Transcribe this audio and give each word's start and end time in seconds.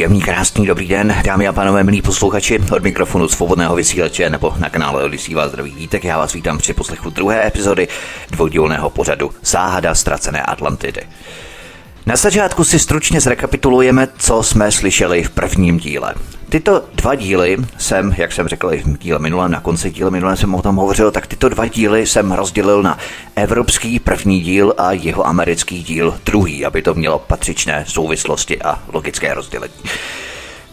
Příjemný, 0.00 0.22
krásný, 0.22 0.66
dobrý 0.66 0.88
den, 0.88 1.16
dámy 1.24 1.48
a 1.48 1.52
pánové, 1.52 1.84
milí 1.84 2.02
posluchači, 2.02 2.58
od 2.72 2.82
mikrofonu 2.82 3.28
svobodného 3.28 3.74
vysílače 3.74 4.30
nebo 4.30 4.54
na 4.58 4.70
kanále 4.70 5.04
Odisí 5.04 5.34
vás 5.34 5.48
zdraví 5.48 5.70
vítek. 5.70 6.04
Já 6.04 6.18
vás 6.18 6.32
vítám 6.32 6.58
při 6.58 6.74
poslechu 6.74 7.10
druhé 7.10 7.46
epizody 7.46 7.88
dvoudílného 8.30 8.90
pořadu 8.90 9.30
Záhada 9.42 9.94
ztracené 9.94 10.42
Atlantidy. 10.42 11.02
Na 12.06 12.16
začátku 12.16 12.64
si 12.64 12.78
stručně 12.78 13.20
zrekapitulujeme, 13.20 14.08
co 14.18 14.42
jsme 14.42 14.72
slyšeli 14.72 15.24
v 15.24 15.30
prvním 15.30 15.78
díle. 15.78 16.14
Tyto 16.50 16.84
dva 16.94 17.14
díly 17.14 17.56
jsem, 17.78 18.14
jak 18.18 18.32
jsem 18.32 18.48
řekl 18.48 18.74
i 18.74 18.82
v 18.82 18.98
díle 18.98 19.18
minulém, 19.18 19.50
na 19.50 19.60
konci 19.60 19.90
díle 19.90 20.10
minulém 20.10 20.36
jsem 20.36 20.54
o 20.54 20.62
tom 20.62 20.76
hovořil, 20.76 21.10
tak 21.10 21.26
tyto 21.26 21.48
dva 21.48 21.66
díly 21.66 22.06
jsem 22.06 22.32
rozdělil 22.32 22.82
na 22.82 22.98
evropský 23.36 23.98
první 23.98 24.40
díl 24.40 24.74
a 24.78 24.92
jeho 24.92 25.26
americký 25.26 25.82
díl 25.82 26.14
druhý, 26.26 26.64
aby 26.64 26.82
to 26.82 26.94
mělo 26.94 27.18
patřičné 27.18 27.84
souvislosti 27.88 28.62
a 28.62 28.82
logické 28.92 29.34
rozdělení. 29.34 29.74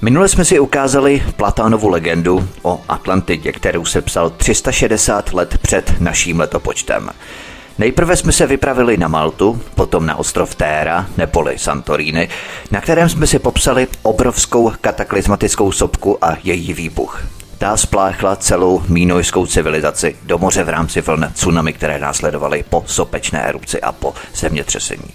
Minule 0.01 0.29
jsme 0.29 0.45
si 0.45 0.59
ukázali 0.59 1.23
Platánovu 1.35 1.89
legendu 1.89 2.49
o 2.61 2.81
Atlantidě, 2.89 3.51
kterou 3.51 3.85
se 3.85 4.01
psal 4.01 4.29
360 4.29 5.33
let 5.33 5.57
před 5.61 6.01
naším 6.01 6.39
letopočtem. 6.39 7.09
Nejprve 7.79 8.15
jsme 8.15 8.31
se 8.31 8.47
vypravili 8.47 8.97
na 8.97 9.07
Maltu, 9.07 9.61
potom 9.75 10.05
na 10.05 10.15
ostrov 10.15 10.55
Téra, 10.55 11.05
neboli 11.17 11.57
Santorini, 11.57 12.29
na 12.71 12.81
kterém 12.81 13.09
jsme 13.09 13.27
si 13.27 13.39
popsali 13.39 13.87
obrovskou 14.01 14.71
kataklizmatickou 14.81 15.71
sopku 15.71 16.25
a 16.25 16.37
její 16.43 16.73
výbuch. 16.73 17.23
Ta 17.57 17.77
spláchla 17.77 18.35
celou 18.35 18.83
mínojskou 18.87 19.45
civilizaci 19.45 20.15
do 20.23 20.37
moře 20.37 20.63
v 20.63 20.69
rámci 20.69 21.01
vln 21.01 21.31
tsunami, 21.33 21.73
které 21.73 21.99
následovaly 21.99 22.63
po 22.69 22.83
sopečné 22.87 23.41
erupci 23.41 23.81
a 23.81 23.91
po 23.91 24.13
zemětřesení. 24.35 25.13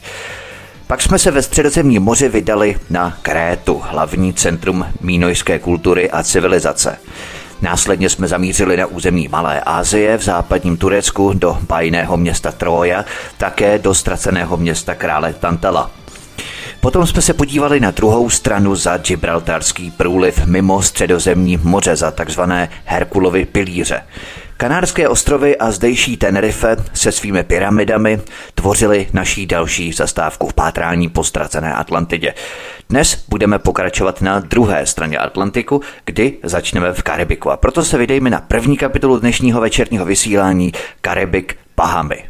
Pak 0.87 1.03
jsme 1.03 1.19
se 1.19 1.31
ve 1.31 1.43
středozemním 1.43 2.03
moři 2.03 2.29
vydali 2.29 2.77
na 2.91 3.19
Krétu, 3.23 3.83
hlavní 3.85 4.35
centrum 4.35 4.87
mínojské 5.01 5.59
kultury 5.59 6.11
a 6.11 6.23
civilizace. 6.23 6.99
Následně 7.63 8.11
jsme 8.11 8.29
zamířili 8.29 8.77
na 8.77 8.87
území 8.87 9.29
Malé 9.29 9.61
Asie 9.61 10.19
v 10.19 10.23
západním 10.23 10.77
Turecku 10.77 11.33
do 11.33 11.59
bajného 11.69 12.17
města 12.17 12.53
Troja, 12.53 13.05
také 13.37 13.79
do 13.79 13.95
ztraceného 13.95 14.57
města 14.57 14.95
krále 14.95 15.33
Tantala. 15.33 15.91
Potom 16.81 17.07
jsme 17.07 17.23
se 17.23 17.35
podívali 17.35 17.81
na 17.81 17.91
druhou 17.91 18.31
stranu 18.31 18.75
za 18.75 18.97
Gibraltarský 18.97 19.91
průliv 19.91 20.47
mimo 20.47 20.83
středozemní 20.83 21.59
moře 21.63 21.97
za 21.97 22.11
takzvané 22.11 22.69
Herkulovy 22.85 23.45
pilíře. 23.45 24.03
Kanárské 24.63 25.09
ostrovy 25.09 25.59
a 25.59 25.71
zdejší 25.71 26.17
Tenerife 26.17 26.77
se 26.95 27.13
svými 27.13 27.43
pyramidami 27.43 28.21
tvořily 28.55 29.09
naší 29.13 29.47
další 29.47 29.93
zastávku 29.93 30.49
v 30.49 30.55
pátrání 30.55 31.09
po 31.09 31.25
ztracené 31.25 31.75
Atlantidě. 31.75 32.35
Dnes 32.89 33.25
budeme 33.29 33.59
pokračovat 33.59 34.23
na 34.23 34.41
druhé 34.41 34.87
straně 34.87 35.19
Atlantiku, 35.19 35.81
kdy 36.05 36.37
začneme 36.43 36.93
v 36.93 37.03
Karibiku. 37.03 37.51
A 37.51 37.57
proto 37.57 37.85
se 37.85 37.99
vydejme 37.99 38.31
na 38.31 38.41
první 38.41 38.77
kapitolu 38.77 39.19
dnešního 39.19 39.61
večerního 39.61 40.05
vysílání 40.05 40.73
Karibik 41.01 41.57
Bahamy. 41.77 42.25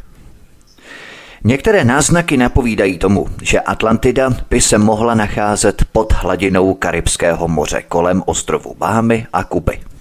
Některé 1.43 1.83
náznaky 1.83 2.37
napovídají 2.37 2.97
tomu, 2.97 3.27
že 3.41 3.59
Atlantida 3.59 4.29
by 4.49 4.61
se 4.61 4.77
mohla 4.77 5.15
nacházet 5.15 5.85
pod 5.91 6.13
hladinou 6.13 6.73
Karibského 6.73 7.47
moře 7.47 7.81
kolem 7.87 8.23
ostrovu 8.25 8.75
Bahamy 8.77 9.27
a 9.33 9.43
Kuby. 9.43 9.92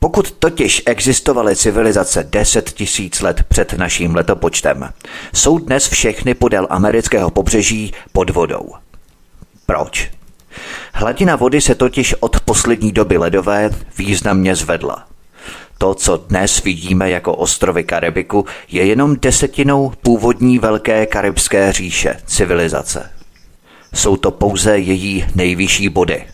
Pokud 0.00 0.30
totiž 0.30 0.82
existovaly 0.86 1.56
civilizace 1.56 2.26
10 2.30 2.70
tisíc 2.70 3.20
let 3.20 3.44
před 3.48 3.72
naším 3.72 4.14
letopočtem, 4.14 4.92
jsou 5.34 5.58
dnes 5.58 5.88
všechny 5.88 6.34
podél 6.34 6.66
amerického 6.70 7.30
pobřeží 7.30 7.92
pod 8.12 8.30
vodou. 8.30 8.68
Proč? 9.66 10.10
Hladina 10.94 11.36
vody 11.36 11.60
se 11.60 11.74
totiž 11.74 12.14
od 12.20 12.40
poslední 12.40 12.92
doby 12.92 13.18
ledové 13.18 13.70
významně 13.98 14.56
zvedla. 14.56 15.06
To, 15.78 15.94
co 15.94 16.16
dnes 16.16 16.62
vidíme 16.62 17.10
jako 17.10 17.34
ostrovy 17.34 17.84
Karibiku, 17.84 18.44
je 18.68 18.86
jenom 18.86 19.16
desetinou 19.16 19.92
původní 20.02 20.58
velké 20.58 21.06
karibské 21.06 21.72
říše, 21.72 22.16
civilizace. 22.26 23.10
Jsou 23.94 24.16
to 24.16 24.30
pouze 24.30 24.78
její 24.78 25.24
nejvyšší 25.34 25.88
body. 25.88 26.24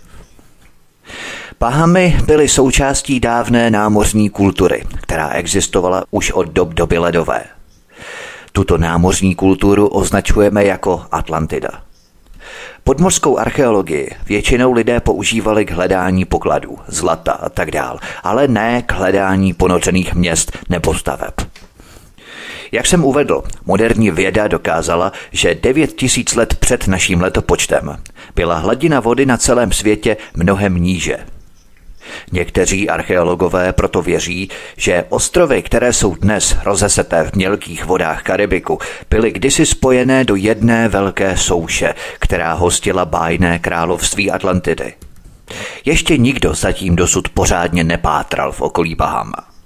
Bahamy 1.60 2.18
byly 2.26 2.48
součástí 2.48 3.20
dávné 3.20 3.70
námořní 3.70 4.30
kultury, 4.30 4.84
která 5.00 5.28
existovala 5.28 6.04
už 6.10 6.30
od 6.30 6.48
dob 6.48 6.68
doby 6.74 6.98
ledové. 6.98 7.44
Tuto 8.52 8.78
námořní 8.78 9.34
kulturu 9.34 9.88
označujeme 9.88 10.64
jako 10.64 11.02
Atlantida. 11.12 11.68
Podmořskou 12.84 13.38
archeologii 13.38 14.10
většinou 14.26 14.72
lidé 14.72 15.00
používali 15.00 15.64
k 15.64 15.70
hledání 15.70 16.24
pokladů, 16.24 16.78
zlata 16.86 17.32
a 17.32 17.48
tak 17.48 17.70
dál, 17.70 17.98
ale 18.22 18.48
ne 18.48 18.82
k 18.82 18.92
hledání 18.92 19.52
ponořených 19.52 20.14
měst 20.14 20.58
nebo 20.68 20.94
staveb. 20.94 21.34
Jak 22.72 22.86
jsem 22.86 23.04
uvedl, 23.04 23.42
moderní 23.66 24.10
věda 24.10 24.48
dokázala, 24.48 25.12
že 25.32 25.54
9 25.54 25.92
tisíc 25.92 26.34
let 26.34 26.54
před 26.54 26.88
naším 26.88 27.20
letopočtem 27.20 27.96
byla 28.34 28.58
hladina 28.58 29.00
vody 29.00 29.26
na 29.26 29.36
celém 29.36 29.72
světě 29.72 30.16
mnohem 30.34 30.74
níže– 30.74 31.18
Někteří 32.32 32.88
archeologové 32.88 33.72
proto 33.72 34.02
věří, 34.02 34.50
že 34.76 35.04
ostrovy, 35.08 35.62
které 35.62 35.92
jsou 35.92 36.14
dnes 36.14 36.56
rozeseté 36.64 37.24
v 37.24 37.34
mělkých 37.34 37.84
vodách 37.84 38.22
Karibiku, 38.22 38.78
byly 39.10 39.30
kdysi 39.30 39.66
spojené 39.66 40.24
do 40.24 40.34
jedné 40.34 40.88
velké 40.88 41.36
souše, 41.36 41.94
která 42.18 42.52
hostila 42.52 43.04
bájné 43.04 43.58
království 43.58 44.30
Atlantidy. 44.30 44.94
Ještě 45.84 46.18
nikdo 46.18 46.54
zatím 46.54 46.96
dosud 46.96 47.28
pořádně 47.28 47.84
nepátral 47.84 48.52
v 48.52 48.60
okolí 48.60 48.94
Bahama. 48.94 49.56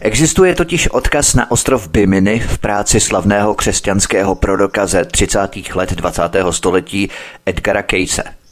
Existuje 0.00 0.54
totiž 0.54 0.88
odkaz 0.88 1.34
na 1.34 1.50
ostrov 1.50 1.88
Bimini 1.88 2.40
v 2.40 2.58
práci 2.58 3.00
slavného 3.00 3.54
křesťanského 3.54 4.34
proroka 4.34 4.86
ze 4.86 5.04
30. 5.04 5.38
let 5.74 5.92
20. 5.92 6.22
století 6.50 7.10
Edgara 7.46 7.82
Case– 7.82 8.22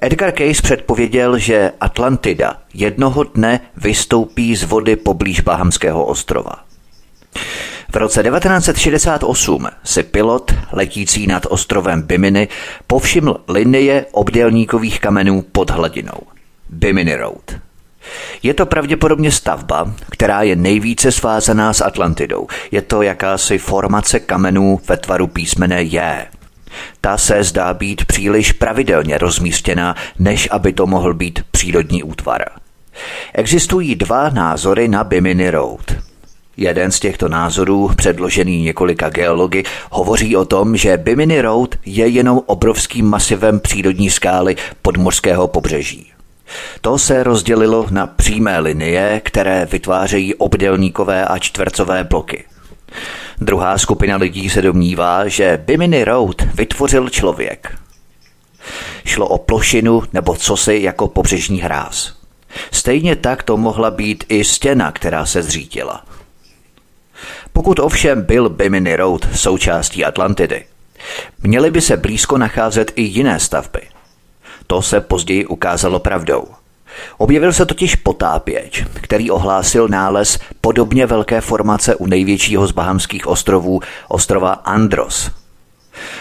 Edgar 0.00 0.32
Case 0.32 0.62
předpověděl, 0.62 1.38
že 1.38 1.72
Atlantida 1.80 2.56
jednoho 2.74 3.24
dne 3.24 3.60
vystoupí 3.76 4.56
z 4.56 4.64
vody 4.64 4.96
poblíž 4.96 5.40
Bahamského 5.40 6.04
ostrova. 6.04 6.52
V 7.92 7.96
roce 7.96 8.22
1968 8.22 9.66
si 9.84 10.02
pilot 10.02 10.54
letící 10.72 11.26
nad 11.26 11.46
ostrovem 11.48 12.02
Bimini 12.02 12.48
povšiml 12.86 13.40
linie 13.48 14.06
obdélníkových 14.12 15.00
kamenů 15.00 15.42
pod 15.42 15.70
hladinou. 15.70 16.20
Bimini 16.68 17.16
Road. 17.16 17.54
Je 18.42 18.54
to 18.54 18.66
pravděpodobně 18.66 19.32
stavba, 19.32 19.92
která 20.10 20.42
je 20.42 20.56
nejvíce 20.56 21.12
svázaná 21.12 21.72
s 21.72 21.80
Atlantidou. 21.80 22.46
Je 22.70 22.82
to 22.82 23.02
jakási 23.02 23.58
formace 23.58 24.20
kamenů 24.20 24.80
ve 24.88 24.96
tvaru 24.96 25.26
písmene 25.26 25.82
J. 25.82 26.26
Ta 27.00 27.18
se 27.18 27.44
zdá 27.44 27.74
být 27.74 28.04
příliš 28.04 28.52
pravidelně 28.52 29.18
rozmístěná, 29.18 29.94
než 30.18 30.48
aby 30.50 30.72
to 30.72 30.86
mohl 30.86 31.14
být 31.14 31.42
přírodní 31.50 32.02
útvar. 32.02 32.44
Existují 33.34 33.94
dva 33.94 34.30
názory 34.30 34.88
na 34.88 35.04
Bimini 35.04 35.50
Road. 35.50 35.92
Jeden 36.56 36.92
z 36.92 37.00
těchto 37.00 37.28
názorů, 37.28 37.90
předložený 37.96 38.62
několika 38.62 39.08
geology, 39.08 39.62
hovoří 39.90 40.36
o 40.36 40.44
tom, 40.44 40.76
že 40.76 40.96
Bimini 40.96 41.40
Road 41.40 41.74
je 41.86 42.08
jenom 42.08 42.40
obrovským 42.46 43.06
masivem 43.06 43.60
přírodní 43.60 44.10
skály 44.10 44.56
podmořského 44.82 45.48
pobřeží. 45.48 46.12
To 46.80 46.98
se 46.98 47.22
rozdělilo 47.22 47.86
na 47.90 48.06
přímé 48.06 48.58
linie, 48.58 49.20
které 49.24 49.66
vytvářejí 49.70 50.34
obdelníkové 50.34 51.24
a 51.24 51.38
čtvercové 51.38 52.04
bloky. 52.04 52.44
Druhá 53.40 53.78
skupina 53.78 54.16
lidí 54.16 54.50
se 54.50 54.62
domnívá, 54.62 55.28
že 55.28 55.62
Bimini 55.64 56.04
Road 56.04 56.42
vytvořil 56.54 57.08
člověk. 57.08 57.78
Šlo 59.04 59.28
o 59.28 59.38
plošinu 59.38 60.02
nebo 60.12 60.36
cosi 60.36 60.78
jako 60.82 61.08
pobřežní 61.08 61.60
hráz. 61.60 62.12
stejně 62.72 63.16
tak 63.16 63.42
to 63.42 63.56
mohla 63.56 63.90
být 63.90 64.24
i 64.28 64.44
stěna, 64.44 64.92
která 64.92 65.26
se 65.26 65.42
zřítila. 65.42 66.04
Pokud 67.52 67.78
ovšem 67.78 68.22
byl 68.22 68.48
Bimini 68.48 68.96
Road 68.96 69.28
součástí 69.34 70.04
Atlantidy, 70.04 70.64
měly 71.42 71.70
by 71.70 71.80
se 71.80 71.96
blízko 71.96 72.38
nacházet 72.38 72.92
i 72.96 73.02
jiné 73.02 73.40
stavby. 73.40 73.80
To 74.66 74.82
se 74.82 75.00
později 75.00 75.46
ukázalo 75.46 75.98
pravdou. 75.98 76.57
Objevil 77.18 77.52
se 77.52 77.66
totiž 77.66 77.96
potápěč, 77.96 78.84
který 78.94 79.30
ohlásil 79.30 79.88
nález 79.88 80.38
podobně 80.60 81.06
velké 81.06 81.40
formace 81.40 81.96
u 81.96 82.06
největšího 82.06 82.66
z 82.66 82.72
bahamských 82.72 83.26
ostrovů, 83.26 83.80
ostrova 84.08 84.52
Andros. 84.52 85.30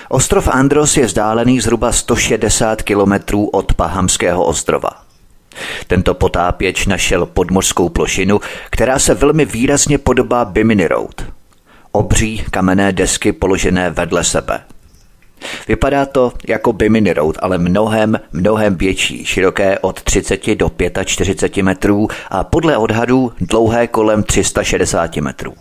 Ostrov 0.09 0.47
Andros 0.47 0.97
je 0.97 1.05
vzdálený 1.05 1.61
zhruba 1.61 1.91
160 1.91 2.81
kilometrů 2.81 3.47
od 3.47 3.71
Bahamského 3.77 4.45
ostrova. 4.45 4.89
Tento 5.87 6.13
potápěč 6.13 6.85
našel 6.85 7.25
podmořskou 7.25 7.89
plošinu, 7.89 8.39
která 8.69 8.99
se 8.99 9.13
velmi 9.13 9.45
výrazně 9.45 9.97
podobá 9.97 10.45
Bimini 10.45 10.87
Road. 10.87 11.25
Obří 11.91 12.43
kamenné 12.51 12.91
desky 12.91 13.31
položené 13.31 13.89
vedle 13.89 14.23
sebe. 14.23 14.59
Vypadá 15.67 16.05
to 16.05 16.33
jako 16.47 16.73
Bimini 16.73 17.13
Road, 17.13 17.35
ale 17.39 17.57
mnohem, 17.57 18.19
mnohem 18.33 18.75
větší, 18.75 19.25
široké 19.25 19.79
od 19.79 20.01
30 20.01 20.55
do 20.55 20.71
45 21.05 21.63
metrů 21.63 22.07
a 22.29 22.43
podle 22.43 22.77
odhadů 22.77 23.33
dlouhé 23.41 23.87
kolem 23.87 24.23
360 24.23 25.15
metrů. 25.17 25.53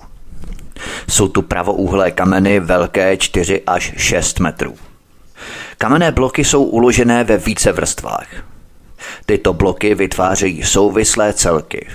Jsou 1.09 1.29
tu 1.29 1.43
pravouhlé 1.43 2.11
kameny 2.11 2.61
velké 2.61 3.17
4 3.17 3.63
až 3.67 3.93
6 3.97 4.41
metrů. 4.41 4.75
Kamenné 5.79 6.13
bloky 6.13 6.45
jsou 6.45 6.65
uložené 6.65 7.25
ve 7.25 7.37
více 7.37 7.73
vrstvách. 7.73 8.29
Tyto 9.27 9.53
bloky 9.53 9.95
vytvářejí 9.95 10.63
souvislé 10.63 11.33
celky. 11.33 11.89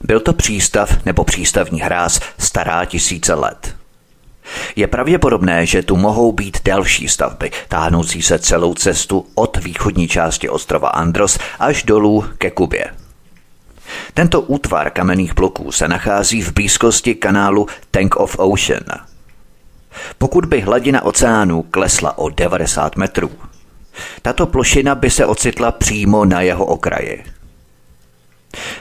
Byl 0.00 0.20
to 0.20 0.32
přístav 0.32 1.04
nebo 1.06 1.24
přístavní 1.24 1.80
hráz 1.80 2.20
stará 2.38 2.84
tisíce 2.84 3.34
let. 3.34 3.75
Je 4.76 4.86
pravděpodobné, 4.86 5.66
že 5.66 5.82
tu 5.82 5.96
mohou 5.96 6.32
být 6.32 6.58
další 6.64 7.08
stavby, 7.08 7.50
táhnoucí 7.68 8.22
se 8.22 8.38
celou 8.38 8.74
cestu 8.74 9.26
od 9.34 9.56
východní 9.56 10.08
části 10.08 10.48
ostrova 10.48 10.88
Andros 10.88 11.38
až 11.58 11.82
dolů 11.82 12.24
ke 12.38 12.50
Kubě. 12.50 12.84
Tento 14.14 14.40
útvar 14.40 14.90
kamenných 14.90 15.34
bloků 15.34 15.72
se 15.72 15.88
nachází 15.88 16.42
v 16.42 16.52
blízkosti 16.52 17.14
kanálu 17.14 17.66
Tank 17.90 18.16
of 18.16 18.38
Ocean. 18.38 18.84
Pokud 20.18 20.46
by 20.46 20.60
hladina 20.60 21.04
oceánu 21.04 21.62
klesla 21.62 22.18
o 22.18 22.28
90 22.28 22.96
metrů, 22.96 23.30
tato 24.22 24.46
plošina 24.46 24.94
by 24.94 25.10
se 25.10 25.26
ocitla 25.26 25.72
přímo 25.72 26.24
na 26.24 26.40
jeho 26.40 26.64
okraji. 26.64 27.24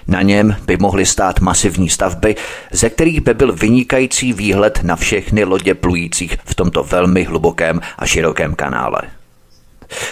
Na 0.07 0.21
něm 0.21 0.55
by 0.65 0.77
mohly 0.77 1.05
stát 1.05 1.39
masivní 1.39 1.89
stavby, 1.89 2.35
ze 2.71 2.89
kterých 2.89 3.21
by 3.21 3.33
byl 3.33 3.53
vynikající 3.53 4.33
výhled 4.33 4.79
na 4.83 4.95
všechny 4.95 5.43
lodě 5.43 5.73
plujících 5.73 6.37
v 6.45 6.55
tomto 6.55 6.83
velmi 6.83 7.23
hlubokém 7.23 7.81
a 7.97 8.05
širokém 8.05 8.55
kanále. 8.55 9.01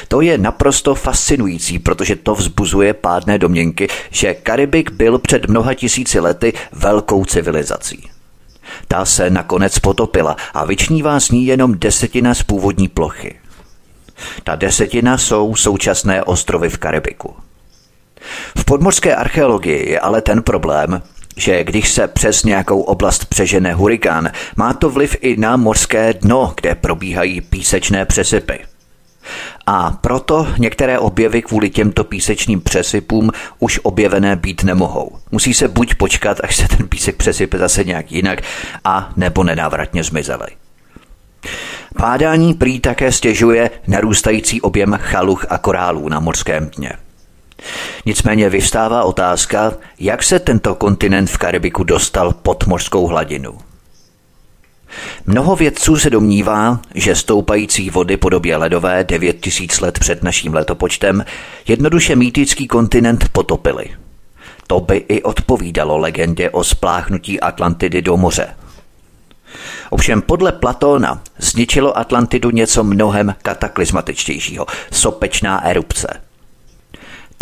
To 0.08 0.22
je 0.22 0.38
naprosto 0.38 0.96
fascinující, 0.96 1.80
protože 1.80 2.16
to 2.16 2.36
vzbuzuje 2.36 2.94
pádné 2.94 3.38
domněnky, 3.38 3.88
že 4.10 4.34
Karibik 4.34 4.92
byl 4.92 5.20
před 5.20 5.50
mnoha 5.50 5.74
tisíci 5.74 6.20
lety 6.20 6.54
velkou 6.72 7.26
civilizací. 7.26 8.10
Ta 8.88 9.06
se 9.06 9.30
nakonec 9.30 9.80
potopila 9.80 10.36
a 10.54 10.66
vyčnívá 10.66 11.20
z 11.20 11.32
ní 11.32 11.46
jenom 11.46 11.80
desetina 11.80 12.34
z 12.34 12.44
původní 12.44 12.88
plochy. 12.88 13.36
Ta 14.44 14.56
desetina 14.56 15.18
jsou 15.18 15.56
současné 15.56 16.24
ostrovy 16.24 16.70
v 16.70 16.78
Karibiku. 16.78 17.36
V 18.58 18.66
podmořské 18.66 19.16
archeologii 19.16 19.90
je 19.90 20.00
ale 20.00 20.22
ten 20.22 20.42
problém, 20.42 21.02
že 21.38 21.64
když 21.64 21.92
se 21.92 22.08
přes 22.08 22.44
nějakou 22.44 22.82
oblast 22.82 23.26
přežene 23.26 23.74
hurikán, 23.74 24.32
má 24.56 24.74
to 24.74 24.90
vliv 24.90 25.16
i 25.22 25.38
na 25.38 25.58
mořské 25.58 26.14
dno, 26.14 26.54
kde 26.62 26.76
probíhají 26.76 27.42
písečné 27.42 28.06
přesypy. 28.06 28.60
A 29.66 29.92
proto 29.92 30.48
některé 30.58 31.00
objevy 31.00 31.42
kvůli 31.42 31.70
těmto 31.70 32.04
písečným 32.04 32.62
přesypům 32.62 33.32
už 33.60 33.80
objevené 33.84 34.36
být 34.36 34.64
nemohou. 34.64 35.12
Musí 35.32 35.54
se 35.54 35.68
buď 35.68 35.96
počkat, 35.96 36.40
až 36.44 36.56
se 36.56 36.68
ten 36.68 36.88
písek 36.88 37.16
přesype 37.16 37.58
zase 37.58 37.84
nějak 37.84 38.12
jinak, 38.12 38.40
a 38.84 39.12
nebo 39.16 39.44
nenávratně 39.44 40.04
zmizely. 40.04 40.48
Pádání 41.98 42.54
prý 42.54 42.80
také 42.80 43.12
stěžuje 43.12 43.70
narůstající 43.88 44.62
objem 44.62 44.98
chaluch 45.02 45.46
a 45.50 45.58
korálů 45.58 46.10
na 46.10 46.20
morském 46.20 46.70
dně. 46.78 46.92
Nicméně 48.06 48.50
vyvstává 48.50 49.04
otázka, 49.04 49.74
jak 50.00 50.24
se 50.24 50.40
tento 50.40 50.76
kontinent 50.76 51.30
v 51.30 51.38
Karibiku 51.38 51.84
dostal 51.84 52.34
pod 52.34 52.68
mořskou 52.68 53.08
hladinu. 53.08 53.58
Mnoho 55.26 55.56
vědců 55.56 55.98
se 55.98 56.10
domnívá, 56.10 56.80
že 56.96 57.16
stoupající 57.16 57.90
vody 57.90 58.18
po 58.18 58.30
době 58.30 58.58
ledové 58.58 59.04
9000 59.04 59.82
let 59.82 60.00
před 60.00 60.24
naším 60.24 60.54
letopočtem 60.54 61.26
jednoduše 61.68 62.16
mýtický 62.16 62.68
kontinent 62.68 63.30
potopily. 63.30 63.86
To 64.68 64.80
by 64.80 64.98
i 64.98 65.24
odpovídalo 65.24 65.98
legendě 65.98 66.50
o 66.50 66.64
spláchnutí 66.64 67.40
Atlantidy 67.40 68.02
do 68.02 68.18
moře. 68.18 68.56
Ovšem 69.90 70.22
podle 70.22 70.52
Platóna 70.52 71.22
zničilo 71.38 71.98
Atlantidu 71.98 72.50
něco 72.50 72.84
mnohem 72.84 73.36
kataklizmatičtějšího– 73.42 74.66
sopečná 74.92 75.66
erupce– 75.66 76.08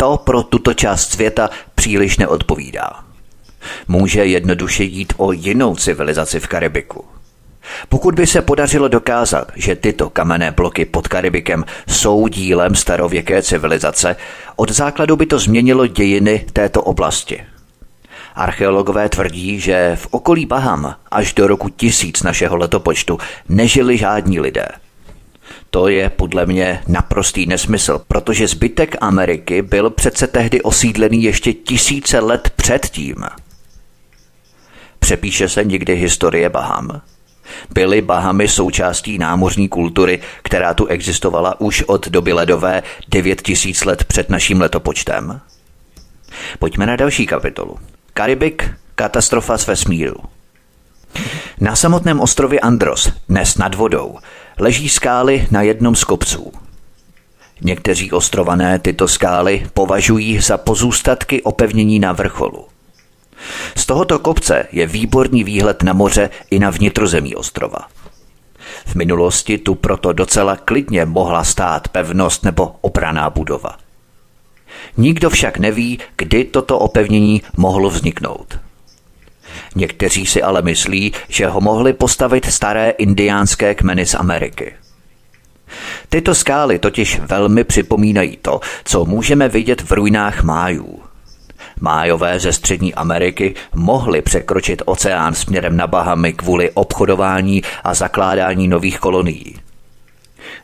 to 0.02 0.16
pro 0.16 0.42
tuto 0.42 0.74
část 0.74 1.10
světa 1.10 1.50
příliš 1.74 2.18
neodpovídá. 2.18 2.90
Může 3.88 4.24
jednoduše 4.24 4.84
jít 4.84 5.12
o 5.16 5.32
jinou 5.32 5.76
civilizaci 5.76 6.40
v 6.40 6.46
Karibiku. 6.46 7.04
Pokud 7.88 8.14
by 8.14 8.26
se 8.26 8.42
podařilo 8.42 8.88
dokázat, 8.88 9.52
že 9.56 9.76
tyto 9.76 10.10
kamenné 10.10 10.50
bloky 10.50 10.84
pod 10.84 11.08
Karibikem 11.08 11.64
jsou 11.88 12.28
dílem 12.28 12.74
starověké 12.74 13.42
civilizace, 13.42 14.16
od 14.56 14.70
základu 14.70 15.16
by 15.16 15.26
to 15.26 15.38
změnilo 15.38 15.86
dějiny 15.86 16.46
této 16.52 16.82
oblasti. 16.82 17.44
Archeologové 18.34 19.08
tvrdí, 19.08 19.60
že 19.60 19.96
v 19.96 20.06
okolí 20.10 20.46
Baham 20.46 20.94
až 21.10 21.34
do 21.34 21.46
roku 21.46 21.68
tisíc 21.68 22.22
našeho 22.22 22.56
letopočtu 22.56 23.18
nežili 23.48 23.98
žádní 23.98 24.40
lidé– 24.40 24.68
to 25.74 25.88
je 25.88 26.10
podle 26.10 26.46
mě 26.46 26.82
naprostý 26.88 27.46
nesmysl, 27.46 28.02
protože 28.08 28.48
zbytek 28.48 28.96
Ameriky 29.00 29.62
byl 29.62 29.90
přece 29.90 30.26
tehdy 30.26 30.62
osídlený 30.62 31.22
ještě 31.22 31.52
tisíce 31.52 32.20
let 32.20 32.52
předtím. 32.56 33.16
Přepíše 34.98 35.48
se 35.48 35.64
někdy 35.64 35.94
historie 35.94 36.48
Baham? 36.48 37.00
Byly 37.70 38.02
Bahamy 38.02 38.48
součástí 38.48 39.18
námořní 39.18 39.68
kultury, 39.68 40.20
která 40.42 40.74
tu 40.74 40.86
existovala 40.86 41.60
už 41.60 41.82
od 41.82 42.08
doby 42.08 42.32
ledové 42.32 42.82
9000 43.08 43.84
let 43.84 44.04
před 44.04 44.30
naším 44.30 44.60
letopočtem? 44.60 45.40
Pojďme 46.58 46.86
na 46.86 46.96
další 46.96 47.26
kapitolu. 47.26 47.78
Karibik, 48.14 48.70
katastrofa 48.94 49.58
z 49.58 49.66
vesmíru. 49.66 50.16
Na 51.60 51.76
samotném 51.76 52.20
ostrově 52.20 52.60
Andros, 52.60 53.12
dnes 53.28 53.56
nad 53.56 53.74
vodou, 53.74 54.18
leží 54.62 54.88
skály 54.88 55.46
na 55.50 55.62
jednom 55.62 55.96
z 55.96 56.04
kopců. 56.04 56.52
Někteří 57.60 58.12
ostrované 58.12 58.78
tyto 58.78 59.08
skály 59.08 59.66
považují 59.74 60.40
za 60.40 60.58
pozůstatky 60.58 61.42
opevnění 61.42 61.98
na 61.98 62.12
vrcholu. 62.12 62.64
Z 63.76 63.86
tohoto 63.86 64.18
kopce 64.18 64.66
je 64.72 64.86
výborný 64.86 65.44
výhled 65.44 65.82
na 65.82 65.92
moře 65.92 66.30
i 66.50 66.58
na 66.58 66.70
vnitrozemí 66.70 67.34
ostrova. 67.34 67.78
V 68.86 68.94
minulosti 68.94 69.58
tu 69.58 69.74
proto 69.74 70.12
docela 70.12 70.56
klidně 70.56 71.04
mohla 71.04 71.44
stát 71.44 71.88
pevnost 71.88 72.44
nebo 72.44 72.74
obraná 72.80 73.30
budova. 73.30 73.76
Nikdo 74.96 75.30
však 75.30 75.58
neví, 75.58 75.98
kdy 76.16 76.44
toto 76.44 76.78
opevnění 76.78 77.42
mohlo 77.56 77.90
vzniknout. 77.90 78.58
Někteří 79.74 80.26
si 80.26 80.42
ale 80.42 80.62
myslí, 80.62 81.12
že 81.28 81.46
ho 81.46 81.60
mohli 81.60 81.92
postavit 81.92 82.44
staré 82.44 82.90
indiánské 82.90 83.74
kmeny 83.74 84.06
z 84.06 84.14
Ameriky. 84.14 84.72
Tyto 86.08 86.34
skály 86.34 86.78
totiž 86.78 87.20
velmi 87.20 87.64
připomínají 87.64 88.38
to, 88.42 88.60
co 88.84 89.04
můžeme 89.04 89.48
vidět 89.48 89.82
v 89.82 89.92
ruinách 89.92 90.42
májů. 90.42 91.02
Májové 91.80 92.40
ze 92.40 92.52
Střední 92.52 92.94
Ameriky 92.94 93.54
mohli 93.74 94.22
překročit 94.22 94.82
oceán 94.84 95.34
směrem 95.34 95.76
na 95.76 95.86
Bahamy 95.86 96.32
kvůli 96.32 96.70
obchodování 96.70 97.62
a 97.84 97.94
zakládání 97.94 98.68
nových 98.68 98.98
kolonií. 98.98 99.56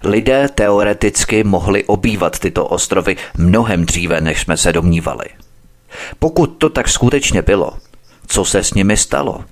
Lidé 0.03 0.49
teoreticky 0.55 1.45
mohli 1.45 1.85
obývat 1.85 2.39
tyto 2.39 2.67
ostrovy 2.67 3.17
mnohem 3.37 3.87
dříve, 3.87 4.21
než 4.21 4.41
jsme 4.41 4.57
se 4.57 4.73
domnívali. 4.73 5.27
Pokud 6.19 6.47
to 6.47 6.69
tak 6.69 6.89
skutečně 6.89 7.43
bylo, 7.43 7.73
co 8.29 8.45
se 8.45 8.65
s 8.65 8.75
nimi 8.75 8.97
stalo. 8.97 9.45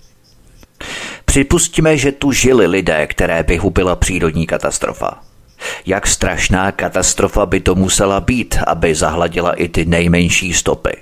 Připustíme, 1.24 1.96
že 1.96 2.12
tu 2.12 2.32
žili 2.32 2.66
lidé, 2.66 3.06
které 3.06 3.42
by 3.42 3.56
hubila 3.56 3.96
přírodní 3.96 4.46
katastrofa. 4.46 5.22
Jak 5.86 6.06
strašná 6.06 6.72
katastrofa 6.72 7.46
by 7.46 7.60
to 7.60 7.74
musela 7.74 8.20
být, 8.20 8.58
aby 8.66 8.94
zahladila 8.94 9.52
i 9.52 9.68
ty 9.68 9.84
nejmenší 9.84 10.52
stopy. 10.52 10.96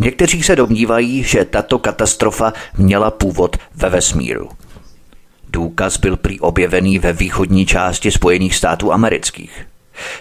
Někteří 0.00 0.42
se 0.42 0.56
domnívají, 0.56 1.22
že 1.22 1.44
tato 1.44 1.78
katastrofa 1.78 2.52
měla 2.78 3.10
původ 3.10 3.56
ve 3.74 3.88
vesmíru. 3.88 4.48
Důkaz 5.48 5.96
byl 5.96 6.16
prý 6.16 6.40
objevený 6.40 6.98
ve 6.98 7.12
východní 7.12 7.66
části 7.66 8.10
Spojených 8.10 8.56
států 8.56 8.92
amerických. 8.92 9.66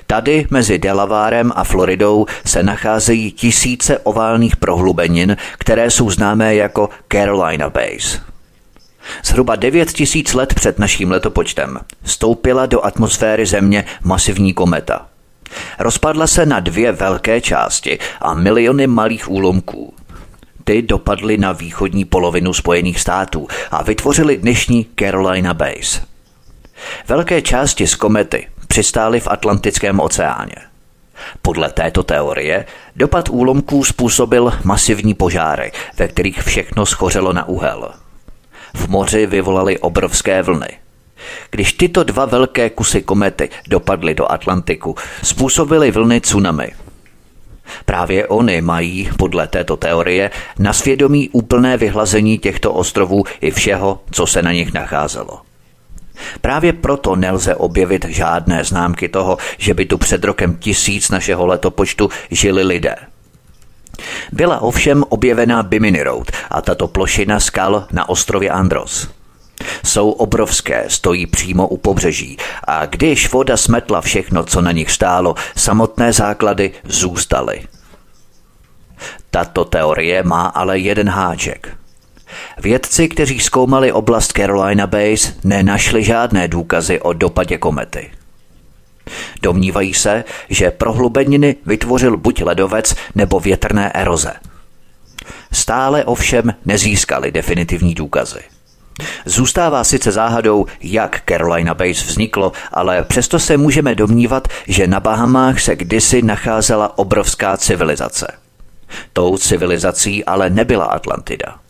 Tady 0.07 0.47
mezi 0.49 0.79
Delavarem 0.79 1.51
a 1.55 1.63
Floridou 1.63 2.25
se 2.45 2.63
nacházejí 2.63 3.31
tisíce 3.31 3.97
oválných 3.97 4.55
prohlubenin, 4.55 5.37
které 5.57 5.91
jsou 5.91 6.09
známé 6.09 6.55
jako 6.55 6.89
Carolina 7.11 7.69
Base. 7.69 8.19
Zhruba 9.23 9.55
9 9.55 9.91
tisíc 9.91 10.33
let 10.33 10.53
před 10.53 10.79
naším 10.79 11.11
letopočtem 11.11 11.79
vstoupila 12.03 12.65
do 12.65 12.85
atmosféry 12.85 13.45
Země 13.45 13.85
masivní 14.03 14.53
kometa. 14.53 15.07
Rozpadla 15.79 16.27
se 16.27 16.45
na 16.45 16.59
dvě 16.59 16.91
velké 16.91 17.41
části 17.41 17.99
a 18.21 18.33
miliony 18.33 18.87
malých 18.87 19.31
úlomků. 19.31 19.93
Ty 20.63 20.81
dopadly 20.81 21.37
na 21.37 21.51
východní 21.51 22.05
polovinu 22.05 22.53
Spojených 22.53 22.99
států 22.99 23.47
a 23.71 23.83
vytvořily 23.83 24.37
dnešní 24.37 24.85
Carolina 24.99 25.53
Base. 25.53 26.01
Velké 27.07 27.41
části 27.41 27.87
z 27.87 27.95
komety 27.95 28.47
přistály 28.73 29.19
v 29.19 29.27
Atlantickém 29.27 29.99
oceáně. 29.99 30.55
Podle 31.41 31.69
této 31.69 32.03
teorie 32.03 32.65
dopad 32.95 33.29
úlomků 33.29 33.83
způsobil 33.83 34.53
masivní 34.63 35.13
požáry, 35.13 35.71
ve 35.97 36.07
kterých 36.07 36.41
všechno 36.41 36.85
schořelo 36.85 37.33
na 37.33 37.47
úhel. 37.47 37.91
V 38.75 38.87
moři 38.87 39.25
vyvolaly 39.25 39.79
obrovské 39.79 40.41
vlny. 40.41 40.67
Když 41.51 41.73
tyto 41.73 42.03
dva 42.03 42.25
velké 42.25 42.69
kusy 42.69 43.01
komety 43.01 43.49
dopadly 43.67 44.15
do 44.15 44.31
Atlantiku, 44.31 44.95
způsobily 45.23 45.91
vlny 45.91 46.21
tsunami. 46.21 46.71
Právě 47.85 48.27
oni 48.27 48.61
mají, 48.61 49.09
podle 49.17 49.47
této 49.47 49.77
teorie, 49.77 50.31
na 50.59 50.73
svědomí 50.73 51.29
úplné 51.29 51.77
vyhlazení 51.77 52.37
těchto 52.37 52.73
ostrovů 52.73 53.23
i 53.41 53.51
všeho, 53.51 54.01
co 54.11 54.27
se 54.27 54.41
na 54.41 54.51
nich 54.51 54.73
nacházelo. 54.73 55.52
Právě 56.41 56.74
proto 56.74 57.15
nelze 57.15 57.55
objevit 57.55 58.05
žádné 58.05 58.63
známky 58.63 59.10
toho, 59.10 59.38
že 59.58 59.74
by 59.74 59.86
tu 59.86 59.98
před 59.98 60.24
rokem 60.24 60.55
tisíc 60.55 61.10
našeho 61.10 61.46
letopočtu 61.46 62.10
žili 62.32 62.63
lidé. 62.63 62.96
Byla 64.32 64.62
ovšem 64.62 65.03
objevená 65.10 65.63
Bimini 65.63 66.03
Road 66.03 66.32
a 66.50 66.62
tato 66.62 66.88
plošina 66.88 67.39
skal 67.39 67.88
na 67.91 68.10
ostrově 68.10 68.50
Andros. 68.50 69.10
Jsou 69.86 70.12
obrovské, 70.12 70.86
stojí 70.88 71.25
přímo 71.25 71.67
u 71.67 71.77
pobřeží 71.77 72.38
a 72.67 72.86
když 72.86 73.32
voda 73.32 73.58
smetla 73.58 74.01
všechno, 74.01 74.43
co 74.43 74.62
na 74.62 74.72
nich 74.72 74.91
stálo, 74.91 75.36
samotné 75.55 76.13
základy 76.13 76.72
zůstaly. 76.84 77.67
Tato 79.32 79.65
teorie 79.65 80.24
má 80.24 80.46
ale 80.46 80.79
jeden 80.79 81.10
háček– 81.10 81.77
Vědci, 82.57 83.07
kteří 83.07 83.39
zkoumali 83.39 83.91
oblast 83.91 84.31
Carolina 84.31 84.87
Base, 84.87 85.33
nenašli 85.43 86.03
žádné 86.03 86.47
důkazy 86.47 86.99
o 87.01 87.13
dopadě 87.13 87.57
komety. 87.57 88.11
Domnívají 89.41 89.93
se, 89.93 90.23
že 90.49 90.71
prohlubeniny 90.71 91.55
vytvořil 91.65 92.17
buď 92.17 92.41
ledovec 92.41 92.95
nebo 93.15 93.39
větrné 93.39 93.91
eroze. 93.91 94.33
Stále 95.51 96.05
ovšem 96.05 96.53
nezískali 96.65 97.31
definitivní 97.31 97.93
důkazy. 97.93 98.39
Zůstává 99.25 99.83
sice 99.83 100.11
záhadou, 100.11 100.65
jak 100.81 101.21
Carolina 101.29 101.73
Base 101.73 102.05
vzniklo, 102.05 102.51
ale 102.71 103.03
přesto 103.03 103.39
se 103.39 103.57
můžeme 103.57 103.95
domnívat, 103.95 104.47
že 104.67 104.87
na 104.87 104.99
Bahamách 104.99 105.59
se 105.59 105.75
kdysi 105.75 106.21
nacházela 106.21 106.97
obrovská 106.97 107.57
civilizace. 107.57 108.27
Tou 109.13 109.37
civilizací 109.37 110.25
ale 110.25 110.49
nebyla 110.49 110.85
Atlantida. 110.85 111.62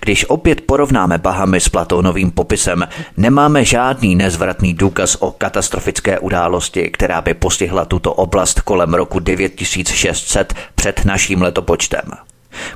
Když 0.00 0.24
opět 0.24 0.60
porovnáme 0.60 1.18
Bahamy 1.18 1.60
s 1.60 1.68
Platónovým 1.68 2.30
popisem, 2.30 2.88
nemáme 3.16 3.64
žádný 3.64 4.16
nezvratný 4.16 4.74
důkaz 4.74 5.16
o 5.20 5.30
katastrofické 5.30 6.18
události, 6.18 6.90
která 6.90 7.20
by 7.20 7.34
postihla 7.34 7.84
tuto 7.84 8.14
oblast 8.14 8.60
kolem 8.60 8.94
roku 8.94 9.18
9600 9.18 10.54
před 10.74 11.04
naším 11.04 11.42
letopočtem. 11.42 12.02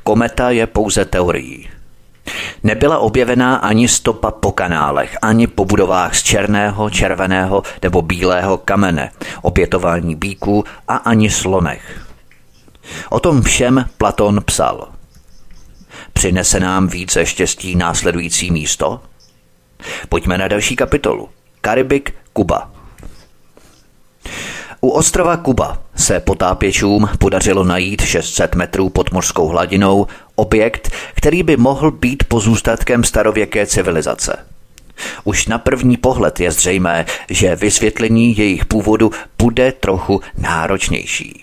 Kometa 0.03 0.51
je 0.51 0.67
pouze 0.67 1.05
teorií. 1.05 1.69
Nebyla 2.63 2.99
objevená 2.99 3.57
ani 3.57 3.89
stopa 3.89 4.31
po 4.31 4.53
kanálech, 4.53 5.19
ani 5.23 5.47
po 5.47 5.65
budovách 5.65 6.15
z 6.15 6.23
černého, 6.23 6.91
červeného 6.91 7.63
nebo 7.83 8.03
bílého 8.03 8.57
kamene, 8.57 9.11
opětování 9.43 10.15
bíků 10.15 10.65
a 10.89 10.97
ani 10.97 11.31
slonech. 11.31 12.07
O 13.11 13.21
tom 13.21 13.43
všem 13.43 13.85
Platon 13.99 14.41
psal– 14.45 14.89
Přinese 16.13 16.61
nám 16.61 16.89
více 16.89 17.27
štěstí 17.27 17.77
následující 17.77 18.51
místo? 18.51 19.01
Pojďme 20.09 20.39
na 20.39 20.49
další 20.49 20.77
kapitolu. 20.77 21.29
Karibik, 21.61 22.15
Kuba. 22.33 22.71
U 24.81 24.89
ostrova 24.89 25.37
Kuba 25.37 25.83
se 25.97 26.21
potápěčům 26.21 27.09
podařilo 27.19 27.65
najít 27.65 28.01
600 28.01 28.55
metrů 28.55 28.89
pod 28.89 29.13
mořskou 29.13 29.49
hladinou 29.49 30.07
objekt, 30.35 30.91
který 31.15 31.43
by 31.43 31.57
mohl 31.57 31.91
být 31.91 32.25
pozůstatkem 32.25 33.05
starověké 33.05 33.67
civilizace. 33.67 34.47
Už 35.25 35.47
na 35.47 35.59
první 35.59 35.97
pohled 35.97 36.41
je 36.41 36.51
zřejmé, 36.51 37.07
že 37.31 37.57
vysvětlení 37.57 38.39
jejich 38.39 38.65
původu 38.67 39.11
bude 39.39 39.73
trochu 39.73 40.21
náročnější. 40.39 41.42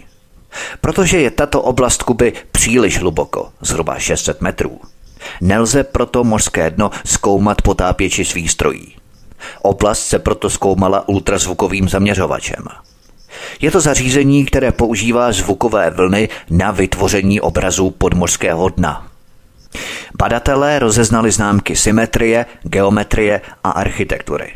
Protože 0.82 1.22
je 1.22 1.32
tato 1.32 1.62
oblast 1.62 2.04
Kuby 2.04 2.34
příliš 2.52 3.00
hluboko, 3.00 3.50
zhruba 3.62 4.00
600 4.00 4.42
metrů. 4.42 4.82
Nelze 5.42 5.84
proto 5.84 6.24
mořské 6.24 6.70
dno 6.70 6.92
zkoumat 7.06 7.62
potápěči 7.62 8.26
s 8.26 8.34
výstrojí. 8.34 8.96
Oblast 9.62 10.08
se 10.08 10.20
proto 10.20 10.50
zkoumala 10.50 11.10
ultrazvukovým 11.10 11.90
zaměřovačem. 11.90 12.64
Je 13.62 13.72
to 13.72 13.82
zařízení, 13.82 14.46
které 14.46 14.72
používá 14.72 15.32
zvukové 15.32 15.90
vlny 15.90 16.30
na 16.50 16.72
vytvoření 16.72 17.42
obrazů 17.42 17.92
podmořského 17.92 18.70
dna. 18.70 19.08
Badatelé 20.18 20.80
rozeznali 20.80 21.32
známky 21.32 21.76
symetrie, 21.76 22.46
geometrie 22.64 23.42
a 23.64 23.70
architektury, 23.70 24.52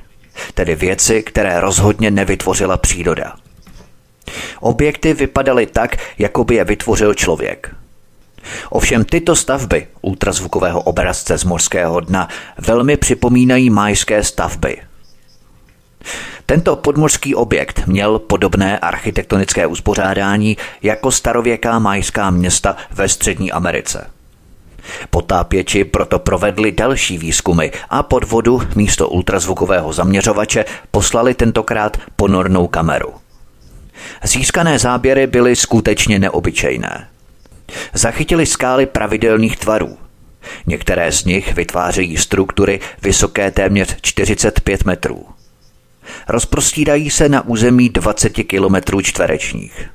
tedy 0.54 0.76
věci, 0.76 1.24
které 1.24 1.60
rozhodně 1.60 2.12
nevytvořila 2.12 2.78
příroda. 2.78 3.36
Objekty 4.60 5.14
vypadaly 5.14 5.66
tak, 5.66 5.98
jako 6.18 6.44
by 6.44 6.56
je 6.56 6.64
vytvořil 6.64 7.14
člověk. 7.14 7.76
Ovšem 8.70 9.06
tyto 9.06 9.36
stavby 9.36 9.88
ultrazvukového 10.02 10.82
obrazce 10.82 11.38
z 11.38 11.44
mořského 11.44 12.00
dna 12.00 12.28
velmi 12.58 12.98
připomínají 12.98 13.70
majské 13.70 14.24
stavby. 14.24 14.78
Tento 16.46 16.76
podmořský 16.76 17.36
objekt 17.36 17.82
měl 17.88 18.20
podobné 18.20 18.80
architektonické 18.80 19.68
uspořádání 19.68 20.58
jako 20.82 21.12
starověká 21.12 21.80
majská 21.80 22.30
města 22.30 22.76
ve 22.92 23.10
Střední 23.10 23.52
Americe. 23.52 24.08
Potápěči 25.10 25.84
proto 25.84 26.20
provedli 26.20 26.72
další 26.72 27.18
výzkumy 27.18 27.68
a 27.90 28.04
pod 28.04 28.24
vodu 28.24 28.62
místo 28.76 29.10
ultrazvukového 29.10 29.94
zaměřovače 29.94 30.66
poslali 30.92 31.34
tentokrát 31.34 31.98
ponornou 32.16 32.68
kameru. 32.68 33.23
Získané 34.24 34.80
záběry 34.80 35.28
byly 35.28 35.56
skutečně 35.56 36.20
neobyčejné. 36.20 37.08
Zachytili 37.94 38.46
skály 38.46 38.86
pravidelných 38.86 39.58
tvarů. 39.58 39.98
Některé 40.66 41.12
z 41.12 41.26
nich 41.26 41.54
vytvářejí 41.54 42.18
struktury 42.18 42.80
vysoké 43.02 43.52
téměř 43.52 43.98
45 44.02 44.86
metrů. 44.86 45.26
Rozprostírají 46.28 47.10
se 47.10 47.30
na 47.30 47.48
území 47.48 47.90
20 47.90 48.30
kilometrů 48.30 49.02
čtverečních. 49.02 49.90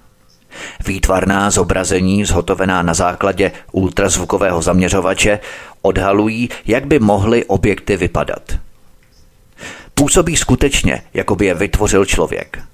Výtvarná 0.87 1.51
zobrazení 1.51 2.25
zhotovená 2.25 2.83
na 2.83 2.95
základě 2.95 3.53
ultrazvukového 3.73 4.63
zaměřovače 4.63 5.41
odhalují, 5.83 6.49
jak 6.67 6.87
by 6.87 6.99
mohly 6.99 7.45
objekty 7.45 7.97
vypadat. 7.97 8.59
Působí 9.95 10.37
skutečně, 10.37 11.03
jako 11.15 11.37
by 11.37 11.47
je 11.47 11.55
vytvořil 11.55 12.05
člověk– 12.05 12.59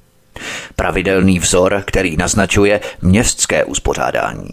Pravidelný 0.76 1.38
vzor, 1.38 1.82
který 1.86 2.16
naznačuje 2.16 2.80
městské 3.02 3.64
uspořádání. 3.64 4.48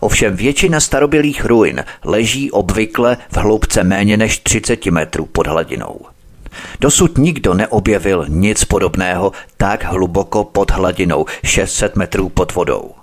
Ovšem 0.00 0.36
většina 0.36 0.80
starobylých 0.80 1.44
ruin 1.44 1.84
leží 2.04 2.50
obvykle 2.50 3.16
v 3.30 3.36
hloubce 3.36 3.84
méně 3.84 4.16
než 4.16 4.38
30 4.38 4.86
metrů 4.86 5.26
pod 5.26 5.46
hladinou. 5.46 6.00
Dosud 6.80 7.18
nikdo 7.18 7.54
neobjevil 7.54 8.24
nic 8.28 8.64
podobného 8.64 9.32
tak 9.56 9.84
hluboko 9.84 10.44
pod 10.44 10.70
hladinou 10.70 11.26
600 11.44 11.96
metrů 11.96 12.28
pod 12.28 12.54
vodou. 12.54 12.94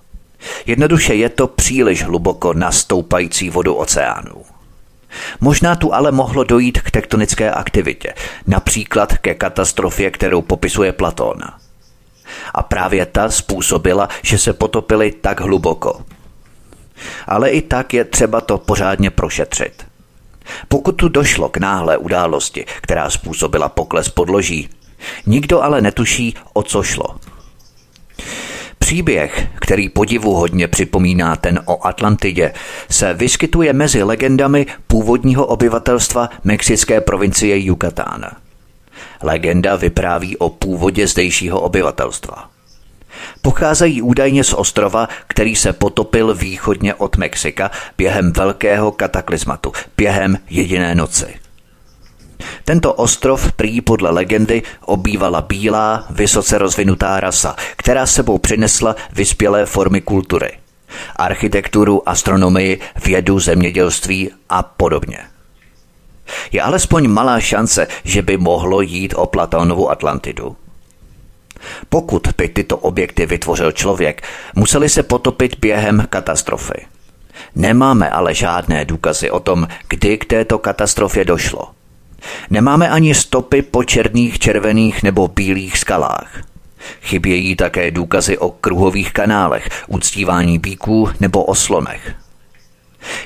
Jednoduše 0.65 1.15
je 1.15 1.29
to 1.29 1.48
příliš 1.48 2.03
hluboko 2.03 2.53
na 2.53 2.72
stoupající 2.72 3.50
vodu 3.50 3.74
oceánu. 3.74 4.43
Možná 5.39 5.75
tu 5.75 5.94
ale 5.94 6.12
mohlo 6.12 6.44
dojít 6.44 6.82
k 6.82 6.91
tektonické 6.91 7.51
aktivitě, 7.51 8.13
například 8.48 9.18
ke 9.18 9.34
katastrofě, 9.36 10.12
kterou 10.12 10.41
popisuje 10.41 10.91
Platón. 10.91 11.38
A 12.53 12.63
právě 12.63 13.06
ta 13.06 13.30
způsobila, 13.30 14.10
že 14.22 14.38
se 14.38 14.53
potopili 14.53 15.12
tak 15.12 15.41
hluboko. 15.41 16.06
Ale 17.27 17.50
i 17.50 17.62
tak 17.62 17.94
je 17.94 18.06
třeba 18.06 18.41
to 18.41 18.58
pořádně 18.58 19.10
prošetřit. 19.10 19.86
Pokud 20.68 20.91
tu 20.91 21.10
došlo 21.10 21.50
k 21.50 21.58
náhlé 21.58 21.98
události, 21.98 22.65
která 22.82 23.10
způsobila 23.10 23.70
pokles 23.70 24.10
podloží, 24.10 24.70
nikdo 25.25 25.62
ale 25.62 25.82
netuší, 25.82 26.36
o 26.53 26.63
co 26.63 26.84
šlo. 26.84 27.20
Příběh, 28.92 29.48
který 29.60 29.90
podivu 29.90 30.34
hodně 30.34 30.68
připomíná 30.68 31.36
ten 31.36 31.60
o 31.66 31.88
Atlantidě, 31.88 32.54
se 32.90 33.14
vyskytuje 33.14 33.74
mezi 33.74 34.04
legendami 34.04 34.66
původního 34.88 35.46
obyvatelstva 35.46 36.30
mexické 36.44 37.02
provincie 37.02 37.60
Yucatán. 37.60 38.26
Legenda 39.24 39.76
vypráví 39.76 40.38
o 40.38 40.50
původě 40.50 41.08
zdejšího 41.08 41.62
obyvatelstva. 41.62 42.50
Pocházejí 43.42 44.02
údajně 44.02 44.44
z 44.44 44.54
ostrova, 44.54 45.08
který 45.28 45.56
se 45.56 45.74
potopil 45.74 46.36
východně 46.36 46.94
od 46.94 47.18
Mexika 47.18 47.72
během 47.98 48.32
velkého 48.32 48.92
kataklizmatu, 48.92 49.72
během 49.98 50.38
jediné 50.50 50.96
noci. 50.96 51.41
Tento 52.66 52.94
ostrov 52.94 53.52
prý 53.52 53.82
podle 53.82 54.10
legendy 54.10 54.64
obývala 54.86 55.42
bílá, 55.42 56.06
vysoce 56.10 56.58
rozvinutá 56.58 57.20
rasa, 57.20 57.56
která 57.76 58.06
sebou 58.06 58.38
přinesla 58.38 58.96
vyspělé 59.14 59.66
formy 59.66 60.02
kultury. 60.02 60.52
Architekturu, 61.16 62.10
astronomii, 62.10 62.80
vědu, 63.06 63.40
zemědělství 63.40 64.32
a 64.50 64.64
podobně. 64.64 65.20
Je 66.52 66.62
alespoň 66.62 67.08
malá 67.08 67.40
šance, 67.40 67.88
že 68.04 68.22
by 68.22 68.38
mohlo 68.38 68.82
jít 68.82 69.14
o 69.18 69.26
Platónovu 69.26 69.92
Atlantidu. 69.92 70.56
Pokud 71.90 72.28
by 72.38 72.50
tyto 72.50 72.78
objekty 72.78 73.26
vytvořil 73.26 73.72
člověk, 73.72 74.24
museli 74.56 74.90
se 74.90 75.04
potopit 75.04 75.60
během 75.60 76.06
katastrofy. 76.10 76.86
Nemáme 77.56 78.10
ale 78.10 78.34
žádné 78.34 78.86
důkazy 78.86 79.32
o 79.32 79.40
tom, 79.40 79.68
kdy 79.90 80.18
k 80.18 80.26
této 80.26 80.60
katastrofě 80.60 81.26
došlo. 81.26 81.72
Nemáme 82.50 82.90
ani 82.90 83.16
stopy 83.16 83.62
po 83.62 83.84
černých, 83.84 84.40
červených 84.40 85.04
nebo 85.04 85.28
bílých 85.28 85.78
skalách. 85.78 86.44
Chybějí 87.01 87.56
také 87.56 87.92
důkazy 87.92 88.38
o 88.38 88.50
kruhových 88.50 89.13
kanálech, 89.13 89.70
uctívání 89.88 90.60
bíků 90.60 91.10
nebo 91.20 91.44
o 91.44 91.56
slonech. 91.56 92.16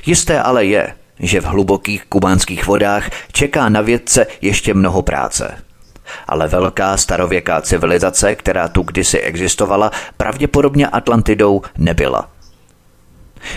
Jisté 0.05 0.41
ale 0.41 0.65
je, 0.65 0.93
že 1.19 1.41
v 1.41 1.45
hlubokých 1.45 2.05
kubánských 2.05 2.67
vodách 2.67 3.09
čeká 3.31 3.69
na 3.69 3.81
vědce 3.81 4.27
ještě 4.41 4.73
mnoho 4.73 5.01
práce. 5.01 5.57
Ale 6.27 6.47
velká 6.47 6.97
starověká 6.97 7.61
civilizace, 7.61 8.35
která 8.35 8.67
tu 8.67 8.81
kdysi 8.81 9.19
existovala, 9.19 9.91
pravděpodobně 10.17 10.87
Atlantidou 10.87 11.61
nebyla. 11.77 12.29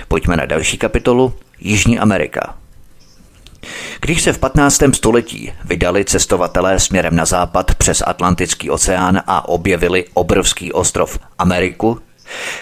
Pojďme 0.08 0.36
na 0.36 0.46
další 0.46 0.78
kapitolu 0.78 1.34
Jižní 1.60 1.98
Amerika. 1.98 2.54
Když 4.00 4.22
se 4.22 4.32
v 4.32 4.38
15. 4.38 4.82
století 4.94 5.52
vydali 5.64 6.04
cestovatelé 6.04 6.80
směrem 6.80 7.16
na 7.16 7.24
západ 7.24 7.74
přes 7.74 8.02
Atlantický 8.06 8.70
oceán 8.70 9.22
a 9.26 9.48
objevili 9.48 10.04
obrovský 10.14 10.72
ostrov 10.72 11.18
Ameriku, 11.38 11.98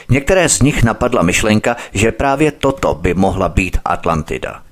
některé 0.08 0.48
z 0.48 0.62
nich 0.62 0.82
napadla 0.82 1.22
myšlenka, 1.22 1.76
že 1.92 2.12
právě 2.12 2.50
toto 2.50 2.94
by 2.94 3.14
mohla 3.14 3.48
být 3.48 3.78
Atlantida. 3.84 4.62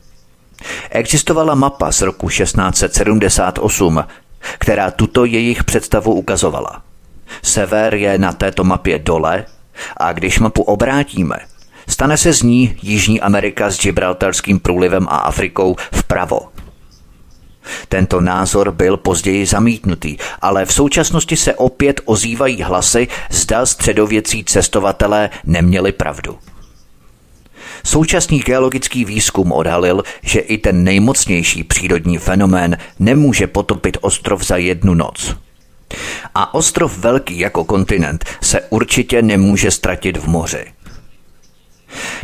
Existovala 0.91 1.55
mapa 1.55 1.93
z 1.93 2.01
roku 2.01 2.29
1678, 2.29 4.05
která 4.59 4.91
tuto 4.91 5.25
jejich 5.25 5.65
představu 5.65 6.13
ukazovala. 6.13 6.83
Sever 7.43 7.95
je 7.95 8.19
na 8.19 8.33
této 8.33 8.65
mapě 8.65 8.99
dole 8.99 9.45
a 9.97 10.13
když 10.13 10.39
mapu 10.39 10.63
obrátíme, 10.63 11.37
stane 11.89 12.17
se 12.17 12.33
z 12.33 12.43
ní 12.43 12.77
Jižní 12.83 13.21
Amerika 13.21 13.71
s 13.71 13.81
Gibraltarským 13.81 14.61
průlivem 14.61 15.07
a 15.09 15.17
Afrikou 15.17 15.77
vpravo. 15.93 16.41
Tento 17.89 18.21
názor 18.21 18.73
byl 18.73 18.97
později 18.97 19.47
zamítnutý, 19.47 20.17
ale 20.41 20.65
v 20.65 20.73
současnosti 20.73 21.37
se 21.37 21.55
opět 21.55 22.01
ozývají 22.05 22.63
hlasy, 22.63 23.09
zda 23.31 23.67
středověcí 23.67 24.45
cestovatelé 24.45 25.31
neměli 25.45 25.93
pravdu. 25.93 26.39
Současný 27.85 28.39
geologický 28.39 29.05
výzkum 29.05 29.53
odhalil, 29.53 30.03
že 30.23 30.41
i 30.41 30.59
ten 30.59 30.85
nejmocnější 30.85 31.65
přírodní 31.65 32.19
fenomén 32.19 32.77
nemůže 32.99 33.47
potopit 33.47 33.97
ostrov 34.01 34.47
za 34.47 34.57
jednu 34.57 34.95
noc. 34.95 35.37
A 36.35 36.55
ostrov 36.55 36.99
velký 36.99 37.39
jako 37.39 37.65
kontinent 37.65 38.25
se 38.41 38.61
určitě 38.61 39.23
nemůže 39.23 39.71
ztratit 39.71 40.17
v 40.17 40.27
moři. 40.27 40.65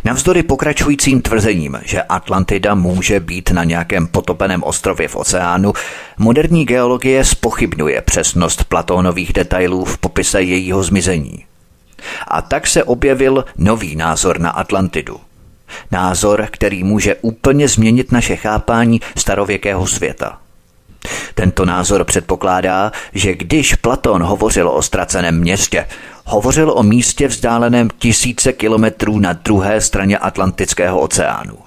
Navzdory 0.03 0.43
pokračujícím 0.43 1.21
tvrzením, 1.21 1.77
že 1.85 2.01
Atlantida 2.01 2.75
může 2.75 3.19
být 3.19 3.51
na 3.51 3.63
nějakém 3.63 4.07
potopeném 4.07 4.63
ostrově 4.63 5.07
v 5.07 5.15
oceánu, 5.15 5.73
moderní 6.17 6.65
geologie 6.65 7.25
spochybnuje 7.25 8.01
přesnost 8.01 8.63
Platónových 8.63 9.33
detailů 9.33 9.85
v 9.85 9.97
popise 9.97 10.41
jejího 10.41 10.83
zmizení. 10.83 11.45
A 12.27 12.41
tak 12.41 12.67
se 12.67 12.83
objevil 12.83 13.45
nový 13.57 13.95
názor 13.95 14.39
na 14.39 14.49
Atlantidu. 14.49 15.19
Názor, 15.91 16.47
který 16.51 16.83
může 16.83 17.15
úplně 17.15 17.67
změnit 17.67 18.11
naše 18.11 18.35
chápání 18.35 19.01
starověkého 19.17 19.87
světa. 19.87 20.37
Tento 21.35 21.65
názor 21.65 22.03
předpokládá, 22.03 22.91
že 23.13 23.35
když 23.35 23.75
Platón 23.75 24.23
hovořil 24.23 24.69
o 24.69 24.81
ztraceném 24.81 25.39
městě, 25.39 25.87
hovořil 26.25 26.71
o 26.75 26.83
místě 26.83 27.27
vzdáleném 27.27 27.87
tisíce 27.97 28.53
kilometrů 28.53 29.19
na 29.19 29.33
druhé 29.33 29.81
straně 29.81 30.17
Atlantického 30.17 30.99
oceánu. 30.99 31.57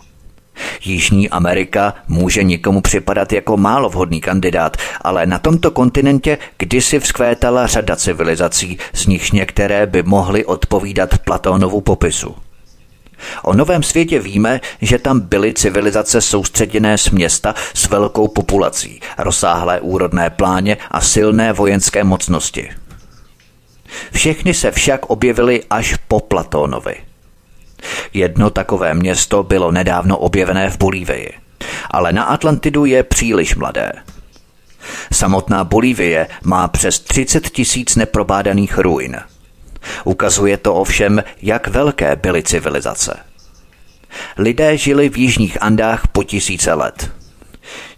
Jižní 0.85 1.31
Amerika 1.31 1.95
může 2.09 2.43
nikomu 2.43 2.81
připadat 2.81 3.33
jako 3.33 3.57
málo 3.57 3.89
vhodný 3.89 4.21
kandidát, 4.21 4.77
ale 5.01 5.27
na 5.27 5.39
tomto 5.39 5.71
kontinentě 5.71 6.39
kdysi 6.59 7.01
vzkvétala 7.01 7.67
řada 7.67 7.97
civilizací, 7.97 8.79
z 8.93 9.07
nichž 9.07 9.31
některé 9.31 9.87
by 9.87 10.03
mohly 10.03 10.45
odpovídat 10.45 11.19
Platónovu 11.19 11.81
popisu. 11.81 12.44
O 13.43 13.55
Novém 13.55 13.83
světě 13.83 14.19
víme, 14.19 14.61
že 14.81 14.99
tam 14.99 15.21
byly 15.21 15.55
civilizace 15.55 16.21
soustředěné 16.21 16.99
z 16.99 17.11
města 17.11 17.55
s 17.75 17.89
velkou 17.89 18.29
populací, 18.29 19.01
rozsáhlé 19.19 19.81
úrodné 19.81 20.31
pláně 20.31 20.77
a 20.91 21.01
silné 21.01 21.53
vojenské 21.53 22.05
mocnosti. 22.05 22.71
Všechny 24.13 24.55
se 24.55 24.71
však 24.71 25.07
objevily 25.07 25.63
až 25.71 25.95
po 26.09 26.21
Platónovi. 26.21 26.95
Jedno 28.15 28.51
takové 28.51 28.95
město 28.95 29.43
bylo 29.43 29.73
nedávno 29.73 30.19
objevené 30.19 30.71
v 30.71 30.79
Bolívii, 30.79 31.33
ale 31.91 32.13
na 32.13 32.25
Atlantidu 32.25 32.85
je 32.85 33.03
příliš 33.03 33.55
mladé. 33.55 33.93
Samotná 35.13 35.65
Bolívie 35.65 36.27
má 36.45 36.69
přes 36.69 37.01
30 37.01 37.51
tisíc 37.51 37.97
neprobádaných 37.97 38.79
ruin– 38.79 39.17
Ukazuje 40.05 40.57
to 40.57 40.75
ovšem, 40.75 41.25
jak 41.43 41.69
velké 41.69 42.17
byly 42.17 42.43
civilizace. 42.43 43.21
Lidé 44.39 44.77
žili 44.77 45.09
v 45.09 45.17
jižních 45.17 45.63
Andách 45.63 46.07
po 46.09 46.23
tisíce 46.23 46.75
let. 46.75 47.11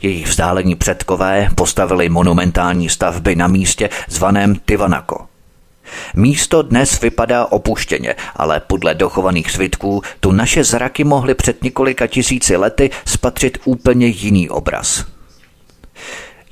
Jejich 0.03 0.27
vzdálení 0.27 0.75
předkové 0.75 1.49
postavili 1.55 2.09
monumentální 2.09 2.89
stavby 2.89 3.37
na 3.37 3.47
místě 3.47 3.91
zvaném 4.09 4.57
Tivanako. 4.57 5.27
Místo 6.15 6.63
dnes 6.63 7.01
vypadá 7.01 7.47
opuštěně, 7.47 8.15
ale 8.37 8.61
podle 8.61 8.95
dochovaných 8.95 9.51
svitků 9.51 10.03
tu 10.21 10.33
naše 10.33 10.65
zraky 10.65 11.05
mohly 11.05 11.35
před 11.35 11.63
několika 11.63 12.07
tisíci 12.07 12.57
lety 12.57 12.91
spatřit 13.05 13.59
úplně 13.65 14.07
jiný 14.07 14.51
obraz– 14.51 15.05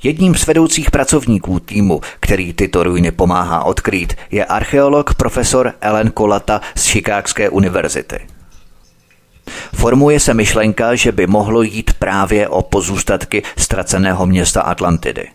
Jedním 0.03 0.35
z 0.35 0.47
vedoucích 0.47 0.91
pracovníků 0.91 1.59
týmu, 1.59 2.01
který 2.19 2.53
tyto 2.53 2.83
ruiny 2.83 3.11
pomáhá 3.11 3.63
odkrýt, 3.63 4.13
je 4.31 4.45
archeolog 4.45 5.13
profesor 5.13 5.73
Ellen 5.81 6.11
Kolata 6.11 6.61
z 6.75 6.87
Chicagské 6.89 7.49
univerzity. 7.49 8.19
Formuje 9.73 10.19
se 10.19 10.33
myšlenka, 10.33 10.95
že 10.95 11.11
by 11.11 11.27
mohlo 11.27 11.61
jít 11.61 11.93
právě 11.93 12.47
o 12.47 12.61
pozůstatky 12.61 13.43
ztraceného 13.57 14.25
města 14.25 14.61
Atlantidy. 14.61 15.27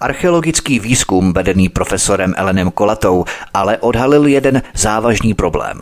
Archeologický 0.00 0.78
výzkum 0.78 1.32
vedený 1.32 1.68
profesorem 1.68 2.34
Elenem 2.36 2.70
Kolatou 2.70 3.24
ale 3.54 3.78
odhalil 3.78 4.26
jeden 4.26 4.62
závažný 4.74 5.34
problém. 5.34 5.80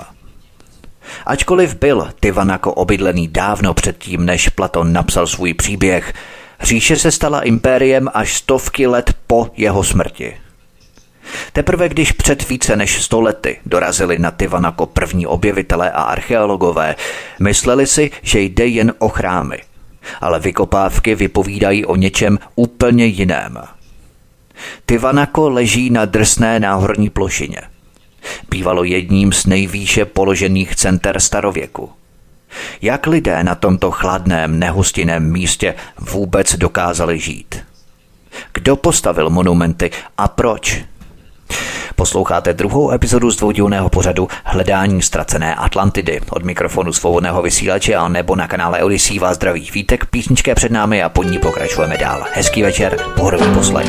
Ačkoliv 1.27 1.75
byl 1.75 2.09
Tivanako 2.21 2.75
obydlený 2.75 3.29
dávno 3.29 3.75
předtím, 3.75 4.27
než 4.27 4.49
Platon 4.49 4.93
napsal 4.93 5.27
svůj 5.27 5.55
příběh, 5.55 6.15
Říše 6.63 6.97
se 6.97 7.11
stala 7.11 7.41
impériem 7.41 8.09
až 8.15 8.37
stovky 8.37 8.87
let 8.87 9.15
po 9.27 9.51
jeho 9.57 9.85
smrti. 9.85 10.37
Teprve 11.53 11.89
když 11.89 12.13
před 12.13 12.49
více 12.49 12.77
než 12.77 13.03
sto 13.03 13.21
lety 13.21 13.61
dorazili 13.67 14.19
na 14.19 14.31
Tivanako 14.31 14.87
první 14.87 15.27
objevitelé 15.27 15.91
a 15.91 16.03
archeologové, 16.03 16.95
mysleli 17.41 17.87
si, 17.87 18.11
že 18.23 18.41
jde 18.41 18.67
jen 18.67 18.95
o 18.99 19.09
chrámy. 19.09 19.59
Ale 20.21 20.41
vykopávky 20.41 21.15
vypovídají 21.15 21.87
o 21.87 21.97
něčem 21.97 22.39
úplně 22.55 23.07
jiném. 23.07 23.59
Tivanako 24.87 25.49
leží 25.49 25.91
na 25.91 26.05
drsné 26.05 26.61
náhorní 26.61 27.11
plošině. 27.11 27.61
Bývalo 28.51 28.85
jedním 28.85 29.33
z 29.33 29.47
nejvýše 29.47 30.05
položených 30.05 30.77
center 30.77 31.21
starověku. 31.21 31.91
Jak 32.83 33.07
lidé 33.07 33.45
na 33.45 33.55
tomto 33.55 33.91
chladném, 33.91 34.59
nehustinném 34.59 35.33
místě 35.33 35.75
vůbec 35.99 36.55
dokázali 36.55 37.19
žít? 37.19 37.65
Kdo 38.53 38.77
postavil 38.77 39.31
monumenty 39.31 39.91
a 40.19 40.29
proč? 40.29 40.85
Posloucháte 41.97 42.53
druhou 42.53 42.93
epizodu 42.93 43.31
z 43.31 43.37
dvoudílného 43.37 43.89
pořadu 43.89 44.29
Hledání 44.45 45.03
ztracené 45.03 45.55
Atlantidy. 45.55 46.21
Od 46.31 46.45
mikrofonu 46.45 46.93
svobodného 46.93 47.43
vysílače 47.43 47.95
a 47.95 48.09
nebo 48.09 48.37
na 48.37 48.49
kanále 48.49 48.83
Odisí 48.83 49.19
vás 49.19 49.37
zdraví 49.37 49.71
vítek, 49.75 50.07
písničké 50.07 50.55
před 50.55 50.73
námi 50.73 51.03
a 51.03 51.09
pod 51.09 51.23
ní 51.23 51.39
pokračujeme 51.39 51.99
dál. 51.99 52.25
Hezký 52.35 52.63
večer, 52.63 52.97
pohodový 53.17 53.55
poslech. 53.55 53.89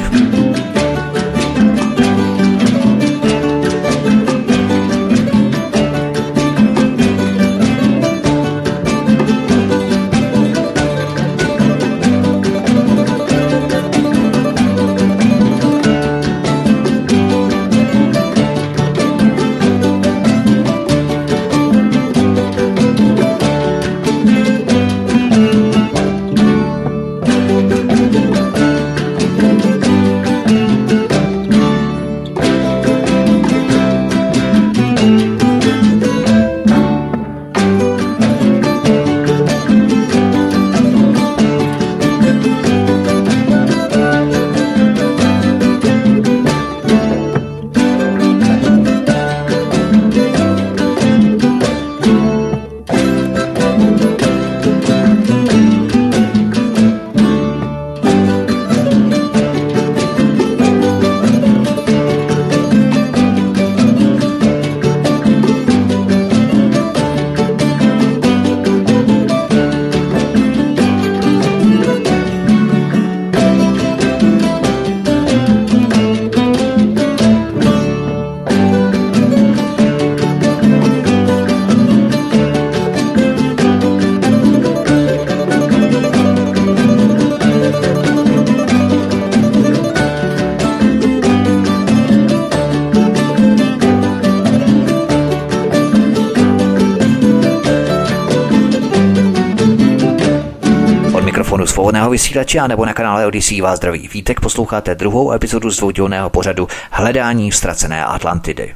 Vysílače 102.33 102.59
a 102.59 102.67
nebo 102.67 102.85
na 102.85 102.93
kanále 102.93 103.27
Odyssey 103.27 103.61
vás 103.61 103.77
zdraví 103.77 104.07
vítek. 104.07 104.39
Posloucháte 104.39 104.95
druhou 104.95 105.31
epizodu 105.31 105.71
z 105.71 105.77
dvoudílného 105.77 106.29
pořadu 106.29 106.67
Hledání 106.91 107.51
ztracené 107.51 108.05
Atlantidy. 108.05 108.75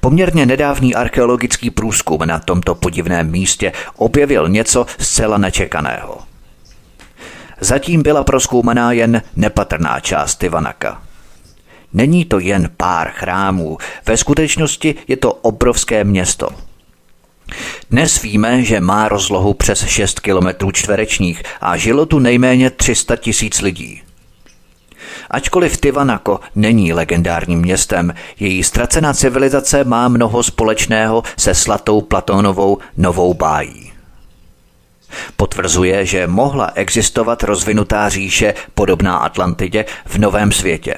Poměrně 0.00 0.46
nedávný 0.46 0.94
archeologický 0.94 1.70
průzkum 1.70 2.20
na 2.26 2.38
tomto 2.38 2.74
podivném 2.74 3.30
místě 3.30 3.72
objevil 3.96 4.48
něco 4.48 4.86
zcela 4.98 5.38
nečekaného. 5.38 6.18
Zatím 7.60 8.02
byla 8.02 8.24
proskoumaná 8.24 8.92
jen 8.92 9.22
nepatrná 9.36 10.00
část 10.00 10.36
Tivanaka. 10.36 11.02
Není 11.92 12.24
to 12.24 12.38
jen 12.38 12.70
pár 12.76 13.10
chrámů, 13.10 13.78
ve 14.06 14.16
skutečnosti 14.16 14.94
je 15.08 15.16
to 15.16 15.32
obrovské 15.32 16.04
město– 16.04 16.48
dnes 17.90 18.22
víme, 18.22 18.62
že 18.62 18.80
má 18.80 19.08
rozlohu 19.08 19.54
přes 19.54 19.86
6 19.86 20.20
km 20.20 20.72
čtverečních 20.72 21.42
a 21.60 21.76
žilo 21.76 22.06
tu 22.06 22.18
nejméně 22.18 22.70
300 22.70 23.16
tisíc 23.16 23.60
lidí. 23.60 24.02
Ačkoliv 25.30 25.80
Tivanako 25.80 26.40
není 26.54 26.92
legendárním 26.92 27.58
městem, 27.58 28.14
její 28.40 28.64
ztracená 28.64 29.14
civilizace 29.14 29.84
má 29.84 30.08
mnoho 30.08 30.42
společného 30.42 31.22
se 31.36 31.54
slatou 31.54 32.00
Platónovou 32.00 32.78
novou 32.96 33.34
bájí. 33.34 33.92
Potvrzuje, 35.36 36.06
že 36.06 36.26
mohla 36.26 36.72
existovat 36.74 37.42
rozvinutá 37.42 38.08
říše 38.08 38.54
podobná 38.74 39.16
Atlantidě 39.16 39.84
v 40.06 40.18
Novém 40.18 40.52
světě. 40.52 40.96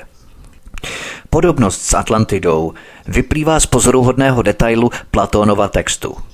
Podobnost 1.31 1.83
s 1.83 1.95
Atlantidou 1.95 2.75
vyplývá 3.07 3.61
z 3.61 3.67
pozoruhodného 3.67 4.43
detailu 4.43 4.91
Platónova 5.11 5.69
textu– 5.69 6.17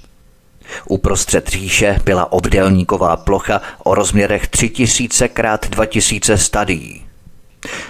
Uprostřed 0.88 1.48
říše 1.48 1.98
byla 2.04 2.32
obdélníková 2.32 3.16
plocha 3.16 3.60
o 3.78 3.94
rozměrech 3.94 4.48
3000 4.48 5.24
x 5.24 5.68
2000 5.68 6.38
stadií. 6.38 7.06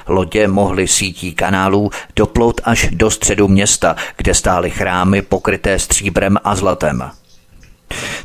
Lodě 0.07 0.49
mohly 0.49 0.89
sítí 0.89 1.35
kanálů 1.35 1.91
doplout 2.17 2.61
až 2.65 2.89
do 2.91 3.11
středu 3.11 3.49
města, 3.49 3.97
kde 4.17 4.35
stály 4.35 4.71
chrámy 4.71 5.23
pokryté 5.23 5.79
stříbrem 5.79 6.39
a 6.45 6.55
zlatem. 6.57 7.11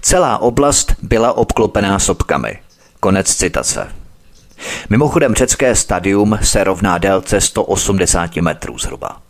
Celá 0.01 0.37
oblast 0.37 0.95
byla 1.01 1.33
obklopená 1.33 1.99
sopkami. 1.99 2.59
Konec 2.99 3.35
citace. 3.35 3.87
Mimochodem 4.89 5.33
řecké 5.33 5.75
stadium 5.75 6.39
se 6.41 6.63
rovná 6.63 6.97
délce 6.97 7.41
180 7.41 8.35
metrů 8.35 8.77
zhruba. 8.77 9.26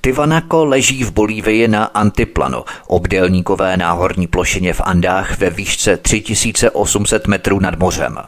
Tivanako 0.00 0.64
leží 0.64 1.04
v 1.04 1.12
Bolívii 1.12 1.68
na 1.68 1.84
Antiplano, 1.84 2.64
obdélníkové 2.86 3.76
náhorní 3.76 4.26
plošině 4.26 4.72
v 4.72 4.80
Andách 4.84 5.38
ve 5.38 5.50
výšce 5.50 5.96
3800 5.96 7.26
metrů 7.26 7.60
nad 7.60 7.78
mořem. 7.78 8.18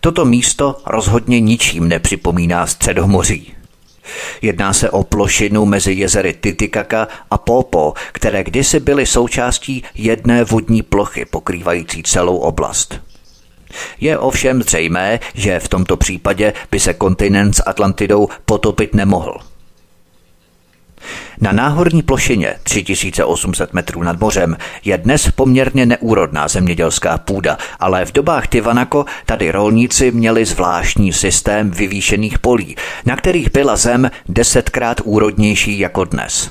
Toto 0.00 0.24
místo 0.24 0.76
rozhodně 0.86 1.40
ničím 1.40 1.88
nepřipomíná 1.88 2.66
středomoří. 2.66 3.54
Jedná 4.42 4.72
se 4.72 4.90
o 4.90 5.04
plošinu 5.04 5.66
mezi 5.66 5.92
jezery 5.92 6.32
Titicaca 6.32 7.08
a 7.30 7.38
Popo, 7.38 7.94
které 8.12 8.44
kdysi 8.44 8.80
byly 8.80 9.06
součástí 9.06 9.82
jedné 9.94 10.44
vodní 10.44 10.82
plochy 10.82 11.24
pokrývající 11.24 12.02
celou 12.02 12.36
oblast. 12.36 13.00
Je 14.00 14.18
ovšem 14.18 14.62
zřejmé, 14.62 15.20
že 15.34 15.58
v 15.58 15.68
tomto 15.68 15.96
případě 15.96 16.52
by 16.70 16.80
se 16.80 16.94
kontinent 16.94 17.56
s 17.56 17.62
Atlantidou 17.66 18.28
potopit 18.44 18.94
nemohl– 18.94 19.36
na 21.40 21.52
náhorní 21.52 22.02
plošině 22.02 22.54
3800 22.62 23.72
metrů 23.72 24.02
nad 24.02 24.20
mořem 24.20 24.56
je 24.84 24.98
dnes 24.98 25.30
poměrně 25.30 25.86
neúrodná 25.86 26.48
zemědělská 26.48 27.18
půda, 27.18 27.58
ale 27.78 28.04
v 28.04 28.12
dobách 28.12 28.48
Tivanako 28.48 29.04
tady 29.26 29.50
rolníci 29.50 30.10
měli 30.10 30.44
zvláštní 30.44 31.12
systém 31.12 31.70
vyvýšených 31.70 32.38
polí, 32.38 32.76
na 33.06 33.16
kterých 33.16 33.52
byla 33.52 33.76
zem 33.76 34.10
desetkrát 34.28 35.00
úrodnější 35.04 35.78
jako 35.78 36.04
dnes. 36.04 36.50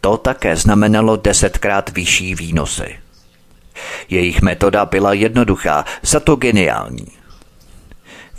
To 0.00 0.16
také 0.16 0.56
znamenalo 0.56 1.16
desetkrát 1.16 1.90
vyšší 1.90 2.34
výnosy. 2.34 2.98
Jejich 4.08 4.42
metoda 4.42 4.86
byla 4.86 5.12
jednoduchá, 5.12 5.84
za 6.02 6.20
to 6.20 6.36
geniální. 6.36 7.06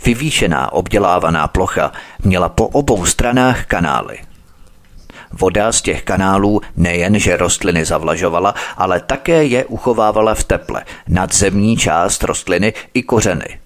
Vyvýšená 0.04 0.72
obdělávaná 0.72 1.48
plocha 1.48 1.92
měla 2.24 2.48
po 2.48 2.66
obou 2.66 3.06
stranách 3.06 3.66
kanály. 3.66 4.18
Voda 5.40 5.72
z 5.72 5.82
těch 5.82 6.02
kanálů 6.02 6.60
nejen, 6.76 7.18
že 7.18 7.36
rostliny 7.36 7.84
zavlažovala, 7.84 8.54
ale 8.76 9.00
také 9.00 9.44
je 9.44 9.64
uchovávala 9.64 10.34
v 10.34 10.44
teple, 10.44 10.84
nadzemní 11.08 11.76
část 11.76 12.24
rostliny 12.24 12.72
i 12.94 13.02
kořeny. 13.02 13.58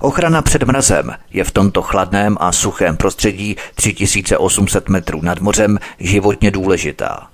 Ochrana 0.00 0.42
před 0.42 0.62
mrazem 0.62 1.12
je 1.30 1.44
v 1.44 1.50
tomto 1.50 1.82
chladném 1.82 2.36
a 2.40 2.52
suchém 2.52 2.96
prostředí 2.96 3.56
3800 3.74 4.88
metrů 4.88 5.20
nad 5.22 5.40
mořem 5.40 5.78
životně 5.98 6.50
důležitá. 6.50 7.26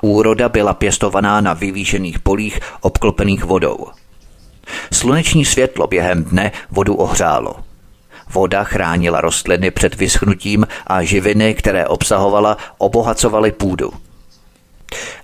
Úroda 0.00 0.48
byla 0.48 0.74
pěstovaná 0.74 1.40
na 1.40 1.52
vyvýšených 1.52 2.18
polích 2.18 2.60
obklopených 2.80 3.44
vodou. 3.44 3.86
Sluneční 4.92 5.44
světlo 5.44 5.86
během 5.86 6.24
dne 6.24 6.52
vodu 6.70 6.94
ohřálo. 6.94 7.56
Voda 8.32 8.64
chránila 8.64 9.20
rostliny 9.20 9.70
před 9.70 9.94
vyschnutím 9.94 10.66
a 10.86 11.02
živiny, 11.02 11.54
které 11.54 11.86
obsahovala, 11.86 12.56
obohacovaly 12.78 13.52
půdu. 13.52 13.92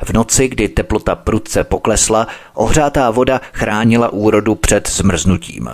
V 0.04 0.12
noci, 0.12 0.48
kdy 0.48 0.68
teplota 0.68 1.14
prudce 1.14 1.64
poklesla, 1.64 2.26
ohřátá 2.54 3.10
voda 3.10 3.40
chránila 3.52 4.08
úrodu 4.08 4.54
před 4.54 4.90
zmrznutím. 4.90 5.70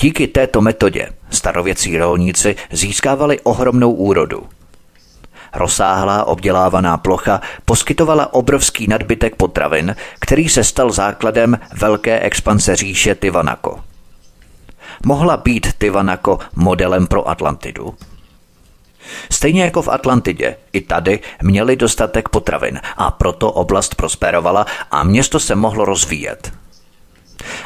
Díky 0.00 0.26
této 0.26 0.60
metodě 0.60 1.08
starověcí 1.30 1.98
rolníci 1.98 2.56
získávali 2.72 3.40
ohromnou 3.40 3.92
úrodu. 3.92 4.46
Rozsáhlá 5.54 6.24
obdělávaná 6.24 6.96
plocha 6.96 7.40
poskytovala 7.64 8.34
obrovský 8.34 8.86
nadbytek 8.86 9.36
potravin, 9.36 9.96
který 10.20 10.48
se 10.48 10.64
stal 10.64 10.90
základem 10.90 11.58
velké 11.78 12.20
expanse 12.20 12.76
říše 12.76 13.14
Tivanako. 13.14 13.80
Mohla 15.06 15.36
být 15.36 15.66
Tivanako 15.78 16.38
modelem 16.56 17.06
pro 17.06 17.28
Atlantidu? 17.28 17.94
Stejně 19.30 19.64
jako 19.64 19.82
v 19.82 19.88
Atlantidě, 19.88 20.56
i 20.72 20.80
tady 20.80 21.20
měli 21.42 21.76
dostatek 21.76 22.28
potravin 22.28 22.80
a 22.96 23.10
proto 23.10 23.52
oblast 23.52 23.94
prosperovala 23.94 24.66
a 24.90 25.04
město 25.04 25.40
se 25.40 25.54
mohlo 25.54 25.84
rozvíjet. 25.84 26.52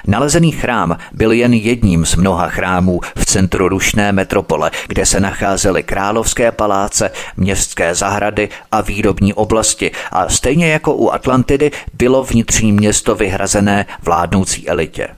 Nalezený 0.07 0.53
chrám 0.53 0.99
byl 1.13 1.33
jen 1.33 1.55
jedním 1.55 2.07
z 2.07 2.15
mnoha 2.15 2.49
chrámů 2.49 3.01
v 3.17 3.25
centru 3.25 3.69
rušné 3.69 4.13
metropole, 4.13 4.71
kde 4.89 5.07
se 5.07 5.21
nacházely 5.21 5.83
královské 5.83 6.53
paláce, 6.53 7.11
městské 7.37 7.95
zahrady 7.95 8.49
a 8.73 8.81
výrobní 8.81 9.35
oblasti 9.35 9.91
a 10.11 10.29
stejně 10.29 10.69
jako 10.69 10.95
u 10.95 11.11
Atlantidy 11.11 11.71
bylo 11.95 12.25
vnitřní 12.25 12.73
město 12.73 13.15
vyhrazené 13.15 13.87
vládnoucí 14.03 14.69
elitě. 14.69 15.09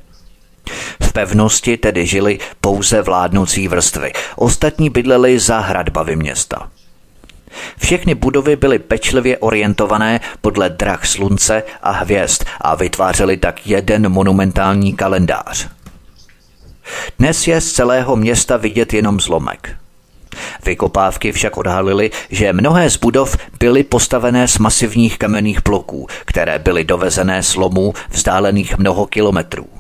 V 1.03 1.13
pevnosti 1.13 1.77
tedy 1.77 2.07
žili 2.07 2.39
pouze 2.61 3.03
vládnoucí 3.03 3.69
vrstvy, 3.69 4.13
ostatní 4.37 4.91
bydleli 4.91 5.39
za 5.39 5.59
hradbavy 5.59 6.17
města. 6.17 6.69
Všechny 7.79 8.15
budovy 8.15 8.57
byly 8.57 8.79
pečlivě 8.79 9.39
orientované 9.39 10.21
podle 10.41 10.71
drah 10.71 11.07
slunce 11.07 11.63
a 11.83 11.91
hvězd 11.91 12.43
a 12.61 12.75
vytvářely 12.75 13.37
tak 13.37 13.67
jeden 13.67 14.09
monumentální 14.09 14.93
kalendář. 14.93 15.69
Dnes 17.19 17.47
je 17.47 17.61
z 17.61 17.73
celého 17.73 18.17
města 18.17 18.57
vidět 18.57 18.95
jenom 18.95 19.21
zlomek. 19.21 19.77
Vykopávky 20.65 21.33
však 21.33 21.57
odhalily, 21.57 22.11
že 22.31 22.53
mnohé 22.53 22.91
z 22.91 22.97
budov 22.97 23.37
byly 23.59 23.85
postavené 23.85 24.49
z 24.49 24.59
masivních 24.59 25.19
kamenných 25.19 25.63
bloků, 25.63 26.07
které 26.25 26.59
byly 26.59 26.85
dovezené 26.85 27.43
z 27.43 27.57
lomů 27.57 27.95
vzdálených 28.11 28.79
mnoho 28.79 29.07
kilometrů. 29.07 29.78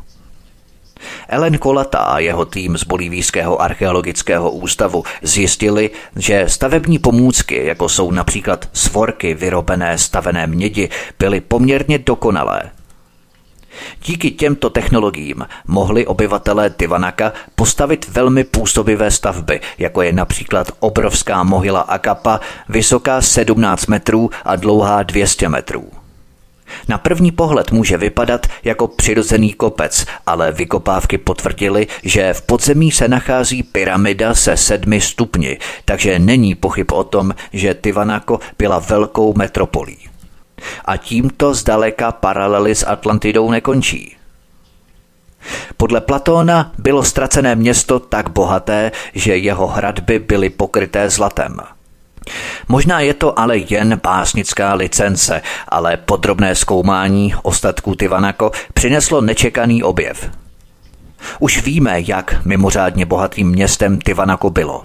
Ellen 1.29 1.59
Kolata 1.59 1.99
a 1.99 2.19
jeho 2.19 2.45
tým 2.45 2.79
z 2.79 2.85
Bolivijského 2.85 3.63
archeologického 3.63 4.51
ústavu 4.51 5.05
zjistili, 5.23 5.91
že 6.17 6.45
stavební 6.49 6.99
pomůcky, 6.99 7.67
jako 7.67 7.89
jsou 7.89 8.11
například 8.11 8.69
svorky 8.73 9.35
vyrobené 9.35 9.99
stavené 9.99 10.47
mědi, 10.47 10.89
byly 11.19 11.41
poměrně 11.41 11.99
dokonalé. 11.99 12.63
Díky 14.05 14.31
těmto 14.31 14.71
technologiím 14.71 15.47
mohli 15.67 16.07
obyvatelé 16.07 16.71
Tivanaka 16.71 17.33
postavit 17.55 18.09
velmi 18.09 18.45
působivé 18.45 19.11
stavby, 19.11 19.61
jako 19.79 20.03
je 20.03 20.13
například 20.13 20.73
obrovská 20.81 21.43
mohyla 21.43 21.81
Akapa, 21.81 22.41
vysoká 22.69 23.21
17 23.21 23.87
metrů 23.87 24.31
a 24.45 24.57
dlouhá 24.57 25.03
200 25.03 25.49
metrů. 25.49 25.98
Na 26.89 26.99
první 26.99 27.31
pohled 27.31 27.71
může 27.71 27.97
vypadat 27.97 28.47
jako 28.65 28.89
přirozený 28.89 29.53
kopec, 29.53 30.07
ale 30.27 30.53
vykopávky 30.53 31.19
potvrdily, 31.19 31.87
že 32.03 32.33
v 32.33 32.43
podzemí 32.43 32.91
se 32.93 33.09
nachází 33.09 33.63
pyramida 33.63 34.35
se 34.35 34.57
sedmi 34.57 35.01
stupni, 35.01 35.59
takže 35.85 36.19
není 36.19 36.55
pochyb 36.55 36.93
o 36.93 37.05
tom, 37.05 37.35
že 37.53 37.75
Tivanako 37.75 38.41
byla 38.59 38.79
velkou 38.79 39.35
metropolí. 39.35 39.99
A 40.85 40.97
tímto 40.97 41.55
zdaleka 41.55 42.13
paralely 42.13 42.75
s 42.75 42.87
Atlantidou 42.87 43.51
nekončí. 43.51 44.17
Podle 45.77 46.01
Platóna 46.01 46.73
bylo 46.79 47.05
ztracené 47.05 47.55
město 47.55 47.99
tak 47.99 48.29
bohaté, 48.31 48.93
že 49.15 49.37
jeho 49.37 49.67
hradby 49.67 50.19
byly 50.19 50.51
pokryté 50.51 51.11
zlatem– 51.11 51.57
Možná 52.69 53.01
je 53.01 53.15
to 53.15 53.39
ale 53.39 53.59
jen 53.59 54.01
básnická 54.03 54.75
licence, 54.75 55.43
ale 55.69 55.97
podrobné 55.97 56.55
zkoumání 56.55 57.35
ostatků 57.43 57.95
Tivanako 57.95 58.51
přineslo 58.75 59.21
nečekaný 59.21 59.83
objev. 59.83 60.31
Už 61.39 61.63
víme, 61.63 62.01
jak 62.07 62.47
mimořádně 62.47 63.07
bohatým 63.07 63.49
městem 63.49 63.99
Tivanako 63.99 64.51
bylo. 64.51 64.83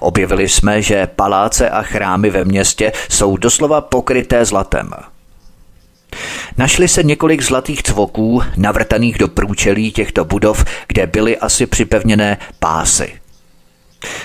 Objevili 0.00 0.48
jsme, 0.48 0.82
že 0.82 1.06
paláce 1.06 1.70
a 1.70 1.82
chrámy 1.82 2.30
ve 2.30 2.44
městě 2.44 2.92
jsou 3.08 3.36
doslova 3.36 3.80
pokryté 3.80 4.44
zlatem. 4.44 4.90
Našli 6.56 6.88
se 6.88 7.02
několik 7.02 7.42
zlatých 7.42 7.82
cvoků 7.82 8.42
navrtaných 8.56 9.18
do 9.18 9.28
průčelí 9.28 9.92
těchto 9.92 10.24
budov, 10.24 10.64
kde 10.88 11.06
byly 11.06 11.38
asi 11.38 11.66
připevněné 11.66 12.38
pásy– 12.58 13.20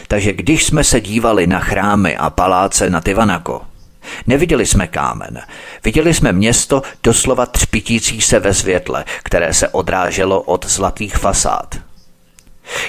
takže 0.08 0.34
když 0.34 0.66
jsme 0.66 0.84
se 0.84 1.02
dívali 1.02 1.48
na 1.48 1.60
chrámy 1.60 2.18
a 2.18 2.30
paláce 2.30 2.90
na 2.90 3.02
Tivanako, 3.02 3.62
neviděli 4.28 4.66
jsme 4.66 4.88
kámen, 4.88 5.42
viděli 5.84 6.14
jsme 6.14 6.32
město 6.32 6.82
doslova 7.04 7.46
třpitící 7.46 8.22
se 8.22 8.40
ve 8.40 8.54
světle, 8.54 9.06
které 9.24 9.54
se 9.54 9.68
odráželo 9.68 10.42
od 10.42 10.66
zlatých 10.66 11.18
fasád. 11.18 11.76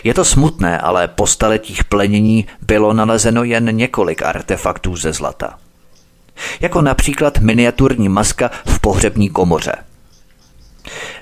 Je 0.04 0.14
to 0.14 0.24
smutné, 0.24 0.78
ale 0.78 1.08
po 1.08 1.26
staletích 1.26 1.84
plenění 1.84 2.46
bylo 2.62 2.92
nalezeno 2.92 3.44
jen 3.44 3.76
několik 3.76 4.22
artefaktů 4.22 4.96
ze 4.96 5.12
zlata. 5.12 5.58
Jako 6.60 6.82
například 6.82 7.38
miniaturní 7.38 8.08
maska 8.08 8.50
v 8.66 8.80
pohřební 8.80 9.28
komoře– 9.28 9.72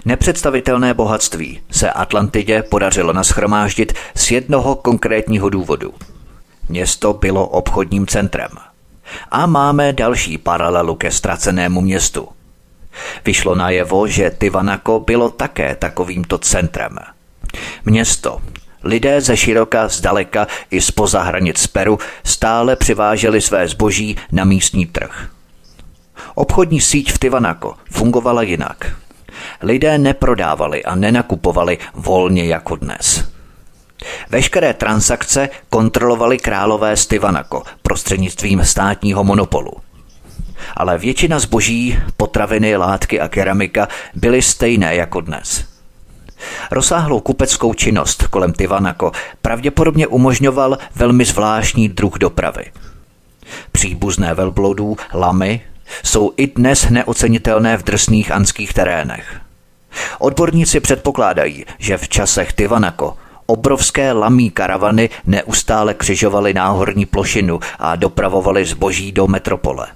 Nepředstavitelné 0.05 0.95
bohatství 0.95 1.61
se 1.71 1.91
Atlantidě 1.91 2.63
podařilo 2.63 3.13
naschromáždit 3.13 3.93
z 4.15 4.31
jednoho 4.31 4.75
konkrétního 4.75 5.51
důvodu. 5.51 5.95
Město 6.69 7.13
bylo 7.13 7.47
obchodním 7.47 8.07
centrem. 8.07 8.51
A 9.31 9.47
máme 9.47 9.93
další 9.93 10.39
paralelu 10.39 10.95
ke 10.95 11.11
ztracenému 11.11 11.81
městu. 11.81 12.29
Vyšlo 13.25 13.55
najevo, 13.55 14.07
že 14.07 14.31
Tivanako 14.39 15.01
bylo 15.01 15.31
také 15.31 15.77
takovýmto 15.77 16.39
centrem. 16.39 16.99
Město, 17.85 18.41
Lidé 18.85 19.21
ze 19.21 19.37
široka, 19.37 19.89
zdaleka 19.89 20.47
i 20.71 20.81
spoza 20.81 21.23
hranic 21.23 21.67
Peru 21.67 21.99
stále 22.25 22.77
přiváželi 22.77 23.41
své 23.41 23.69
zboží 23.69 24.17
na 24.33 24.45
místní 24.45 24.87
trh. 24.87 25.29
Obchodní 26.35 26.81
síť 26.81 27.13
v 27.13 27.19
Tivanako 27.19 27.75
fungovala 27.91 28.43
jinak 28.43 28.97
lidé 29.63 29.99
neprodávali 29.99 30.85
a 30.85 30.95
nenakupovali 30.95 31.79
volně 31.95 32.45
jako 32.45 32.77
dnes. 32.77 33.33
Veškeré 34.31 34.75
transakce 34.75 35.49
kontrolovali 35.71 36.39
králové 36.39 36.97
z 36.97 37.07
Tivanako 37.07 37.63
prostřednictvím 37.83 38.65
státního 38.65 39.25
monopolu. 39.25 39.73
Ale 40.77 40.99
většina 40.99 41.39
zboží, 41.39 41.99
potraviny, 42.17 42.77
látky 42.77 43.21
a 43.21 43.29
keramika 43.29 43.89
byly 44.15 44.43
stejné 44.43 44.95
jako 44.95 45.21
dnes. 45.21 45.65
Rozsáhlou 46.71 47.21
kupeckou 47.21 47.75
činnost 47.75 48.27
kolem 48.27 48.53
Tivanako 48.53 49.13
pravděpodobně 49.43 50.07
umožňoval 50.07 50.79
velmi 50.95 51.25
zvláštní 51.25 51.89
druh 51.89 52.19
dopravy. 52.19 52.65
Příbuzné 53.73 54.35
velblodů, 54.35 54.97
lamy, 55.15 55.61
jsou 56.03 56.33
i 56.37 56.47
dnes 56.47 56.91
neocenitelné 56.91 57.77
v 57.77 57.83
drsných 57.83 58.31
anských 58.31 58.73
terénech. 58.75 59.41
Odborníci 60.19 60.81
předpokládají, 60.81 61.65
že 61.79 61.99
v 61.99 62.09
časech 62.09 62.53
Tivanako 62.53 63.17
obrovské 63.47 64.13
lamí 64.13 64.51
karavany 64.51 65.11
neustále 65.27 65.95
křižovaly 65.95 66.55
náhorní 66.55 67.07
plošinu 67.07 67.61
a 67.79 67.97
dopravovaly 67.97 68.65
zboží 68.65 69.13
do 69.13 69.27
metropole. 69.27 69.87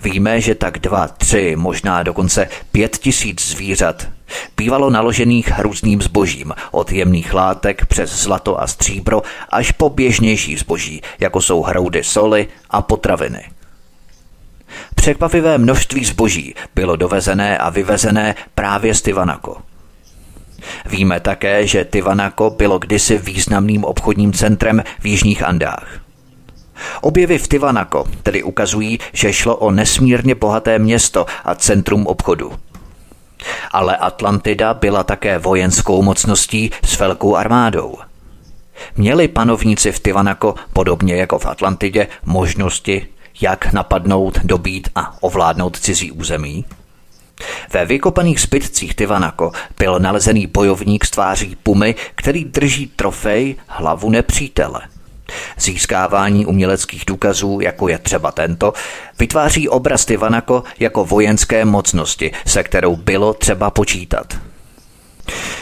Víme, 0.00 0.40
že 0.40 0.54
tak 0.54 0.78
dva, 0.78 1.08
tři, 1.08 1.56
možná 1.56 2.02
dokonce 2.02 2.48
pět 2.72 2.98
tisíc 2.98 3.48
zvířat 3.48 4.08
bývalo 4.56 4.90
naložených 4.90 5.58
různým 5.58 6.02
zbožím, 6.02 6.54
od 6.70 6.92
jemných 6.92 7.34
látek 7.34 7.86
přes 7.86 8.22
zlato 8.22 8.60
a 8.60 8.66
stříbro 8.66 9.22
až 9.50 9.72
po 9.72 9.90
běžnější 9.90 10.56
zboží, 10.56 11.02
jako 11.18 11.40
jsou 11.40 11.62
hroudy 11.62 12.04
soli 12.04 12.48
a 12.70 12.82
potraviny– 12.82 13.44
Překvapivé 14.94 15.58
množství 15.58 16.04
zboží 16.04 16.54
bylo 16.74 16.96
dovezené 16.96 17.58
a 17.58 17.70
vyvezené 17.70 18.34
právě 18.54 18.94
z 18.94 19.02
Tivanako. 19.02 19.56
Víme 20.86 21.20
také, 21.20 21.66
že 21.66 21.84
Tivanako 21.84 22.50
bylo 22.50 22.78
kdysi 22.78 23.18
významným 23.18 23.84
obchodním 23.84 24.32
centrem 24.32 24.82
v 25.00 25.06
Jižních 25.06 25.42
Andách. 25.42 26.00
Objevy 27.00 27.38
v 27.38 27.48
Tivanako 27.48 28.04
tedy 28.22 28.42
ukazují, 28.42 28.98
že 29.12 29.32
šlo 29.32 29.56
o 29.56 29.70
nesmírně 29.70 30.34
bohaté 30.34 30.78
město 30.78 31.26
a 31.44 31.54
centrum 31.54 32.06
obchodu. 32.06 32.52
Ale 33.70 33.96
Atlantida 33.96 34.74
byla 34.74 35.04
také 35.04 35.38
vojenskou 35.38 36.02
mocností 36.02 36.70
s 36.84 36.98
velkou 36.98 37.36
armádou. 37.36 37.98
Měli 38.96 39.28
panovníci 39.28 39.92
v 39.92 40.00
Tivanako, 40.00 40.54
podobně 40.72 41.16
jako 41.16 41.38
v 41.38 41.46
Atlantidě, 41.46 42.06
možnosti, 42.24 43.06
jak 43.40 43.72
napadnout, 43.72 44.38
dobít 44.44 44.88
a 44.94 45.22
ovládnout 45.22 45.78
cizí 45.78 46.12
území? 46.12 46.64
Ve 47.72 47.84
vykopaných 47.84 48.40
zbytcích 48.40 48.94
Tivanako 48.94 49.52
byl 49.78 49.98
nalezený 49.98 50.46
bojovník 50.46 51.04
s 51.04 51.10
tváří 51.10 51.56
pumy, 51.62 51.94
který 52.14 52.44
drží 52.44 52.86
trofej 52.86 53.56
hlavu 53.66 54.10
nepřítele. 54.10 54.80
Získávání 55.58 56.46
uměleckých 56.46 57.04
důkazů, 57.06 57.60
jako 57.60 57.88
je 57.88 57.98
třeba 57.98 58.32
tento, 58.32 58.72
vytváří 59.18 59.68
obraz 59.68 60.04
Tivanako 60.04 60.64
jako 60.78 61.04
vojenské 61.04 61.64
mocnosti, 61.64 62.32
se 62.46 62.62
kterou 62.62 62.96
bylo 62.96 63.34
třeba 63.34 63.70
počítat. 63.70 64.38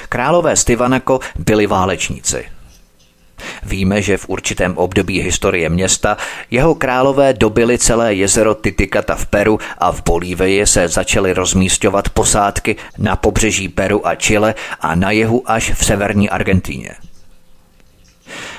Králové 0.08 0.56
z 0.56 0.64
Tivanako 0.64 1.20
byli 1.38 1.66
válečníci– 1.66 2.44
Víme, 3.62 4.02
že 4.02 4.16
v 4.16 4.28
určitém 4.28 4.78
období 4.78 5.20
historie 5.20 5.68
města 5.68 6.16
jeho 6.50 6.74
králové 6.74 7.32
dobili 7.32 7.78
celé 7.78 8.14
jezero 8.14 8.54
Titicata 8.54 9.14
v 9.14 9.26
Peru 9.26 9.58
a 9.78 9.92
v 9.92 10.02
Bolívii 10.02 10.66
se 10.66 10.88
začaly 10.88 11.32
rozmístěvat 11.32 12.08
posádky 12.08 12.76
na 12.98 13.16
pobřeží 13.16 13.68
Peru 13.68 14.06
a 14.06 14.14
Chile 14.14 14.54
a 14.80 14.94
na 14.94 15.10
jihu 15.10 15.42
až 15.46 15.72
v 15.74 15.84
severní 15.84 16.30
Argentíně. 16.30 16.90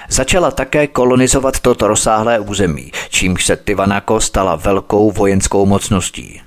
Začala 0.10 0.52
také 0.52 0.88
kolonizovat 0.88 1.60
toto 1.60 1.88
rozsáhlé 1.88 2.40
území, 2.40 2.92
čímž 3.10 3.46
se 3.46 3.56
Tivanako 3.56 4.22
stala 4.22 4.56
velkou 4.56 5.12
vojenskou 5.12 5.66
mocností. 5.66 6.42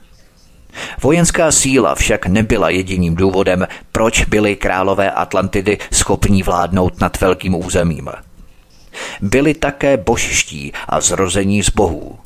Vojenská 1.02 1.52
síla 1.52 1.94
však 1.94 2.26
nebyla 2.26 2.70
jediným 2.70 3.14
důvodem, 3.14 3.66
proč 3.92 4.24
byli 4.24 4.56
králové 4.56 5.10
Atlantidy 5.10 5.78
schopní 5.92 6.42
vládnout 6.42 7.00
nad 7.00 7.20
velkým 7.20 7.54
územím. 7.54 8.08
Byli 9.20 9.54
také 9.54 9.96
božští 9.96 10.72
a 10.88 11.00
zrození 11.00 11.62
z 11.62 11.70
bohů. 11.70 12.18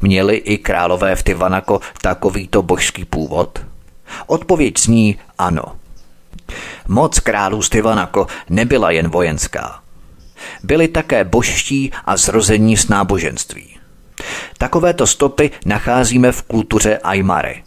Měli 0.00 0.36
i 0.36 0.58
králové 0.58 1.16
v 1.16 1.22
Tivanako 1.22 1.80
takovýto 2.02 2.62
božský 2.62 3.04
původ? 3.04 3.58
Odpověď 4.26 4.78
zní 4.78 5.18
ano. 5.38 5.62
Moc 6.88 7.20
králů 7.20 7.62
z 7.62 7.68
Tivanako 7.68 8.26
nebyla 8.50 8.90
jen 8.90 9.08
vojenská. 9.08 9.80
Byli 10.62 10.88
také 10.88 11.24
božští 11.24 11.92
a 12.04 12.16
zrození 12.16 12.76
z 12.76 12.88
náboženství. 12.88 13.77
Takovéto 14.58 15.06
stopy 15.06 15.50
nacházíme 15.66 16.32
v 16.32 16.42
kultuře 16.42 16.98
Aymary. 16.98 17.62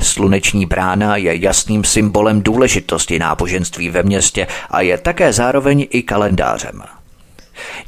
Sluneční 0.00 0.66
brána 0.66 1.16
je 1.16 1.36
jasným 1.36 1.84
symbolem 1.84 2.42
důležitosti 2.42 3.18
náboženství 3.18 3.90
ve 3.90 4.02
městě 4.02 4.46
a 4.70 4.80
je 4.80 4.98
také 4.98 5.32
zároveň 5.32 5.86
i 5.90 6.02
kalendářem. 6.02 6.82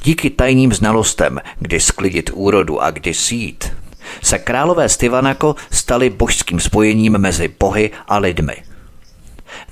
Díky 0.03 0.31
tajným 0.31 0.73
znalostem, 0.73 1.41
kdy 1.61 1.81
sklidit 1.81 2.31
úrodu 2.35 2.83
a 2.83 2.91
kdy 2.91 3.15
sít, 3.15 3.73
se 4.23 4.39
králové 4.39 4.89
Stivanako 4.89 5.55
stali 5.71 6.11
božským 6.11 6.61
spojením 6.61 7.19
mezi 7.19 7.49
bohy 7.61 7.91
a 8.09 8.19
lidmi. 8.19 8.57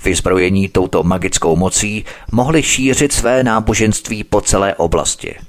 Vyzbrojení 0.03 0.69
touto 0.69 1.03
magickou 1.03 1.55
mocí 1.55 2.05
mohli 2.31 2.63
šířit 2.63 3.13
své 3.13 3.43
náboženství 3.43 4.23
po 4.23 4.41
celé 4.41 4.75
oblasti– 4.75 5.35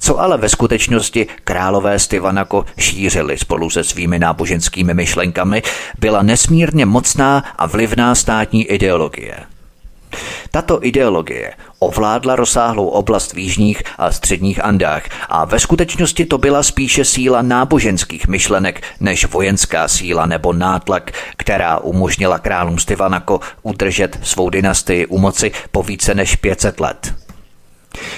co 0.00 0.20
ale 0.20 0.38
ve 0.38 0.48
skutečnosti 0.48 1.26
králové 1.44 1.98
Stivanako 1.98 2.64
šířili 2.78 3.38
spolu 3.38 3.70
se 3.70 3.84
svými 3.84 4.18
náboženskými 4.18 4.94
myšlenkami, 4.94 5.62
byla 5.98 6.22
nesmírně 6.22 6.86
mocná 6.86 7.44
a 7.58 7.66
vlivná 7.66 8.14
státní 8.14 8.64
ideologie. 8.64 9.36
Tato 10.50 10.84
ideologie 10.86 11.54
ovládla 11.78 12.36
rozsáhlou 12.36 12.86
oblast 12.86 13.32
v 13.32 13.38
jižních 13.38 13.82
a 13.98 14.12
středních 14.12 14.64
Andách 14.64 15.02
a 15.28 15.44
ve 15.44 15.60
skutečnosti 15.60 16.26
to 16.26 16.38
byla 16.38 16.62
spíše 16.62 17.04
síla 17.04 17.42
náboženských 17.42 18.28
myšlenek 18.28 18.82
než 19.00 19.26
vojenská 19.26 19.88
síla 19.88 20.26
nebo 20.26 20.52
nátlak, 20.52 21.12
která 21.36 21.78
umožnila 21.78 22.38
králům 22.38 22.78
Stivanako 22.78 23.40
udržet 23.62 24.18
svou 24.22 24.50
dynastii 24.50 25.06
u 25.06 25.18
moci 25.18 25.52
po 25.70 25.82
více 25.82 26.14
než 26.14 26.36
500 26.36 26.80
let. 26.80 27.14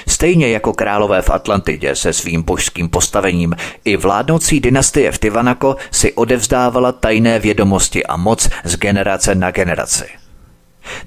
Stejně 0.08 0.48
jako 0.48 0.72
králové 0.72 1.22
v 1.22 1.30
Atlantidě 1.30 1.96
se 1.96 2.12
svým 2.12 2.42
božským 2.42 2.88
postavením, 2.88 3.56
i 3.84 3.96
vládnoucí 3.96 4.60
dynastie 4.60 5.12
v 5.12 5.18
Tivanako 5.18 5.76
si 5.90 6.12
odevzdávala 6.12 6.92
tajné 6.92 7.38
vědomosti 7.38 8.06
a 8.06 8.16
moc 8.16 8.48
z 8.64 8.76
generace 8.76 9.34
na 9.34 9.50
generaci. 9.50 10.04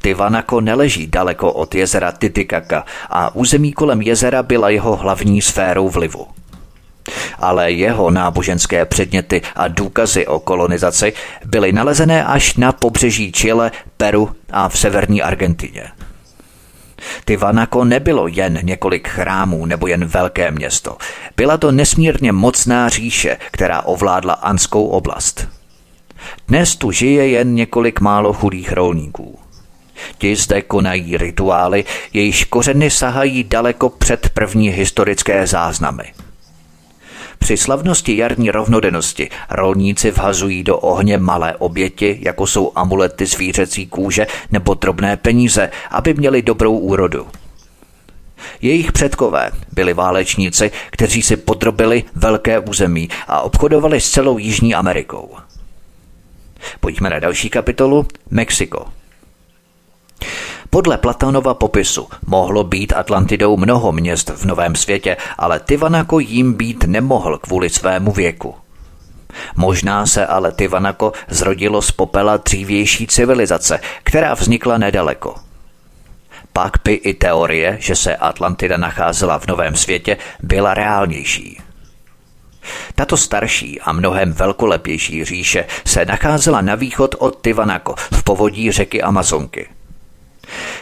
Tivanako 0.01 0.61
neleží 0.61 1.07
daleko 1.07 1.53
od 1.53 1.75
jezera 1.75 2.11
Titicaca 2.11 2.85
a 3.09 3.35
území 3.35 3.73
kolem 3.73 4.01
jezera 4.01 4.43
byla 4.43 4.69
jeho 4.69 4.95
hlavní 4.95 5.41
sférou 5.41 5.89
vlivu. 5.89 6.27
Ale 7.37 7.71
jeho 7.71 8.11
náboženské 8.11 8.85
předměty 8.85 9.41
a 9.55 9.67
důkazy 9.67 10.27
o 10.27 10.39
kolonizaci 10.39 11.13
byly 11.45 11.71
nalezené 11.71 12.25
až 12.25 12.55
na 12.55 12.71
pobřeží 12.71 13.31
Chile, 13.31 13.71
Peru 13.97 14.35
a 14.51 14.69
v 14.69 14.79
severní 14.79 15.21
Argentině. 15.21 15.91
Tivanako 17.25 17.83
nebylo 17.85 18.27
jen 18.27 18.59
několik 18.63 19.07
chrámů 19.07 19.65
nebo 19.65 19.87
jen 19.87 20.05
velké 20.05 20.51
město. 20.51 20.97
Byla 21.37 21.57
to 21.57 21.71
nesmírně 21.71 22.31
mocná 22.31 22.89
říše, 22.89 23.37
která 23.51 23.81
ovládla 23.81 24.33
anskou 24.33 24.87
oblast. 24.87 25.47
Dnes 26.47 26.75
tu 26.75 26.91
žije 26.91 27.27
jen 27.27 27.55
několik 27.55 27.99
málo 27.99 28.33
chudých 28.33 28.71
rolníků. 28.71 29.39
Ti 30.17 30.35
zde 30.35 30.61
konají 30.61 31.17
rituály, 31.17 31.85
jejichž 32.13 32.43
kořeny 32.43 32.89
sahají 32.89 33.43
daleko 33.43 33.89
před 33.89 34.29
první 34.29 34.69
historické 34.69 35.47
záznamy– 35.47 36.03
při 37.43 37.57
slavnosti 37.57 38.17
jarní 38.17 38.51
rovnodennosti 38.51 39.29
rolníci 39.49 40.11
vhazují 40.11 40.63
do 40.63 40.77
ohně 40.77 41.17
malé 41.17 41.55
oběti, 41.55 42.19
jako 42.21 42.47
jsou 42.47 42.71
amulety 42.75 43.25
zvířecí 43.25 43.87
kůže 43.87 44.27
nebo 44.51 44.73
drobné 44.73 45.17
peníze, 45.17 45.69
aby 45.89 46.13
měli 46.13 46.41
dobrou 46.41 46.77
úrodu. 46.77 47.27
Jejich 48.61 48.91
předkové 48.91 49.51
byli 49.71 49.93
válečníci, 49.93 50.71
kteří 50.91 51.21
si 51.21 51.37
podrobili 51.37 52.03
velké 52.15 52.59
území 52.59 53.09
a 53.27 53.41
obchodovali 53.41 54.01
s 54.01 54.09
celou 54.09 54.37
Jižní 54.37 54.75
Amerikou. 54.75 55.35
Pojďme 56.79 57.09
na 57.09 57.19
další 57.19 57.49
kapitolu 57.49 58.07
Mexiko. 58.29 58.85
Podle 60.73 60.97
Platonova 60.97 61.53
popisu 61.53 62.09
mohlo 62.25 62.63
být 62.63 62.93
Atlantidou 62.93 63.57
mnoho 63.57 63.91
měst 63.91 64.29
v 64.29 64.45
Novém 64.45 64.75
světě, 64.75 65.17
ale 65.37 65.59
Tivanako 65.59 66.19
jim 66.19 66.53
být 66.53 66.83
nemohl 66.83 67.37
kvůli 67.37 67.69
svému 67.69 68.11
věku. 68.11 68.55
Možná 69.55 70.05
se 70.05 70.25
ale 70.25 70.51
Tivanako 70.51 71.13
zrodilo 71.29 71.81
z 71.81 71.91
popela 71.91 72.37
dřívější 72.37 73.07
civilizace, 73.07 73.79
která 74.03 74.33
vznikla 74.33 74.77
nedaleko. 74.77 75.35
Pak 76.53 76.73
by 76.83 76.93
i 76.93 77.13
teorie, 77.13 77.77
že 77.79 77.95
se 77.95 78.15
Atlantida 78.15 78.77
nacházela 78.77 79.39
v 79.39 79.47
Novém 79.47 79.75
světě, 79.75 80.17
byla 80.43 80.73
reálnější. 80.73 81.61
Tato 82.95 83.17
starší 83.17 83.81
a 83.81 83.91
mnohem 83.91 84.33
velkolepější 84.33 85.25
říše 85.25 85.65
se 85.85 86.05
nacházela 86.05 86.61
na 86.61 86.75
východ 86.75 87.15
od 87.19 87.41
Tivanako 87.41 87.95
v 87.97 88.23
povodí 88.23 88.71
řeky 88.71 89.01
Amazonky– 89.01 89.67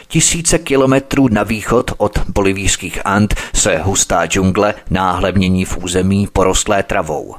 Tisíce 0.08 0.58
kilometrů 0.58 1.28
na 1.28 1.42
východ 1.42 1.90
od 1.96 2.18
bolivijských 2.28 3.06
Ant 3.06 3.34
se 3.54 3.78
hustá 3.78 4.26
džungle 4.26 4.74
náhle 4.90 5.32
mění 5.32 5.64
v 5.64 5.76
území 5.76 6.28
porostlé 6.32 6.82
travou. 6.82 7.34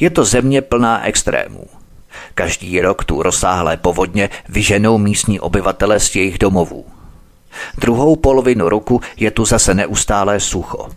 Je 0.00 0.10
to 0.10 0.24
země 0.24 0.62
plná 0.62 1.04
extrémů. 1.04 1.66
Každý 2.34 2.80
rok 2.80 3.04
tu 3.04 3.22
rozsáhlé 3.22 3.76
povodně 3.76 4.30
vyženou 4.48 4.98
místní 4.98 5.40
obyvatele 5.40 6.00
z 6.00 6.16
jejich 6.16 6.38
domovů. 6.38 6.86
Druhou 7.78 8.16
polovinu 8.16 8.68
roku 8.68 9.00
je 9.16 9.30
tu 9.30 9.44
zase 9.44 9.74
neustálé 9.74 10.40
sucho. 10.40 10.88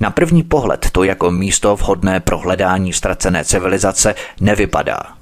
Na 0.00 0.10
první 0.10 0.42
pohled 0.42 0.86
to 0.92 1.04
jako 1.04 1.30
místo 1.30 1.76
vhodné 1.76 2.20
pro 2.20 2.38
hledání 2.38 2.92
ztracené 2.92 3.44
civilizace 3.44 4.14
nevypadá– 4.40 5.02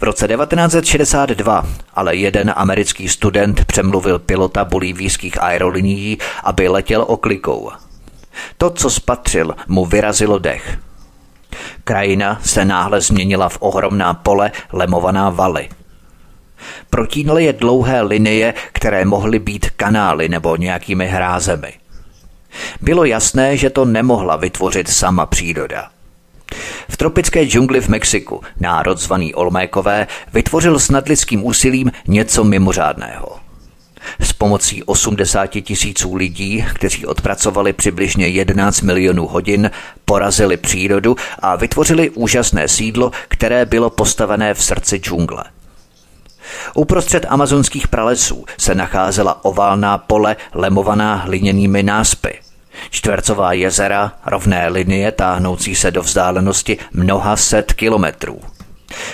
v 0.00 0.02
roce 0.02 0.28
1962 0.28 1.66
ale 1.94 2.16
jeden 2.16 2.52
americký 2.56 3.08
student 3.08 3.64
přemluvil 3.64 4.18
pilota 4.18 4.64
bolívijských 4.64 5.42
aerolinií, 5.42 6.18
aby 6.44 6.68
letěl 6.68 7.04
oklikou. 7.08 7.70
To, 8.58 8.70
co 8.70 8.90
spatřil, 8.90 9.54
mu 9.68 9.86
vyrazilo 9.86 10.38
dech. 10.38 10.78
Krajina 11.84 12.40
se 12.44 12.64
náhle 12.64 13.00
změnila 13.00 13.48
v 13.48 13.58
ohromná 13.60 14.14
pole 14.14 14.52
lemovaná 14.72 15.30
valy. 15.30 15.68
Protínaly 16.90 17.44
je 17.44 17.52
dlouhé 17.52 18.02
linie, 18.02 18.54
které 18.72 19.04
mohly 19.04 19.38
být 19.38 19.70
kanály 19.70 20.28
nebo 20.28 20.56
nějakými 20.56 21.06
hrázemi. 21.06 21.72
Bylo 22.80 23.04
jasné, 23.04 23.56
že 23.56 23.70
to 23.70 23.84
nemohla 23.84 24.36
vytvořit 24.36 24.88
sama 24.88 25.26
příroda. 25.26 25.93
V 26.88 26.96
tropické 26.96 27.44
džungli 27.46 27.80
v 27.80 27.88
Mexiku 27.88 28.40
národ 28.60 28.98
zvaný 28.98 29.34
Olmékové 29.34 30.06
vytvořil 30.32 30.78
s 30.78 30.90
nadlidským 30.90 31.46
úsilím 31.46 31.92
něco 32.06 32.44
mimořádného. 32.44 33.44
S 34.20 34.32
pomocí 34.32 34.82
80 34.82 35.46
tisíců 35.46 36.14
lidí, 36.14 36.64
kteří 36.74 37.06
odpracovali 37.06 37.72
přibližně 37.72 38.28
11 38.28 38.80
milionů 38.80 39.26
hodin, 39.26 39.70
porazili 40.04 40.56
přírodu 40.56 41.16
a 41.38 41.56
vytvořili 41.56 42.10
úžasné 42.10 42.68
sídlo, 42.68 43.10
které 43.28 43.66
bylo 43.66 43.90
postavené 43.90 44.54
v 44.54 44.64
srdci 44.64 44.96
džungle. 44.96 45.44
Uprostřed 46.74 47.26
amazonských 47.28 47.88
pralesů 47.88 48.44
se 48.58 48.74
nacházela 48.74 49.44
oválná 49.44 49.98
pole 49.98 50.36
lemovaná 50.52 51.14
hliněnými 51.14 51.82
náspy. 51.82 52.43
Čtvercová 52.90 53.52
jezera, 53.52 54.12
rovné 54.26 54.68
linie 54.68 55.12
táhnoucí 55.12 55.74
se 55.74 55.90
do 55.90 56.02
vzdálenosti 56.02 56.78
mnoha 56.92 57.36
set 57.36 57.72
kilometrů. 57.72 58.40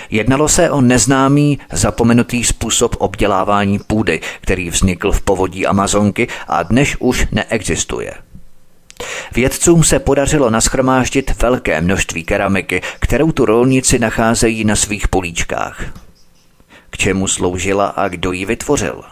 Jednalo 0.09 0.49
se 0.49 0.71
o 0.71 0.81
neznámý, 0.81 1.59
zapomenutý 1.71 2.43
způsob 2.43 2.95
obdělávání 2.99 3.79
půdy, 3.79 4.21
který 4.41 4.69
vznikl 4.69 5.11
v 5.11 5.21
povodí 5.21 5.67
Amazonky 5.67 6.27
a 6.47 6.63
dnes 6.63 6.95
už 6.99 7.27
neexistuje. 7.31 8.13
Vědcům 9.35 9.83
se 9.83 9.99
podařilo 9.99 10.49
naschromáždit 10.49 11.41
velké 11.41 11.81
množství 11.81 12.23
keramiky, 12.23 12.81
kterou 12.99 13.31
tu 13.31 13.45
rolníci 13.45 13.99
nacházejí 13.99 14.63
na 14.63 14.75
svých 14.75 15.07
políčkách. 15.07 15.83
K 16.89 16.97
čemu 16.97 17.27
sloužila 17.27 17.87
a 17.87 18.07
kdo 18.07 18.31
ji 18.31 18.45
vytvořil? 18.45 19.03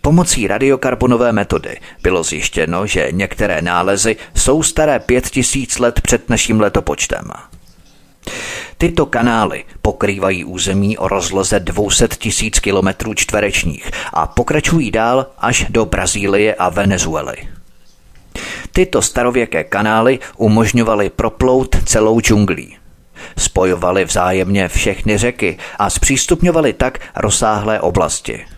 Pomocí 0.00 0.46
radiokarbonové 0.46 1.32
metody 1.32 1.80
bylo 2.02 2.22
zjištěno, 2.22 2.86
že 2.86 3.08
některé 3.12 3.62
nálezy 3.62 4.16
jsou 4.34 4.62
staré 4.62 4.98
pět 4.98 5.30
tisíc 5.30 5.78
let 5.78 6.00
před 6.00 6.30
naším 6.30 6.60
letopočtem. 6.60 7.30
Tyto 8.78 9.06
kanály 9.06 9.64
pokrývají 9.82 10.44
území 10.44 10.98
o 10.98 11.08
rozloze 11.08 11.60
200 11.60 12.08
tisíc 12.08 12.60
kilometrů 12.60 13.14
čtverečních 13.14 13.90
a 14.12 14.26
pokračují 14.26 14.90
dál 14.90 15.26
až 15.38 15.66
do 15.68 15.84
Brazílie 15.84 16.54
a 16.54 16.68
Venezuely. 16.68 17.36
Tyto 18.72 19.02
starověké 19.02 19.64
kanály 19.64 20.18
umožňovaly 20.36 21.10
proplout 21.10 21.76
celou 21.84 22.20
džunglí. 22.20 22.76
Spojovali 23.38 24.04
vzájemně 24.04 24.68
všechny 24.68 25.18
řeky 25.18 25.58
a 25.78 25.90
zpřístupňovali 25.90 26.72
tak 26.72 26.98
rozsáhlé 27.16 27.80
oblasti– 27.80 28.44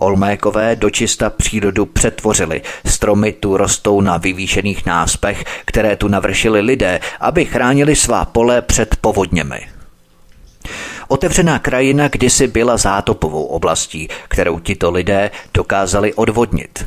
Olmékové 0.00 0.76
dočista 0.76 1.30
přírodu 1.30 1.86
přetvořili. 1.86 2.62
Stromy 2.86 3.32
tu 3.32 3.56
rostou 3.56 4.00
na 4.00 4.16
vyvýšených 4.16 4.86
náspech, 4.86 5.44
které 5.64 5.96
tu 5.96 6.08
navršili 6.08 6.60
lidé, 6.60 7.00
aby 7.20 7.44
chránili 7.44 7.96
svá 7.96 8.24
pole 8.24 8.62
před 8.62 8.96
povodněmi. 8.96 9.60
Otevřená 11.08 11.58
krajina 11.58 12.08
kdysi 12.08 12.46
byla 12.46 12.76
zátopovou 12.76 13.44
oblastí, 13.44 14.08
kterou 14.28 14.58
tito 14.58 14.90
lidé 14.90 15.30
dokázali 15.54 16.14
odvodnit. 16.14 16.86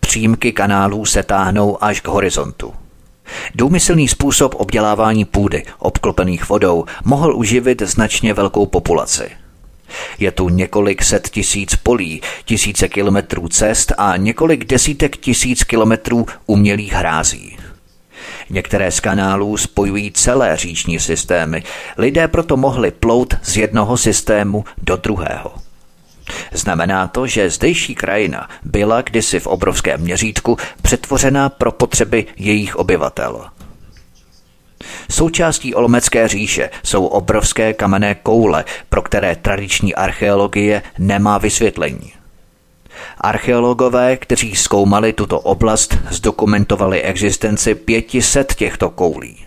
Přímky 0.00 0.52
kanálů 0.52 1.04
se 1.04 1.22
táhnou 1.22 1.84
až 1.84 2.00
k 2.00 2.08
horizontu. 2.08 2.74
Důmyslný 3.54 4.08
způsob 4.08 4.54
obdělávání 4.54 5.24
půdy, 5.24 5.62
obklopených 5.78 6.48
vodou, 6.48 6.84
mohl 7.04 7.36
uživit 7.36 7.82
značně 7.82 8.34
velkou 8.34 8.66
populaci– 8.66 9.30
je 10.18 10.30
tu 10.30 10.48
několik 10.48 11.04
set 11.04 11.28
tisíc 11.28 11.76
polí, 11.76 12.20
tisíce 12.44 12.88
kilometrů 12.88 13.48
cest 13.48 13.92
a 13.98 14.16
několik 14.16 14.64
desítek 14.64 15.16
tisíc 15.16 15.64
kilometrů 15.64 16.26
umělých 16.46 16.92
hrází. 16.92 17.56
Některé 18.50 18.90
z 18.90 19.00
kanálů 19.00 19.56
spojují 19.56 20.12
celé 20.12 20.56
říční 20.56 21.00
systémy. 21.00 21.62
Lidé 21.98 22.28
proto 22.28 22.56
mohli 22.56 22.90
plout 22.90 23.34
z 23.42 23.56
jednoho 23.56 23.96
systému 23.96 24.64
do 24.78 24.96
druhého. 24.96 25.52
Znamená 26.52 27.08
to, 27.08 27.26
že 27.26 27.50
zdejší 27.50 27.94
krajina 27.94 28.48
byla 28.62 29.02
kdysi 29.02 29.40
v 29.40 29.46
obrovském 29.46 30.00
měřítku 30.00 30.56
přetvořena 30.82 31.48
pro 31.48 31.72
potřeby 31.72 32.26
jejich 32.36 32.76
obyvatel. 32.76 33.44
Součástí 35.10 35.74
Olmecké 35.74 36.28
říše 36.28 36.70
jsou 36.82 37.06
obrovské 37.06 37.72
kamenné 37.72 38.14
koule, 38.14 38.64
pro 38.88 39.02
které 39.02 39.36
tradiční 39.36 39.94
archeologie 39.94 40.82
nemá 40.98 41.38
vysvětlení. 41.38 42.12
Archeologové, 43.18 44.16
kteří 44.16 44.56
zkoumali 44.56 45.12
tuto 45.12 45.40
oblast, 45.40 45.98
zdokumentovali 46.10 47.02
existenci 47.02 47.74
500 47.74 48.54
těchto 48.54 48.90
koulí. 48.90 49.46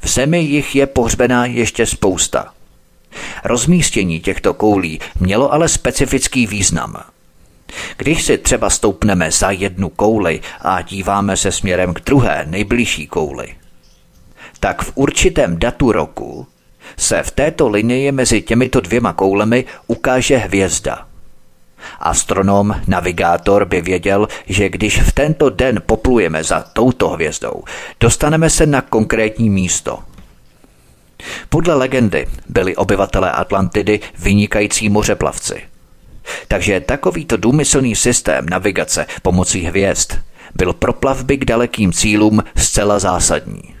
V 0.00 0.08
zemi 0.08 0.40
jich 0.40 0.76
je 0.76 0.86
pohřbená 0.86 1.46
ještě 1.46 1.86
spousta. 1.86 2.52
Rozmístění 3.44 4.20
těchto 4.20 4.54
koulí 4.54 5.00
mělo 5.20 5.52
ale 5.52 5.68
specifický 5.68 6.46
význam. 6.46 7.02
Když 7.96 8.24
si 8.24 8.38
třeba 8.38 8.70
stoupneme 8.70 9.30
za 9.30 9.50
jednu 9.50 9.88
kouli 9.88 10.40
a 10.60 10.82
díváme 10.82 11.36
se 11.36 11.52
směrem 11.52 11.94
k 11.94 12.00
druhé, 12.00 12.44
nejbližší 12.48 13.06
kouli, 13.06 13.54
tak 14.60 14.82
v 14.82 14.92
určitém 14.94 15.58
datu 15.58 15.92
roku 15.92 16.46
se 16.96 17.22
v 17.22 17.30
této 17.30 17.68
linii 17.68 18.12
mezi 18.12 18.42
těmito 18.42 18.80
dvěma 18.80 19.12
koulemi 19.12 19.64
ukáže 19.86 20.36
hvězda. 20.36 21.06
Astronom, 22.00 22.74
navigátor 22.86 23.64
by 23.64 23.80
věděl, 23.80 24.28
že 24.46 24.68
když 24.68 25.00
v 25.02 25.12
tento 25.12 25.50
den 25.50 25.82
poplujeme 25.86 26.44
za 26.44 26.62
touto 26.72 27.08
hvězdou, 27.08 27.62
dostaneme 28.00 28.50
se 28.50 28.66
na 28.66 28.80
konkrétní 28.80 29.50
místo. 29.50 29.98
Podle 31.48 31.74
legendy 31.74 32.26
byli 32.48 32.76
obyvatelé 32.76 33.32
Atlantidy 33.32 34.00
vynikající 34.18 34.88
mořeplavci. 34.88 35.62
Takže 36.48 36.80
takovýto 36.80 37.36
důmyslný 37.36 37.96
systém 37.96 38.46
navigace 38.48 39.06
pomocí 39.22 39.60
hvězd 39.62 40.12
byl 40.54 40.72
pro 40.72 40.92
plavby 40.92 41.36
k 41.36 41.44
dalekým 41.44 41.92
cílům 41.92 42.44
zcela 42.56 42.98
zásadní. 42.98 43.77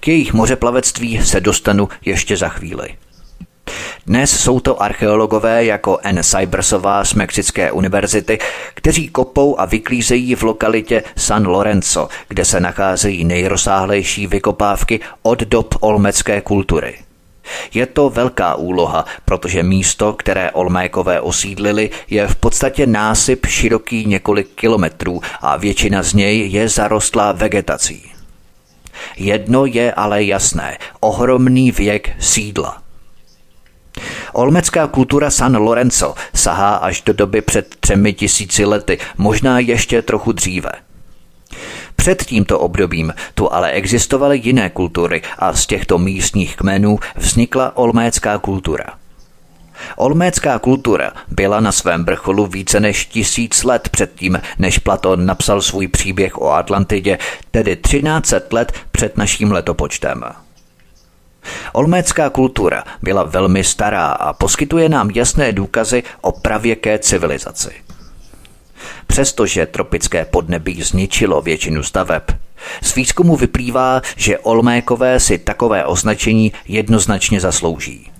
K 0.00 0.08
jejich 0.08 0.32
mořeplavectví 0.32 1.24
se 1.24 1.40
dostanu 1.40 1.88
ještě 2.04 2.36
za 2.36 2.48
chvíli. 2.48 2.88
Dnes 4.06 4.40
jsou 4.40 4.60
to 4.60 4.82
archeologové 4.82 5.64
jako 5.64 5.98
N. 6.02 6.22
Cybersová 6.22 7.04
z 7.04 7.14
Mexické 7.14 7.72
univerzity, 7.72 8.38
kteří 8.74 9.08
kopou 9.08 9.60
a 9.60 9.64
vyklízejí 9.64 10.34
v 10.34 10.42
lokalitě 10.42 11.02
San 11.16 11.46
Lorenzo, 11.46 12.08
kde 12.28 12.44
se 12.44 12.60
nacházejí 12.60 13.24
nejrozsáhlejší 13.24 14.26
vykopávky 14.26 15.00
od 15.22 15.38
dob 15.38 15.74
olmecké 15.80 16.40
kultury. 16.40 16.98
Je 17.74 17.86
to 17.86 18.10
velká 18.10 18.54
úloha, 18.54 19.04
protože 19.24 19.62
místo, 19.62 20.12
které 20.12 20.50
Olmékové 20.50 21.20
osídlili, 21.20 21.90
je 22.10 22.26
v 22.26 22.36
podstatě 22.36 22.86
násyp 22.86 23.46
široký 23.46 24.06
několik 24.06 24.48
kilometrů 24.54 25.20
a 25.40 25.56
většina 25.56 26.02
z 26.02 26.14
něj 26.14 26.48
je 26.48 26.68
zarostlá 26.68 27.32
vegetací. 27.32 28.13
Jedno 29.16 29.66
je 29.66 29.92
ale 29.92 30.24
jasné, 30.24 30.78
ohromný 31.00 31.70
věk 31.70 32.10
sídla. 32.18 32.82
Olmecká 34.32 34.86
kultura 34.86 35.30
San 35.30 35.56
Lorenzo 35.56 36.14
sahá 36.34 36.74
až 36.74 37.02
do 37.02 37.12
doby 37.12 37.42
před 37.42 37.74
třemi 37.80 38.12
tisíci 38.12 38.64
lety, 38.64 38.98
možná 39.18 39.58
ještě 39.58 40.02
trochu 40.02 40.32
dříve. 40.32 40.70
Před 41.96 42.24
tímto 42.24 42.58
obdobím 42.58 43.14
tu 43.34 43.52
ale 43.52 43.70
existovaly 43.70 44.40
jiné 44.44 44.70
kultury 44.70 45.22
a 45.38 45.52
z 45.52 45.66
těchto 45.66 45.98
místních 45.98 46.56
kmenů 46.56 46.98
vznikla 47.16 47.76
olmécká 47.76 48.38
kultura– 48.38 48.84
Olmécká 49.96 50.58
kultura 50.58 51.12
byla 51.28 51.60
na 51.60 51.72
svém 51.72 52.04
vrcholu 52.04 52.46
více 52.46 52.80
než 52.80 53.06
tisíc 53.06 53.64
let 53.64 53.88
předtím, 53.88 54.40
než 54.58 54.78
Platon 54.78 55.26
napsal 55.26 55.62
svůj 55.62 55.88
příběh 55.88 56.38
o 56.38 56.52
Atlantidě, 56.52 57.18
tedy 57.50 57.76
13 57.76 58.34
let 58.52 58.72
před 58.92 59.16
naším 59.16 59.52
letopočtem. 59.52 60.24
Olmécká 61.72 62.30
kultura 62.30 62.84
byla 63.02 63.24
velmi 63.24 63.64
stará 63.64 64.06
a 64.06 64.32
poskytuje 64.32 64.88
nám 64.88 65.10
jasné 65.10 65.52
důkazy 65.52 66.02
o 66.20 66.32
pravěké 66.32 66.98
civilizaci. 66.98 67.70
Přestože 69.06 69.66
tropické 69.66 70.24
podnebí 70.24 70.82
zničilo 70.82 71.42
většinu 71.42 71.82
staveb, 71.82 72.22
z 72.82 72.94
výzkumu 72.94 73.36
vyplývá, 73.36 74.02
že 74.16 74.38
Olmékové 74.38 75.20
si 75.20 75.38
takové 75.38 75.84
označení 75.84 76.52
jednoznačně 76.68 77.40
zaslouží. 77.40 78.13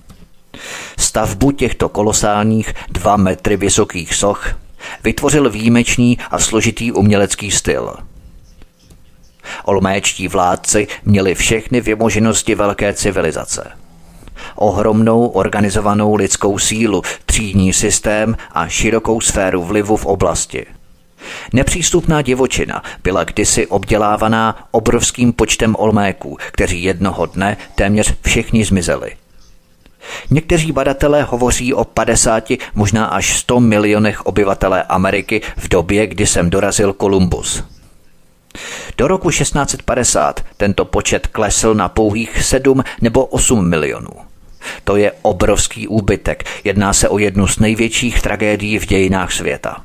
Stavbu 0.97 1.51
těchto 1.51 1.89
kolosálních 1.89 2.73
dva 2.89 3.17
metry 3.17 3.57
vysokých 3.57 4.13
soch 4.15 4.55
vytvořil 5.03 5.49
výjimečný 5.49 6.17
a 6.31 6.39
složitý 6.39 6.91
umělecký 6.91 7.51
styl. 7.51 7.93
Olméčtí 9.65 10.27
vládci 10.27 10.87
měli 11.05 11.35
všechny 11.35 11.81
vymoženosti 11.81 12.55
velké 12.55 12.93
civilizace. 12.93 13.71
Ohromnou 14.55 15.27
organizovanou 15.27 16.15
lidskou 16.15 16.59
sílu, 16.59 17.01
třídní 17.25 17.73
systém 17.73 18.37
a 18.51 18.67
širokou 18.67 19.21
sféru 19.21 19.63
vlivu 19.63 19.97
v 19.97 20.05
oblasti. 20.05 20.65
Nepřístupná 21.53 22.21
divočina 22.21 22.83
byla 23.03 23.23
kdysi 23.23 23.67
obdělávaná 23.67 24.67
obrovským 24.71 25.33
počtem 25.33 25.75
olméků, 25.79 26.37
kteří 26.51 26.83
jednoho 26.83 27.25
dne 27.25 27.57
téměř 27.75 28.13
všichni 28.21 28.65
zmizeli. 28.65 29.15
Někteří 30.29 30.71
badatelé 30.71 31.23
hovoří 31.23 31.73
o 31.73 31.83
50, 31.83 32.51
možná 32.75 33.05
až 33.05 33.39
100 33.39 33.59
milionech 33.59 34.25
obyvatelé 34.25 34.83
Ameriky 34.83 35.41
v 35.57 35.67
době, 35.67 36.07
kdy 36.07 36.27
sem 36.27 36.49
dorazil 36.49 36.93
Kolumbus. 36.93 37.63
Do 38.97 39.07
roku 39.07 39.29
1650 39.29 40.45
tento 40.57 40.85
počet 40.85 41.27
klesl 41.27 41.73
na 41.73 41.89
pouhých 41.89 42.43
7 42.43 42.83
nebo 43.01 43.25
8 43.25 43.69
milionů. 43.69 44.11
To 44.83 44.95
je 44.95 45.11
obrovský 45.21 45.87
úbytek. 45.87 46.43
Jedná 46.63 46.93
se 46.93 47.09
o 47.09 47.17
jednu 47.17 47.47
z 47.47 47.59
největších 47.59 48.21
tragédií 48.21 48.79
v 48.79 48.85
dějinách 48.85 49.31
světa. 49.31 49.81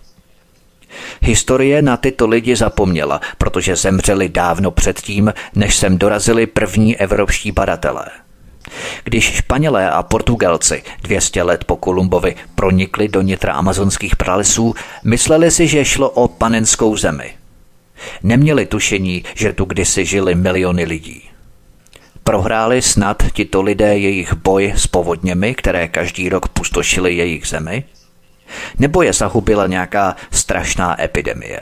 Historie 1.21 1.83
na 1.83 1.97
tyto 1.97 2.27
lidi 2.27 2.57
zapomněla, 2.57 3.21
protože 3.39 3.77
zemřeli 3.77 4.29
dávno 4.29 4.71
předtím, 4.71 5.33
než 5.55 5.77
sem 5.77 5.99
dorazili 5.99 6.47
první 6.47 6.97
evropští 6.97 7.53
badatelé. 7.53 8.07
Když 9.05 9.37
Španělé 9.37 9.91
a 9.91 10.03
Portugalci 10.03 10.83
200 11.03 11.43
let 11.43 11.64
po 11.64 11.77
Kolumbovi 11.77 12.37
pronikli 12.55 13.09
do 13.09 13.23
nitra 13.23 13.53
amazonských 13.53 14.16
pralesů, 14.16 14.75
mysleli 15.05 15.51
si, 15.51 15.68
že 15.68 15.85
šlo 15.85 16.11
o 16.11 16.29
panenskou 16.29 16.97
zemi. 16.97 17.35
Neměli 18.23 18.66
tušení, 18.66 19.25
že 19.35 19.53
tu 19.53 19.64
kdysi 19.64 20.05
žili 20.05 20.35
miliony 20.35 20.85
lidí. 20.85 21.23
Prohráli 22.25 22.83
snad 22.83 23.23
tito 23.33 23.62
lidé 23.62 23.99
jejich 23.99 24.35
boj 24.35 24.73
s 24.77 24.87
povodněmi, 24.87 25.55
které 25.55 25.89
každý 25.89 26.29
rok 26.29 26.49
pustošily 26.49 27.14
jejich 27.14 27.47
zemi? 27.47 27.85
Nebo 28.79 29.03
je 29.03 29.12
zahubila 29.12 29.66
nějaká 29.66 30.16
strašná 30.31 31.03
epidemie? 31.03 31.61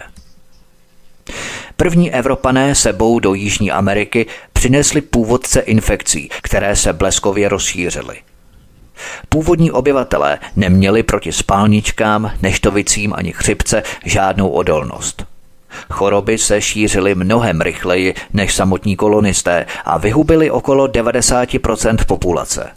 První 1.80 2.14
Evropané 2.14 2.74
sebou 2.74 3.18
do 3.18 3.34
Jižní 3.34 3.70
Ameriky 3.70 4.26
přinesli 4.52 5.00
původce 5.00 5.60
infekcí, 5.60 6.28
které 6.42 6.76
se 6.76 6.92
bleskově 6.92 7.48
rozšířily. 7.48 8.16
Původní 9.28 9.70
obyvatelé 9.70 10.38
neměli 10.56 11.02
proti 11.02 11.32
spálničkám, 11.32 12.32
neštovicím 12.42 13.12
ani 13.16 13.32
chřipce 13.32 13.82
žádnou 14.04 14.48
odolnost. 14.48 15.24
Choroby 15.90 16.38
se 16.38 16.60
šířily 16.60 17.14
mnohem 17.14 17.60
rychleji 17.60 18.14
než 18.32 18.54
samotní 18.54 18.96
kolonisté 18.96 19.66
a 19.84 19.98
vyhubily 19.98 20.50
okolo 20.50 20.86
90% 20.86 21.96
populace. 22.06 22.70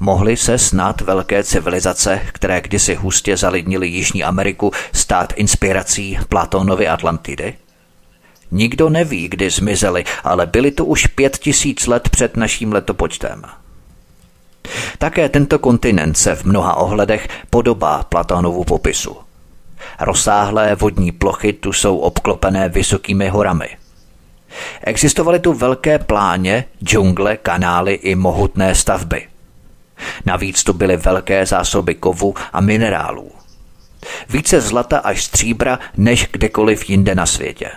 Mohly 0.00 0.36
se 0.36 0.58
snad 0.58 1.00
velké 1.00 1.44
civilizace, 1.44 2.20
které 2.32 2.60
kdysi 2.60 2.94
hustě 2.94 3.36
zalidnily 3.36 3.88
Jižní 3.88 4.24
Ameriku, 4.24 4.72
stát 4.92 5.32
inspirací 5.36 6.18
Platónovy 6.28 6.88
Atlantidy? 6.88 7.54
Nikdo 8.50 8.88
neví, 8.88 9.28
kdy 9.28 9.50
zmizely, 9.50 10.04
ale 10.24 10.46
byly 10.46 10.70
tu 10.70 10.84
už 10.84 11.06
pět 11.06 11.38
tisíc 11.38 11.86
let 11.86 12.08
před 12.08 12.36
naším 12.36 12.72
letopočtem. 12.72 13.42
Také 14.98 15.28
tento 15.28 15.58
kontinent 15.58 16.18
se 16.18 16.34
v 16.34 16.44
mnoha 16.44 16.74
ohledech 16.76 17.28
podobá 17.50 18.02
Platónovu 18.02 18.64
popisu. 18.64 19.16
Rozsáhlé 20.00 20.74
vodní 20.74 21.12
plochy 21.12 21.52
tu 21.52 21.72
jsou 21.72 21.98
obklopené 21.98 22.68
vysokými 22.68 23.28
horami. 23.28 23.68
Existovaly 24.84 25.38
tu 25.38 25.52
velké 25.52 25.98
pláně, 25.98 26.64
džungle, 26.84 27.36
kanály 27.36 27.94
i 27.94 28.14
mohutné 28.14 28.74
stavby. 28.74 29.26
Navíc 30.26 30.64
tu 30.64 30.72
byly 30.72 30.96
velké 30.96 31.46
zásoby 31.46 31.94
kovu 31.94 32.34
a 32.52 32.60
minerálů. 32.60 33.32
Více 34.28 34.60
zlata 34.60 34.98
až 34.98 35.24
stříbra 35.24 35.78
než 35.96 36.28
kdekoliv 36.32 36.90
jinde 36.90 37.14
na 37.14 37.26
světě. 37.26 37.70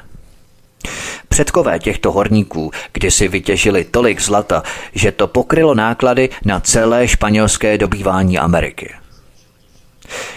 Předkové 1.30 1.80
těchto 1.80 2.12
horníků 2.12 2.72
kdysi 2.94 3.28
vytěžili 3.28 3.84
tolik 3.84 4.22
zlata, 4.22 4.64
že 4.94 5.12
to 5.12 5.28
pokrylo 5.28 5.76
náklady 5.76 6.30
na 6.46 6.60
celé 6.60 7.08
španělské 7.08 7.78
dobývání 7.78 8.40
Ameriky. 8.40 8.94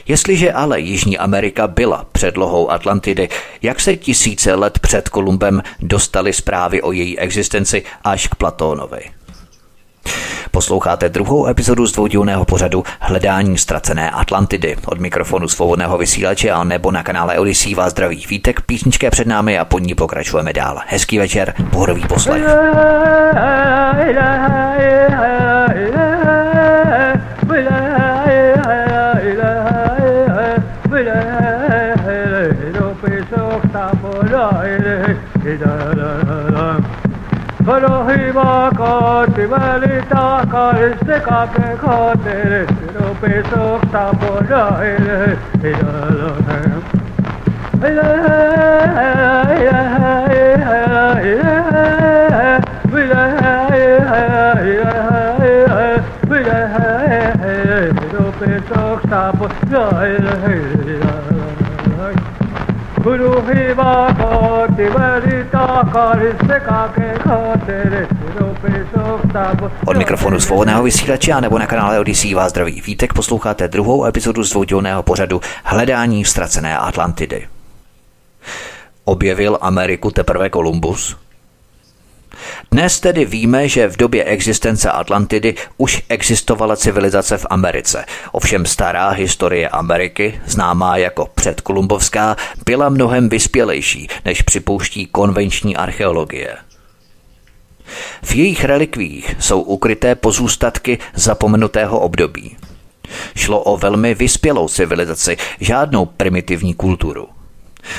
Jestliže 0.07 0.53
ale 0.53 0.81
Jižní 0.81 1.19
Amerika 1.19 1.69
byla 1.69 2.07
předlohou 2.13 2.71
Atlantidy, 2.71 3.29
jak 3.63 3.81
se 3.81 3.97
tisíce 3.97 4.55
let 4.55 4.79
před 4.79 5.09
Kolumbem 5.09 5.63
dostali 5.81 6.33
zprávy 6.33 6.83
o 6.83 6.93
její 6.93 7.19
existenci 7.19 7.83
až 8.05 8.27
k 8.27 8.35
Platónovi? 8.35 9.01
Posloucháte 10.55 11.09
druhou 11.09 11.47
epizodu 11.47 11.87
z 11.87 11.93
dvoudílného 11.93 12.45
pořadu 12.45 12.85
Hledání 13.01 13.59
ztracené 13.59 14.11
Atlantidy. 14.11 14.77
Od 14.87 14.99
mikrofonu 14.99 15.49
svobodného 15.49 15.99
vysílače 15.99 16.51
a 16.51 16.65
nebo 16.65 16.91
na 16.91 17.03
kanále 17.03 17.39
Odisí 17.39 17.75
vás 17.75 17.91
zdraví 17.91 18.27
vítek, 18.29 18.61
písničké 18.61 19.11
před 19.11 19.27
námi 19.27 19.59
a 19.59 19.65
pod 19.65 19.79
ní 19.79 19.95
pokračujeme 19.95 20.53
dál. 20.53 20.81
Hezký 20.87 21.19
večer, 21.19 21.55
pohodový 21.71 22.03
poslech. 22.09 22.43
Guru 63.03 63.33
Hiva 63.47 64.15
Koti 64.19 64.87
Vari 64.95 65.32
Od 69.87 69.97
mikrofonu 69.97 70.41
svobodného 70.41 70.83
vysílače 70.83 71.33
a 71.33 71.41
nebo 71.41 71.59
na 71.59 71.67
kanále 71.67 72.01
Odisí 72.01 72.35
vás 72.35 72.51
zdraví 72.51 72.81
Vítek 72.81 73.13
posloucháte 73.13 73.69
druhou 73.69 74.05
epizodu 74.05 74.45
z 74.45 74.51
pořadu 75.03 75.41
Hledání 75.65 76.25
ztracené 76.25 76.79
Atlantidy. 76.79 77.49
Objevil 79.05 79.59
Ameriku 79.61 80.11
teprve 80.11 80.51
Kolumbus? 80.51 81.22
Dnes 82.71 83.01
tedy 83.01 83.25
víme, 83.25 83.69
že 83.69 83.89
v 83.89 83.97
době 83.97 84.25
existence 84.25 84.91
Atlantidy 84.91 85.55
už 85.77 86.03
existovala 86.09 86.77
civilizace 86.77 87.39
v 87.39 87.47
Americe. 87.51 88.05
Ovšem 88.33 88.67
stará 88.67 89.09
historie 89.09 89.69
Ameriky, 89.69 90.41
známá 90.47 90.97
jako 90.97 91.29
předkolumbovská, 91.35 92.37
byla 92.67 92.89
mnohem 92.89 93.29
vyspělejší, 93.29 94.09
než 94.25 94.43
připouští 94.43 95.07
konvenční 95.07 95.77
archeologie. 95.77 96.57
V 98.23 98.35
jejich 98.35 98.65
relikvích 98.65 99.37
jsou 99.41 99.61
ukryté 99.61 100.15
pozůstatky 100.15 100.99
zapomenutého 101.15 102.01
období. 102.01 102.57
Šlo 103.37 103.61
o 103.63 103.77
velmi 103.77 104.15
vyspělou 104.15 104.69
civilizaci, 104.69 105.37
žádnou 105.61 106.07
primitivní 106.07 106.75
kulturu. 106.75 107.29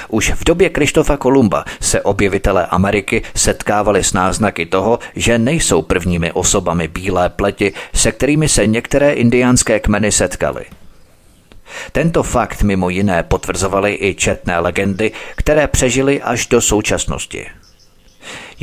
Už 0.09 0.31
v 0.31 0.43
době 0.43 0.69
Krištofa 0.69 1.17
Kolumba 1.17 1.65
se 1.81 2.01
objevitelé 2.01 2.65
Ameriky 2.65 3.21
setkávali 3.35 4.03
s 4.03 4.13
náznaky 4.13 4.65
toho, 4.65 4.99
že 5.15 5.37
nejsou 5.37 5.81
prvními 5.81 6.31
osobami 6.31 6.87
bílé 6.87 7.29
pleti, 7.29 7.73
se 7.93 8.11
kterými 8.11 8.49
se 8.49 8.67
některé 8.67 9.13
indiánské 9.13 9.79
kmeny 9.79 10.11
setkaly. 10.11 10.65
Tento 11.91 12.23
fakt 12.23 12.63
mimo 12.63 12.89
jiné 12.89 13.23
potvrzovaly 13.23 13.97
i 14.01 14.15
četné 14.15 14.59
legendy, 14.59 15.11
které 15.35 15.67
přežily 15.67 16.21
až 16.21 16.47
do 16.47 16.61
současnosti. 16.61 17.45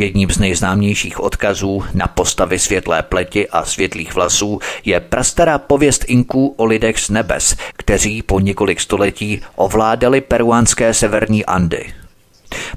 Jedním 0.01 0.30
z 0.30 0.38
nejznámějších 0.38 1.20
odkazů 1.20 1.84
na 1.94 2.07
postavy 2.07 2.59
světlé 2.59 3.03
pleti 3.03 3.48
a 3.48 3.64
světlých 3.64 4.14
vlasů 4.14 4.59
je 4.84 5.01
prastará 5.01 5.59
pověst 5.59 6.05
Inků 6.09 6.55
o 6.57 6.64
lidech 6.64 6.98
z 6.98 7.11
nebes, 7.11 7.57
kteří 7.76 8.22
po 8.22 8.40
několik 8.40 8.80
století 8.80 9.40
ovládali 9.57 10.20
peruánské 10.20 10.94
severní 10.94 11.46
Andy. 11.46 11.92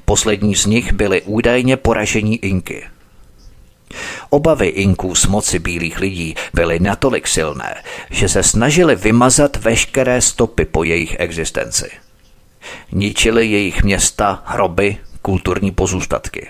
Poslední 0.04 0.54
z 0.54 0.66
nich 0.66 0.92
byli 0.92 1.22
údajně 1.22 1.76
poražení 1.76 2.36
Inky. 2.36 2.84
Obavy 4.30 4.66
Inků 4.66 5.14
z 5.14 5.26
moci 5.26 5.58
bílých 5.58 6.00
lidí 6.00 6.34
byly 6.54 6.80
natolik 6.80 7.28
silné, 7.28 7.74
že 8.10 8.28
se 8.28 8.42
snažili 8.42 8.96
vymazat 8.96 9.56
veškeré 9.56 10.20
stopy 10.20 10.64
po 10.64 10.84
jejich 10.84 11.16
existenci. 11.18 11.90
Ničili 12.92 13.46
jejich 13.46 13.84
města, 13.84 14.42
hroby, 14.46 14.96
kulturní 15.22 15.70
pozůstatky. 15.70 16.48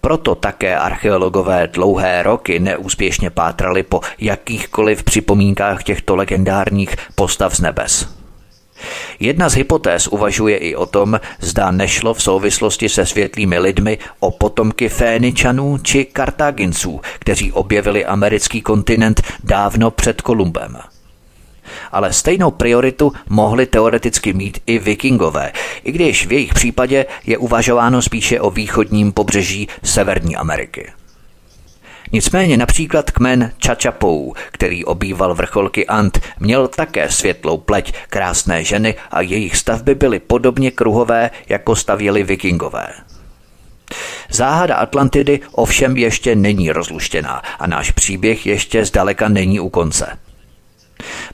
Proto 0.00 0.34
také 0.34 0.76
archeologové 0.76 1.66
dlouhé 1.66 2.22
roky 2.22 2.60
neúspěšně 2.60 3.30
pátrali 3.30 3.82
po 3.82 4.00
jakýchkoliv 4.18 5.02
připomínkách 5.02 5.82
těchto 5.82 6.16
legendárních 6.16 6.96
postav 7.14 7.56
z 7.56 7.60
nebes. 7.60 8.08
Jedna 9.20 9.48
z 9.48 9.54
hypotéz 9.54 10.06
uvažuje 10.06 10.56
i 10.56 10.74
o 10.76 10.86
tom, 10.86 11.20
zda 11.40 11.70
nešlo 11.70 12.14
v 12.14 12.22
souvislosti 12.22 12.88
se 12.88 13.06
světlými 13.06 13.58
lidmi 13.58 13.98
o 14.20 14.30
potomky 14.30 14.88
Féničanů 14.88 15.78
či 15.78 16.04
Kartáginců, 16.04 17.00
kteří 17.18 17.52
objevili 17.52 18.04
americký 18.04 18.62
kontinent 18.62 19.22
dávno 19.44 19.90
před 19.90 20.22
Kolumbem. 20.22 20.93
Ale 21.92 22.12
stejnou 22.12 22.50
prioritu 22.50 23.12
mohli 23.28 23.66
teoreticky 23.66 24.32
mít 24.32 24.58
i 24.66 24.78
vikingové, 24.78 25.52
i 25.84 25.92
když 25.92 26.26
v 26.26 26.32
jejich 26.32 26.54
případě 26.54 27.06
je 27.26 27.38
uvažováno 27.38 28.02
spíše 28.02 28.40
o 28.40 28.50
východním 28.50 29.12
pobřeží 29.12 29.68
Severní 29.82 30.36
Ameriky. 30.36 30.92
Nicméně 32.12 32.56
například 32.56 33.10
kmen 33.10 33.52
Čačapou, 33.58 34.34
který 34.52 34.84
obýval 34.84 35.34
vrcholky 35.34 35.86
Ant, 35.86 36.20
měl 36.40 36.68
také 36.68 37.10
světlou 37.10 37.58
pleť, 37.58 37.92
krásné 38.08 38.64
ženy 38.64 38.94
a 39.10 39.20
jejich 39.20 39.56
stavby 39.56 39.94
byly 39.94 40.18
podobně 40.18 40.70
kruhové, 40.70 41.30
jako 41.48 41.76
stavěli 41.76 42.22
vikingové. 42.22 42.88
Záhada 44.30 44.74
Atlantidy 44.74 45.40
ovšem 45.52 45.96
ještě 45.96 46.34
není 46.34 46.72
rozluštěná 46.72 47.42
a 47.58 47.66
náš 47.66 47.90
příběh 47.90 48.46
ještě 48.46 48.84
zdaleka 48.84 49.28
není 49.28 49.60
u 49.60 49.68
konce. 49.68 50.18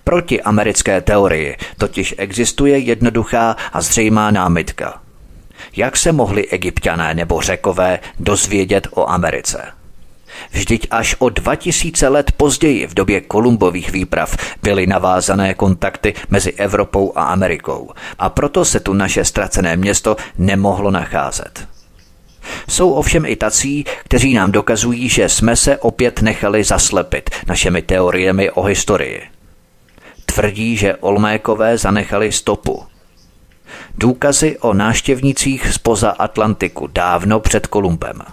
Proti 0.04 0.42
americké 0.42 1.00
teorii 1.00 1.56
totiž 1.78 2.14
existuje 2.18 2.78
jednoduchá 2.78 3.56
a 3.72 3.80
zřejmá 3.80 4.30
námitka. 4.30 5.00
Jak 5.76 5.96
se 5.96 6.12
mohli 6.12 6.48
egyptiané 6.48 7.14
nebo 7.14 7.40
řekové 7.40 7.98
dozvědět 8.18 8.88
o 8.90 9.10
Americe? 9.10 9.62
Vždyť 10.50 10.86
až 10.90 11.16
o 11.18 11.28
2000 11.28 12.08
let 12.08 12.32
později 12.32 12.86
v 12.86 12.94
době 12.94 13.20
Kolumbových 13.20 13.92
výprav 13.92 14.36
byly 14.62 14.86
navázané 14.86 15.54
kontakty 15.54 16.14
mezi 16.30 16.52
Evropou 16.52 17.12
a 17.16 17.24
Amerikou 17.24 17.90
a 18.18 18.28
proto 18.28 18.64
se 18.64 18.80
tu 18.80 18.92
naše 18.92 19.24
ztracené 19.24 19.76
město 19.76 20.16
nemohlo 20.38 20.90
nacházet. 20.90 21.68
Jsou 22.68 22.92
ovšem 22.92 23.26
i 23.26 23.36
tací, 23.36 23.84
kteří 24.04 24.34
nám 24.34 24.52
dokazují, 24.52 25.08
že 25.08 25.28
jsme 25.28 25.56
se 25.56 25.78
opět 25.78 26.22
nechali 26.22 26.64
zaslepit 26.64 27.30
našimi 27.46 27.82
teoriemi 27.82 28.50
o 28.50 28.62
historii. 28.62 29.22
Tvrdí, 30.34 30.76
že 30.76 30.96
Olmékové 30.96 31.78
zanechali 31.78 32.32
stopu. 32.32 32.82
Důkazy 33.98 34.58
o 34.58 34.74
náštěvnicích 34.74 35.72
spoza 35.72 36.10
Atlantiku 36.10 36.86
dávno 36.86 37.40
před 37.40 37.66
Kolumbem– 37.66 38.22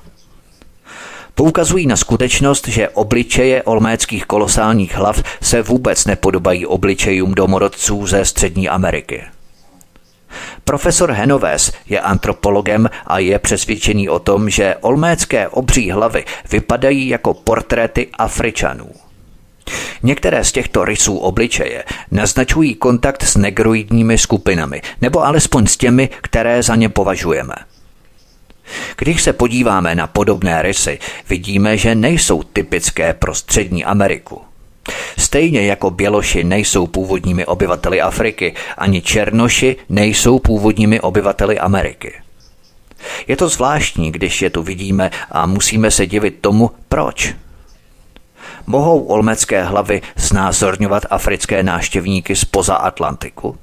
Poukazují 1.38 1.88
na 1.88 1.95
skutečnost, 1.95 2.68
že 2.68 2.89
obličeje 2.89 3.64
olméckých 3.64 4.26
kolosálních 4.26 4.95
hlav 4.95 5.24
se 5.41 5.62
vůbec 5.62 6.06
nepodobají 6.06 6.66
obličejům 6.66 7.34
domorodců 7.34 8.08
ze 8.08 8.26
Střední 8.26 8.70
Ameriky. 8.70 9.24
Profesor 10.64 11.12
Henoves 11.12 11.72
je 11.89 12.00
antropologem 12.00 12.89
a 13.08 13.20
je 13.20 13.39
přesvědčený 13.39 14.10
o 14.10 14.20
tom, 14.20 14.50
že 14.50 14.76
olmécké 14.82 15.48
obří 15.48 15.91
hlavy 15.91 16.26
vypadají 16.52 17.08
jako 17.08 17.34
portréty 17.34 18.08
Afričanů. 18.18 18.89
Některé 20.03 20.43
z 20.43 20.51
těchto 20.51 20.86
rysů 20.86 21.18
obličeje 21.18 21.84
naznačují 22.11 22.76
kontakt 22.76 23.24
s 23.24 23.38
negroidními 23.38 24.18
skupinami, 24.18 24.82
nebo 25.01 25.26
alespoň 25.26 25.68
s 25.68 25.78
těmi, 25.78 26.09
které 26.22 26.63
za 26.63 26.76
ně 26.76 26.89
považujeme– 26.89 27.55
když 28.97 29.22
se 29.24 29.34
podíváme 29.34 29.95
na 29.95 30.07
podobné 30.07 30.61
rysy, 30.61 30.99
vidíme, 31.30 31.78
že 31.78 31.95
nejsou 31.95 32.43
typické 32.43 33.13
pro 33.13 33.36
střední 33.36 33.86
Ameriku. 33.86 34.41
Stejně 35.18 35.61
jako 35.61 35.89
běloši 35.89 36.43
nejsou 36.43 36.88
původními 36.88 37.45
obyvateli 37.45 38.01
Afriky, 38.01 38.53
ani 38.78 39.01
černoši 39.01 39.76
nejsou 39.89 40.39
původními 40.39 40.99
obyvateli 40.99 41.59
Ameriky. 41.59 42.13
Je 43.28 43.38
to 43.38 43.49
zvláštní, 43.49 44.11
když 44.11 44.41
je 44.41 44.49
tu 44.49 44.63
vidíme 44.63 45.11
a 45.32 45.45
musíme 45.45 45.91
se 45.91 46.05
divit 46.05 46.38
tomu, 46.41 46.72
proč. 46.89 47.36
Mohou 48.70 49.03
olmecké 49.03 49.63
hlavy 49.63 50.01
znázorňovat 50.15 51.03
africké 51.09 51.63
náštěvníky 51.63 52.36
spoza 52.36 52.76
Atlantiku? 52.76 53.57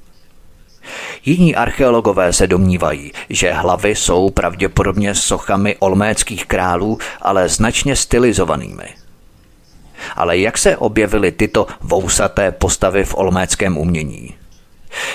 Jiní 1.25 1.55
archeologové 1.55 2.33
se 2.33 2.47
domnívají, 2.47 3.11
že 3.29 3.51
hlavy 3.51 3.95
jsou 3.95 4.29
pravděpodobně 4.29 5.15
sochami 5.15 5.75
olméckých 5.79 6.45
králů, 6.45 6.97
ale 7.21 7.49
značně 7.49 7.95
stylizovanými. 7.95 8.85
Ale 10.15 10.37
jak 10.37 10.57
se 10.57 10.77
objevily 10.77 11.31
tyto 11.31 11.67
vousaté 11.81 12.51
postavy 12.51 13.03
v 13.03 13.17
olméckém 13.17 13.77
umění? 13.77 14.33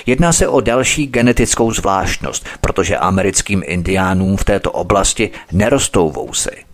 Jedná 0.07 0.32
se 0.32 0.49
o 0.49 0.61
další 0.61 1.07
genetickou 1.07 1.72
zvláštnost, 1.72 2.47
protože 2.61 2.97
americkým 2.97 3.62
indiánům 3.66 4.36
v 4.36 4.45
této 4.45 4.72
oblasti 4.72 5.30
nerostou 5.53 6.11
vousy. 6.11 6.64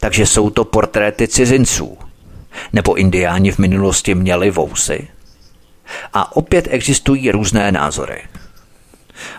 Takže 0.00 0.26
jsou 0.26 0.50
to 0.50 0.64
portréty 0.64 1.28
cizinců. 1.28 1.98
Nebo 2.72 2.94
indiáni 2.94 3.52
v 3.52 3.58
minulosti 3.58 4.14
měli 4.14 4.50
vousy? 4.50 5.08
A 6.12 6.36
opět 6.36 6.68
existují 6.70 7.30
různé 7.30 7.72
názory. 7.72 8.22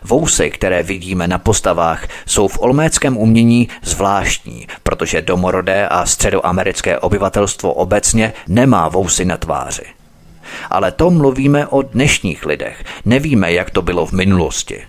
Vousy, 0.03 0.49
které 0.49 0.83
vidíme 0.83 1.27
na 1.27 1.37
postavách, 1.37 2.07
jsou 2.25 2.47
v 2.47 2.61
olméckém 2.61 3.17
umění 3.17 3.69
zvláštní, 3.83 4.67
protože 4.83 5.21
domorodé 5.21 5.87
a 5.87 6.05
středoamerické 6.05 6.99
obyvatelstvo 6.99 7.73
obecně 7.73 8.33
nemá 8.47 8.89
vousy 8.89 9.25
na 9.25 9.37
tváři. 9.37 9.85
Ale 10.69 10.91
to 10.91 11.09
mluvíme 11.09 11.67
o 11.67 11.81
dnešních 11.81 12.45
lidech, 12.45 12.83
nevíme, 13.05 13.53
jak 13.53 13.69
to 13.69 13.81
bylo 13.81 14.05
v 14.05 14.11
minulosti. 14.11 14.83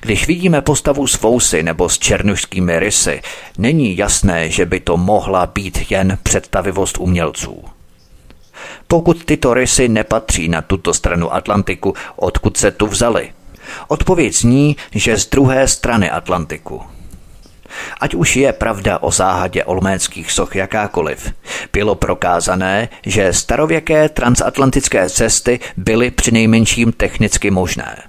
Když 0.00 0.26
vidíme 0.26 0.62
postavu 0.62 1.06
s 1.06 1.20
vousy 1.20 1.62
nebo 1.62 1.88
s 1.88 1.98
černožskými 1.98 2.78
rysy, 2.78 3.22
není 3.58 3.96
jasné, 3.96 4.50
že 4.50 4.66
by 4.66 4.80
to 4.80 4.96
mohla 4.96 5.46
být 5.46 5.90
jen 5.90 6.18
představivost 6.22 6.98
umělců. 6.98 7.64
Pokud 8.88 9.24
tyto 9.24 9.54
rysy 9.54 9.88
nepatří 9.88 10.48
na 10.48 10.62
tuto 10.62 10.94
stranu 10.94 11.34
Atlantiku, 11.34 11.94
odkud 12.16 12.56
se 12.56 12.70
tu 12.70 12.86
vzali? 12.86 13.32
Odpověď 13.88 14.34
zní, 14.34 14.76
že 14.94 15.16
z 15.16 15.26
druhé 15.26 15.68
strany 15.68 16.10
Atlantiku. 16.10 16.82
Ať 18.00 18.14
už 18.14 18.36
je 18.36 18.52
pravda 18.52 18.98
o 18.98 19.10
záhadě 19.10 19.64
olméckých 19.64 20.32
soch 20.32 20.56
jakákoliv, 20.56 21.32
bylo 21.72 21.94
prokázané, 21.94 22.88
že 23.06 23.32
starověké 23.32 24.08
transatlantické 24.08 25.10
cesty 25.10 25.60
byly 25.76 26.10
přinejmenším 26.10 26.92
technicky 26.92 27.50
možné. 27.50 28.02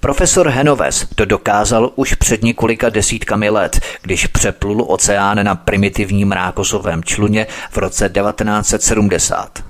Profesor 0.00 0.48
Henoves 0.48 1.06
to 1.14 1.24
dokázal 1.24 1.92
už 1.96 2.14
před 2.14 2.42
několika 2.42 2.88
desítkami 2.88 3.50
let, 3.50 3.80
když 4.02 4.26
přeplul 4.26 4.84
oceán 4.88 5.44
na 5.44 5.54
primitivním 5.54 6.32
rákosovém 6.32 7.04
čluně 7.04 7.46
v 7.70 7.76
roce 7.76 8.08
1970. 8.08 9.64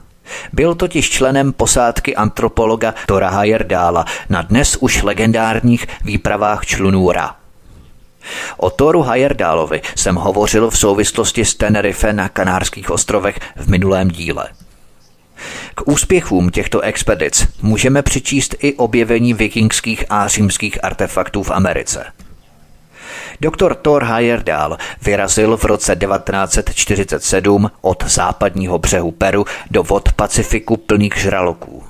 Byl 0.53 0.74
totiž 0.74 1.11
členem 1.11 1.53
posádky 1.53 2.16
antropologa 2.16 2.95
Tora 3.07 3.31
Hajerdála 3.31 4.05
na 4.28 4.43
dnes 4.43 4.76
už 4.76 5.03
legendárních 5.03 5.87
výpravách 6.05 6.66
člunů 6.66 7.12
Ra. 7.12 7.37
O 8.57 8.70
Toru 8.70 9.03
Hajerdálovi 9.03 9.83
jsem 9.97 10.14
hovořil 10.14 10.70
v 10.70 10.78
souvislosti 10.78 11.45
s 11.45 11.55
Tenerife 11.55 12.12
na 12.12 12.28
Kanárských 12.28 12.91
ostrovech 12.91 13.39
v 13.57 13.68
minulém 13.68 14.09
díle– 14.09 14.49
k 15.74 15.88
úspěchům 15.88 16.51
těchto 16.51 16.80
expedic 16.80 17.49
můžeme 17.62 18.03
přičíst 18.03 18.55
i 18.59 18.74
objevení 18.74 19.34
vikingských 19.34 20.05
a 20.11 20.28
římských 20.28 20.84
artefaktů 20.84 21.43
v 21.43 21.51
Americe. 21.51 22.05
Doktor 23.41 23.74
Thor 23.74 24.05
Heyerdahl 24.05 24.76
vyrazil 25.03 25.57
v 25.57 25.64
roce 25.64 25.97
1947 25.97 27.70
od 27.80 28.05
západního 28.07 28.78
břehu 28.78 29.11
Peru 29.11 29.45
do 29.70 29.82
vod 29.82 30.12
Pacifiku 30.12 30.76
plných 30.76 31.16
žraloků. 31.16 31.84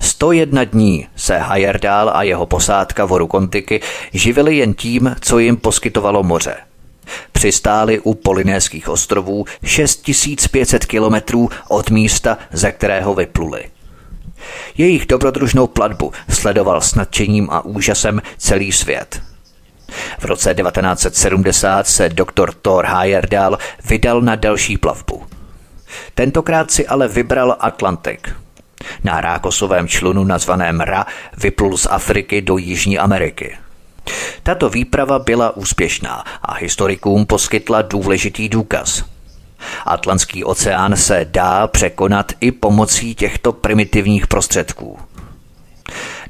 101 0.00 0.64
dní 0.64 1.08
se 1.16 1.38
Heyerdahl 1.38 2.10
a 2.14 2.22
jeho 2.22 2.46
posádka 2.46 3.04
voru 3.04 3.26
Kontiky 3.26 3.80
živili 4.12 4.56
jen 4.56 4.74
tím, 4.74 5.16
co 5.20 5.38
jim 5.38 5.56
poskytovalo 5.56 6.22
moře– 6.22 6.56
Přistáli 7.32 8.00
u 8.00 8.14
Polinéských 8.14 8.88
ostrovů 8.88 9.44
6500 9.64 10.86
kilometrů 10.86 11.48
od 11.68 11.90
místa, 11.90 12.38
ze 12.52 12.72
kterého 12.72 13.14
vypluli. 13.14 13.64
Jejich 14.78 15.06
dobrodružnou 15.06 15.66
platbu 15.66 16.12
sledoval 16.28 16.80
s 16.80 16.94
nadšením 16.94 17.48
a 17.50 17.64
úžasem 17.64 18.22
celý 18.38 18.72
svět. 18.72 19.22
V 20.18 20.24
roce 20.24 20.54
1970 20.54 21.86
se 21.86 22.08
doktor 22.08 22.52
Thor 22.52 22.86
Heyerdahl 22.86 23.58
vydal 23.84 24.20
na 24.20 24.34
další 24.34 24.78
plavbu. 24.78 25.22
Tentokrát 26.14 26.70
si 26.70 26.86
ale 26.86 27.08
vybral 27.08 27.56
Atlantik. 27.60 28.34
Na 29.04 29.20
rákosovém 29.20 29.88
člunu 29.88 30.24
nazvaném 30.24 30.80
Ra 30.80 31.06
vyplul 31.38 31.76
z 31.76 31.86
Afriky 31.90 32.42
do 32.42 32.56
Jižní 32.56 32.98
Ameriky. 32.98 33.56
Tato 34.42 34.68
výprava 34.68 35.18
byla 35.18 35.56
úspěšná 35.56 36.24
a 36.42 36.54
historikům 36.54 37.26
poskytla 37.26 37.82
důležitý 37.82 38.48
důkaz. 38.48 39.04
Atlantský 39.86 40.44
oceán 40.44 40.96
se 40.96 41.26
dá 41.30 41.66
překonat 41.66 42.32
i 42.40 42.52
pomocí 42.52 43.14
těchto 43.14 43.52
primitivních 43.52 44.26
prostředků. 44.26 44.98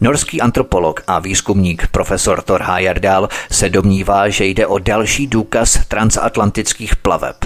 Norský 0.01 0.41
antropolog 0.41 1.03
a 1.07 1.19
výzkumník 1.19 1.87
profesor 1.87 2.43
Thor 2.43 2.63
Heyerdahl 2.63 3.29
se 3.51 3.69
domnívá, 3.69 4.29
že 4.29 4.45
jde 4.45 4.67
o 4.67 4.79
další 4.79 5.27
důkaz 5.27 5.79
transatlantických 5.89 6.97
plaveb. 6.97 7.37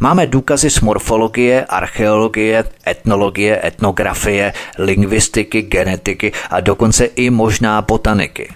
Máme 0.00 0.26
důkazy 0.26 0.70
z 0.70 0.80
morfologie, 0.80 1.64
archeologie, 1.64 2.64
etnologie, 2.86 3.66
etnografie, 3.66 4.52
lingvistiky, 4.78 5.62
genetiky 5.62 6.32
a 6.50 6.60
dokonce 6.60 7.04
i 7.04 7.30
možná 7.30 7.82
botaniky. 7.82 8.54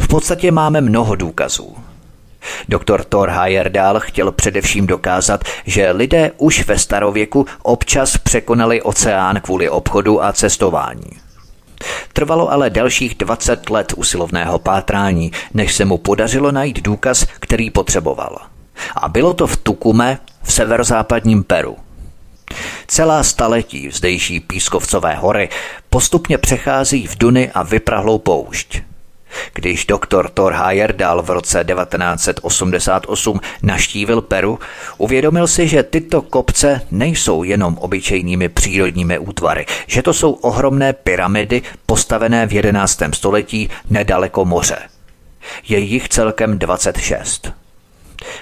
V 0.00 0.08
podstatě 0.08 0.52
máme 0.52 0.80
mnoho 0.80 1.14
důkazů. 1.14 1.76
Doktor 2.68 3.04
Thor 3.04 3.30
Heyerdahl 3.30 4.00
chtěl 4.00 4.32
především 4.32 4.86
dokázat, 4.86 5.44
že 5.66 5.90
lidé 5.90 6.30
už 6.36 6.66
ve 6.66 6.78
starověku 6.78 7.46
občas 7.62 8.16
překonali 8.18 8.82
oceán 8.82 9.40
kvůli 9.40 9.68
obchodu 9.68 10.24
a 10.24 10.32
cestování. 10.32 11.10
Trvalo 12.12 12.52
ale 12.52 12.70
dalších 12.70 13.14
20 13.14 13.70
let 13.70 13.92
usilovného 13.96 14.58
pátrání, 14.58 15.32
než 15.54 15.74
se 15.74 15.84
mu 15.84 15.98
podařilo 15.98 16.52
najít 16.52 16.82
důkaz, 16.82 17.26
který 17.40 17.70
potřeboval. 17.70 18.36
A 18.96 19.08
bylo 19.08 19.34
to 19.34 19.46
v 19.46 19.56
Tukume 19.56 20.18
v 20.42 20.52
severozápadním 20.52 21.44
Peru. 21.44 21.76
Celá 22.86 23.22
staletí 23.22 23.90
zdejší 23.90 24.40
pískovcové 24.40 25.14
hory 25.14 25.48
postupně 25.90 26.38
přechází 26.38 27.06
v 27.06 27.18
duny 27.18 27.50
a 27.54 27.62
vyprahlou 27.62 28.18
poušť. 28.18 28.89
Když 29.54 29.86
doktor 29.86 30.28
Thor 30.28 30.52
Heyerdahl 30.52 31.22
v 31.22 31.30
roce 31.30 31.64
1988 31.64 33.40
naštívil 33.62 34.20
Peru, 34.20 34.58
uvědomil 34.98 35.46
si, 35.46 35.68
že 35.68 35.82
tyto 35.82 36.22
kopce 36.22 36.80
nejsou 36.90 37.42
jenom 37.42 37.78
obyčejnými 37.78 38.48
přírodními 38.48 39.18
útvary, 39.18 39.66
že 39.86 40.02
to 40.02 40.14
jsou 40.14 40.32
ohromné 40.32 40.92
pyramidy 40.92 41.62
postavené 41.86 42.46
v 42.46 42.52
11. 42.52 43.02
století 43.12 43.70
nedaleko 43.90 44.44
moře. 44.44 44.78
Je 45.68 45.78
jich 45.78 46.08
celkem 46.08 46.58
26. 46.58 47.52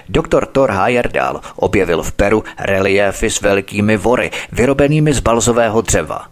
Doktor 0.09 0.45
Thor 0.45 0.71
Heyerdahl 0.71 1.41
objevil 1.55 2.03
v 2.03 2.11
Peru 2.11 2.43
reliéfy 2.59 3.29
s 3.29 3.41
velkými 3.41 3.97
vory, 3.97 4.31
vyrobenými 4.51 5.13
z 5.13 5.19
balzového 5.19 5.81
dřeva. 5.81 6.27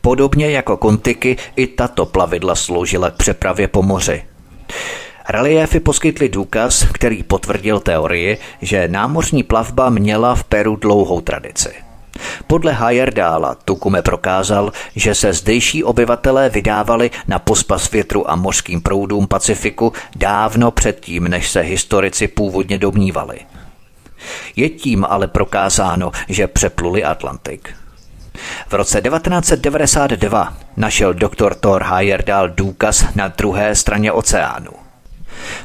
Podobně 0.00 0.50
jako 0.50 0.76
kontiky, 0.76 1.36
i 1.56 1.66
tato 1.66 2.06
plavidla 2.06 2.54
sloužila 2.54 3.10
k 3.10 3.16
přepravě 3.16 3.68
po 3.68 3.82
moři. 3.82 4.24
Reliéfy 5.28 5.80
poskytly 5.80 6.28
důkaz, 6.28 6.86
který 6.92 7.22
potvrdil 7.22 7.80
teorii, 7.80 8.38
že 8.62 8.88
námořní 8.88 9.42
plavba 9.42 9.90
měla 9.90 10.34
v 10.34 10.44
Peru 10.44 10.76
dlouhou 10.76 11.20
tradici. 11.20 11.70
Podle 12.46 12.72
Hayerdála 12.72 13.54
Tukume 13.54 14.02
prokázal, 14.02 14.72
že 14.96 15.14
se 15.14 15.32
zdejší 15.32 15.84
obyvatelé 15.84 16.48
vydávali 16.48 17.10
na 17.28 17.38
pospas 17.38 17.90
větru 17.90 18.30
a 18.30 18.36
mořským 18.36 18.80
proudům 18.80 19.26
Pacifiku 19.26 19.92
dávno 20.16 20.70
předtím, 20.70 21.24
než 21.24 21.50
se 21.50 21.60
historici 21.60 22.28
původně 22.28 22.78
domnívali. 22.78 23.38
Je 24.56 24.68
tím 24.68 25.06
ale 25.08 25.28
prokázáno, 25.28 26.12
že 26.28 26.46
přepluli 26.46 27.04
Atlantik. 27.04 27.74
V 28.68 28.72
roce 28.72 29.00
1992 29.00 30.56
našel 30.76 31.14
doktor 31.14 31.54
Thor 31.54 31.82
Heyerdahl 31.82 32.48
důkaz 32.48 33.06
na 33.14 33.28
druhé 33.28 33.74
straně 33.74 34.12
oceánu. 34.12 34.70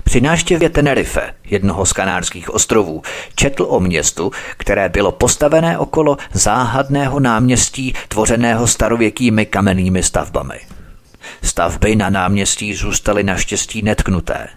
Při 0.03 0.21
návštěvě 0.21 0.69
Tenerife, 0.69 1.33
jednoho 1.43 1.85
z 1.85 1.93
kanárských 1.93 2.49
ostrovů, 2.49 3.01
četl 3.35 3.65
o 3.69 3.79
městu, 3.79 4.31
které 4.57 4.89
bylo 4.89 5.11
postavené 5.11 5.77
okolo 5.77 6.17
záhadného 6.33 7.19
náměstí 7.19 7.93
tvořeného 8.07 8.67
starověkými 8.67 9.45
kamennými 9.45 10.03
stavbami. 10.03 10.59
Stavby 11.43 11.95
na 11.95 12.09
náměstí 12.09 12.73
zůstaly 12.73 13.23
naštěstí 13.23 13.81
netknuté. 13.81 14.47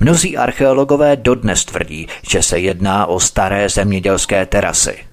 Mnozí 0.00 0.36
archeologové 0.36 1.16
dodnes 1.16 1.64
tvrdí, 1.64 2.08
že 2.30 2.42
se 2.42 2.58
jedná 2.58 3.06
o 3.06 3.20
staré 3.20 3.68
zemědělské 3.68 4.46
terasy– 4.46 4.98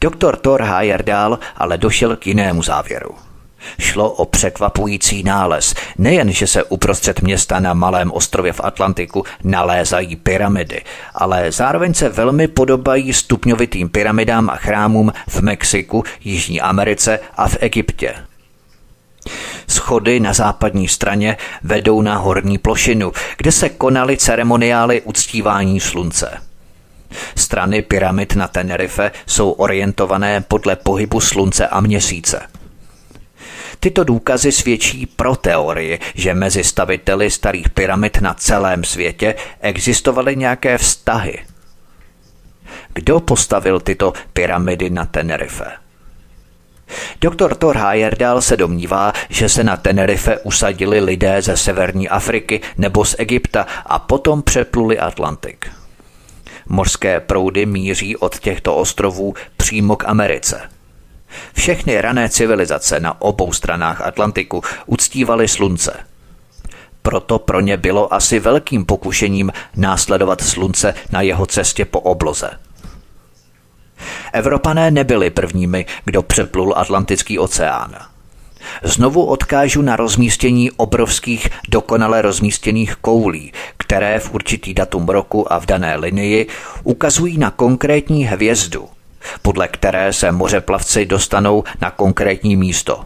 Doktor 0.00 0.36
Thor 0.36 0.62
Heyerdahl 0.62 1.38
ale 1.56 1.78
došel 1.78 2.16
k 2.16 2.26
jinému 2.26 2.62
závěru. 2.62 3.10
Šlo 3.78 4.10
o 4.10 4.24
překvapující 4.24 5.22
nález. 5.22 5.74
Nejen, 5.98 6.32
že 6.32 6.46
se 6.46 6.64
uprostřed 6.64 7.22
města 7.22 7.60
na 7.60 7.74
malém 7.74 8.12
ostrově 8.12 8.52
v 8.52 8.60
Atlantiku 8.64 9.24
nalézají 9.44 10.16
pyramidy, 10.16 10.82
ale 11.14 11.52
zároveň 11.52 11.94
se 11.94 12.08
velmi 12.08 12.48
podobají 12.48 13.12
stupňovitým 13.12 13.88
pyramidám 13.88 14.50
a 14.50 14.56
chrámům 14.56 15.12
v 15.28 15.40
Mexiku, 15.40 16.04
Jižní 16.20 16.60
Americe 16.60 17.18
a 17.36 17.48
v 17.48 17.56
Egyptě. 17.60 18.14
Schody 19.68 20.20
na 20.20 20.32
západní 20.32 20.88
straně 20.88 21.36
vedou 21.62 22.02
na 22.02 22.16
horní 22.16 22.58
plošinu, 22.58 23.12
kde 23.36 23.52
se 23.52 23.68
konaly 23.68 24.16
ceremoniály 24.16 25.02
uctívání 25.02 25.80
slunce. 25.80 26.40
Strany 27.36 27.82
pyramid 27.82 28.36
na 28.36 28.48
Tenerife 28.48 29.10
jsou 29.26 29.50
orientované 29.50 30.40
podle 30.40 30.76
pohybu 30.76 31.20
slunce 31.20 31.68
a 31.68 31.80
měsíce. 31.80 32.40
Tyto 33.80 34.04
důkazy 34.04 34.52
svědčí 34.52 35.06
pro 35.06 35.36
teorii, 35.36 35.98
že 36.14 36.34
mezi 36.34 36.64
staviteli 36.64 37.30
starých 37.30 37.70
pyramid 37.70 38.20
na 38.20 38.34
celém 38.34 38.84
světě 38.84 39.34
existovaly 39.60 40.36
nějaké 40.36 40.78
vztahy. 40.78 41.38
Kdo 42.92 43.20
postavil 43.20 43.80
tyto 43.80 44.12
pyramidy 44.32 44.90
na 44.90 45.06
Tenerife? 45.06 45.72
Doktor 47.20 47.54
Thor 47.54 47.76
Heyerdahl 47.76 48.40
se 48.40 48.56
domnívá, 48.56 49.12
že 49.28 49.48
se 49.48 49.64
na 49.64 49.76
Tenerife 49.76 50.38
usadili 50.38 51.00
lidé 51.00 51.42
ze 51.42 51.56
severní 51.56 52.08
Afriky 52.08 52.60
nebo 52.78 53.04
z 53.04 53.14
Egypta 53.18 53.66
a 53.86 53.98
potom 53.98 54.42
přepluli 54.42 54.98
Atlantik. 54.98 55.70
Mořské 56.68 57.20
proudy 57.20 57.66
míří 57.66 58.16
od 58.16 58.38
těchto 58.38 58.76
ostrovů 58.76 59.34
přímo 59.56 59.96
k 59.96 60.08
Americe. 60.08 60.60
Všechny 61.54 62.00
rané 62.00 62.28
civilizace 62.28 63.00
na 63.00 63.20
obou 63.20 63.52
stranách 63.52 64.00
Atlantiku 64.00 64.62
uctívaly 64.86 65.48
slunce. 65.48 65.96
Proto 67.02 67.38
pro 67.38 67.60
ně 67.60 67.76
bylo 67.76 68.14
asi 68.14 68.38
velkým 68.38 68.84
pokušením 68.84 69.52
následovat 69.76 70.40
slunce 70.40 70.94
na 71.12 71.20
jeho 71.20 71.46
cestě 71.46 71.84
po 71.84 72.00
obloze. 72.00 72.50
Evropané 74.32 74.90
nebyli 74.90 75.30
prvními, 75.30 75.86
kdo 76.04 76.22
přeplul 76.22 76.74
Atlantický 76.76 77.38
oceán. 77.38 77.96
Znovu 78.82 79.24
odkážu 79.24 79.82
na 79.82 79.96
rozmístění 79.96 80.70
obrovských 80.70 81.48
dokonale 81.68 82.22
rozmístěných 82.22 82.96
koulí, 82.96 83.52
které 83.86 84.20
v 84.20 84.34
určitý 84.34 84.74
datum 84.74 85.08
roku 85.08 85.52
a 85.52 85.60
v 85.60 85.66
dané 85.66 85.96
linii 85.96 86.46
ukazují 86.84 87.38
na 87.38 87.50
konkrétní 87.50 88.24
hvězdu, 88.24 88.88
podle 89.42 89.68
které 89.68 90.12
se 90.12 90.32
mořeplavci 90.32 91.06
dostanou 91.06 91.64
na 91.80 91.90
konkrétní 91.90 92.56
místo. 92.56 93.04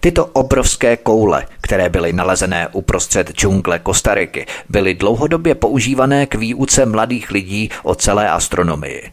Tyto 0.00 0.26
obrovské 0.26 0.96
koule, 0.96 1.46
které 1.60 1.88
byly 1.88 2.12
nalezené 2.12 2.68
uprostřed 2.72 3.30
džungle 3.30 3.78
Kostariky, 3.78 4.46
byly 4.68 4.94
dlouhodobě 4.94 5.54
používané 5.54 6.26
k 6.26 6.34
výuce 6.34 6.86
mladých 6.86 7.30
lidí 7.30 7.70
o 7.82 7.94
celé 7.94 8.30
astronomii. 8.30 9.12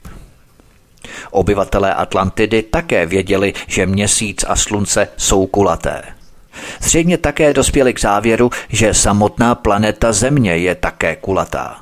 Obyvatelé 1.32 1.94
Atlantidy 1.94 2.64
také 2.64 3.06
věděli, 3.06 3.54
že 3.68 3.86
měsíc 3.86 4.46
a 4.48 4.56
slunce 4.56 5.08
jsou 5.18 5.46
kulaté. 5.46 6.21
Zřejmě 6.82 7.18
také 7.18 7.54
dospěli 7.54 7.94
k 7.94 8.00
závěru, 8.00 8.50
že 8.70 8.94
samotná 8.94 9.56
planeta 9.56 10.12
Země 10.12 10.58
je 10.58 10.76
také 10.76 11.16
kulatá. 11.16 11.78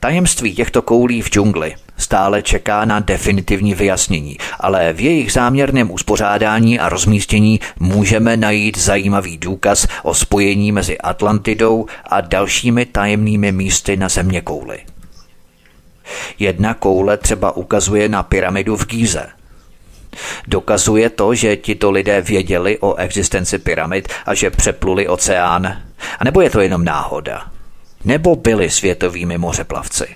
Tajemství 0.00 0.54
těchto 0.54 0.82
koulí 0.82 1.22
v 1.22 1.28
džungli 1.28 1.74
stále 1.96 2.42
čeká 2.42 2.84
na 2.84 3.00
definitivní 3.00 3.74
vyjasnění, 3.74 4.36
ale 4.60 4.92
v 4.92 5.00
jejich 5.00 5.32
záměrném 5.32 5.90
uspořádání 5.90 6.78
a 6.78 6.88
rozmístění 6.88 7.60
můžeme 7.78 8.36
najít 8.36 8.78
zajímavý 8.78 9.38
důkaz 9.38 9.86
o 10.02 10.14
spojení 10.14 10.72
mezi 10.72 10.98
Atlantidou 10.98 11.86
a 12.04 12.20
dalšími 12.20 12.86
tajemnými 12.86 13.52
místy 13.52 13.96
na 13.96 14.08
země 14.08 14.40
kouli. 14.40 14.78
Jedna 16.38 16.74
koule 16.74 17.16
třeba 17.16 17.56
ukazuje 17.56 18.08
na 18.08 18.22
pyramidu 18.22 18.76
v 18.76 18.86
Gíze. 18.86 19.26
Dokazuje 20.46 21.10
to, 21.10 21.34
že 21.34 21.56
tito 21.56 21.90
lidé 21.90 22.20
věděli 22.20 22.78
o 22.78 22.94
existenci 22.94 23.58
pyramid 23.58 24.08
a 24.26 24.34
že 24.34 24.50
přepluli 24.50 25.08
oceán? 25.08 25.66
A 26.18 26.24
nebo 26.24 26.40
je 26.40 26.50
to 26.50 26.60
jenom 26.60 26.84
náhoda? 26.84 27.50
Nebo 28.04 28.36
byli 28.36 28.70
světovými 28.70 29.38
mořeplavci? 29.38 30.06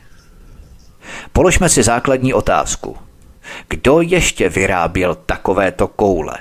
Položme 1.33 1.69
si 1.69 1.83
základní 1.83 2.35
otázku. 2.35 2.97
Kdo 3.69 4.01
ještě 4.01 4.49
vyráběl 4.49 5.15
takovéto 5.15 5.89
koule? 5.89 6.39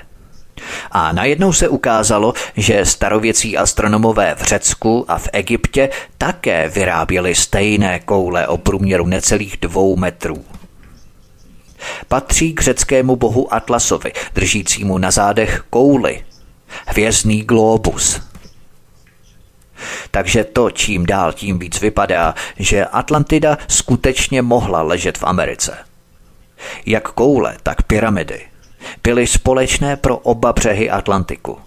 A 0.92 1.12
najednou 1.12 1.52
se 1.52 1.68
ukázalo, 1.68 2.34
že 2.56 2.84
starověcí 2.84 3.56
astronomové 3.56 4.34
v 4.34 4.42
Řecku 4.42 5.04
a 5.08 5.18
v 5.18 5.28
Egyptě 5.32 5.88
také 6.18 6.68
vyráběli 6.68 7.34
stejné 7.34 8.00
koule 8.00 8.46
o 8.46 8.56
průměru 8.56 9.06
necelých 9.06 9.56
dvou 9.56 9.96
metrů. 9.96 10.44
Patří 12.08 12.52
k 12.52 12.62
řeckému 12.62 13.16
bohu 13.16 13.54
Atlasovi, 13.54 14.12
držícímu 14.34 14.98
na 14.98 15.10
zádech 15.10 15.64
kouly, 15.70 16.24
hvězdný 16.86 17.42
globus. 17.42 18.20
Takže 20.10 20.44
to 20.44 20.70
čím 20.70 21.06
dál 21.06 21.32
tím 21.32 21.58
víc 21.58 21.80
vypadá, 21.80 22.34
že 22.58 22.84
Atlantida 22.84 23.58
skutečně 23.68 24.42
mohla 24.42 24.82
ležet 24.82 25.18
v 25.18 25.24
Americe. 25.24 25.78
Jak 26.86 27.08
koule, 27.08 27.56
tak 27.62 27.82
pyramidy 27.82 28.40
byly 29.02 29.26
společné 29.26 29.96
pro 29.96 30.16
oba 30.16 30.52
břehy 30.52 30.90
Atlantiku. 30.90 31.58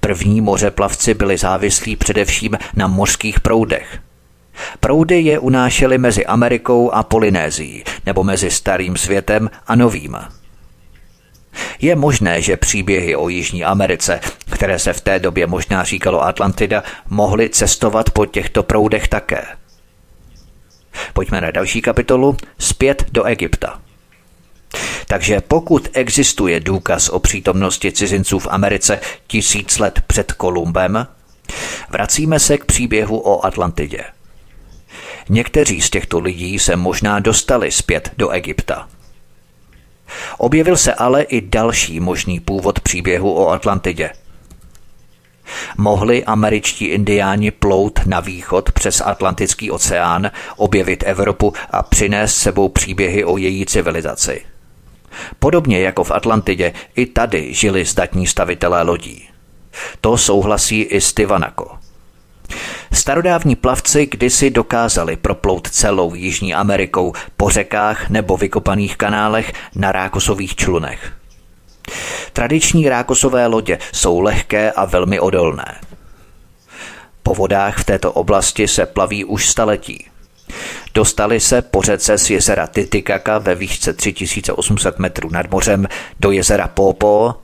První 0.00 0.40
mořeplavci 0.40 1.14
byli 1.14 1.38
závislí 1.38 1.96
především 1.96 2.58
na 2.74 2.86
mořských 2.86 3.40
proudech. 3.40 3.98
Proudy 4.80 5.20
je 5.20 5.38
unášely 5.38 5.98
mezi 5.98 6.26
Amerikou 6.26 6.90
a 6.90 7.02
Polynézií, 7.02 7.84
nebo 8.06 8.24
mezi 8.24 8.50
starým 8.50 8.96
světem 8.96 9.50
a 9.66 9.74
novým. 9.74 10.16
Je 11.80 11.96
možné, 11.96 12.42
že 12.42 12.56
příběhy 12.56 13.16
o 13.16 13.28
Jižní 13.28 13.64
Americe, 13.64 14.20
které 14.50 14.78
se 14.78 14.92
v 14.92 15.00
té 15.00 15.18
době 15.18 15.46
možná 15.46 15.84
říkalo 15.84 16.22
Atlantida, 16.22 16.82
mohly 17.08 17.48
cestovat 17.48 18.10
po 18.10 18.26
těchto 18.26 18.62
proudech 18.62 19.08
také. 19.08 19.44
Pojďme 21.12 21.40
na 21.40 21.50
další 21.50 21.82
kapitolu, 21.82 22.36
zpět 22.58 23.04
do 23.12 23.24
Egypta. 23.24 23.80
Takže 25.06 25.40
pokud 25.40 25.88
existuje 25.92 26.60
důkaz 26.60 27.08
o 27.08 27.18
přítomnosti 27.18 27.92
cizinců 27.92 28.38
v 28.38 28.48
Americe 28.50 29.00
tisíc 29.26 29.78
let 29.78 30.00
před 30.06 30.32
Kolumbem, 30.32 31.06
vracíme 31.90 32.38
se 32.38 32.58
k 32.58 32.64
příběhu 32.64 33.18
o 33.18 33.44
Atlantidě. 33.44 34.04
Někteří 35.32 35.80
z 35.80 35.90
těchto 35.90 36.20
lidí 36.20 36.58
se 36.58 36.76
možná 36.76 37.18
dostali 37.18 37.70
zpět 37.70 38.10
do 38.16 38.30
Egypta. 38.30 38.88
Objevil 40.38 40.76
se 40.76 40.94
ale 40.94 41.22
i 41.22 41.40
další 41.40 42.00
možný 42.00 42.40
původ 42.40 42.80
příběhu 42.80 43.34
o 43.34 43.50
Atlantidě. 43.50 44.10
Mohli 45.78 46.24
američtí 46.24 46.84
indiáni 46.84 47.50
plout 47.50 48.00
na 48.06 48.20
východ 48.20 48.72
přes 48.72 49.02
Atlantický 49.04 49.70
oceán, 49.70 50.30
objevit 50.56 51.04
Evropu 51.06 51.52
a 51.70 51.82
přinést 51.82 52.34
sebou 52.34 52.68
příběhy 52.68 53.24
o 53.24 53.36
její 53.36 53.66
civilizaci. 53.66 54.44
Podobně 55.38 55.80
jako 55.80 56.04
v 56.04 56.10
Atlantidě, 56.10 56.72
i 56.94 57.06
tady 57.06 57.54
žili 57.54 57.84
zdatní 57.84 58.26
stavitelé 58.26 58.82
lodí. 58.82 59.28
To 60.00 60.18
souhlasí 60.18 60.80
i 60.80 61.00
Stivanako. 61.00 61.79
Starodávní 62.92 63.56
plavci 63.56 64.06
kdysi 64.06 64.50
dokázali 64.50 65.16
proplout 65.16 65.70
celou 65.70 66.14
Jižní 66.14 66.54
Amerikou 66.54 67.12
po 67.36 67.50
řekách 67.50 68.10
nebo 68.10 68.36
vykopaných 68.36 68.96
kanálech 68.96 69.52
na 69.74 69.92
rákosových 69.92 70.56
člunech. 70.56 71.12
Tradiční 72.32 72.88
rákosové 72.88 73.46
lodě 73.46 73.78
jsou 73.92 74.20
lehké 74.20 74.72
a 74.72 74.84
velmi 74.84 75.20
odolné. 75.20 75.80
Po 77.22 77.34
vodách 77.34 77.78
v 77.78 77.84
této 77.84 78.12
oblasti 78.12 78.68
se 78.68 78.86
plaví 78.86 79.24
už 79.24 79.48
staletí. 79.48 80.06
Dostali 80.94 81.40
se 81.40 81.62
po 81.62 81.82
řece 81.82 82.18
z 82.18 82.30
jezera 82.30 82.66
Titikaka 82.66 83.38
ve 83.38 83.54
výšce 83.54 83.92
3800 83.92 84.98
metrů 84.98 85.30
nad 85.30 85.50
mořem 85.50 85.86
do 86.20 86.30
jezera 86.30 86.68
Popo, 86.68 87.34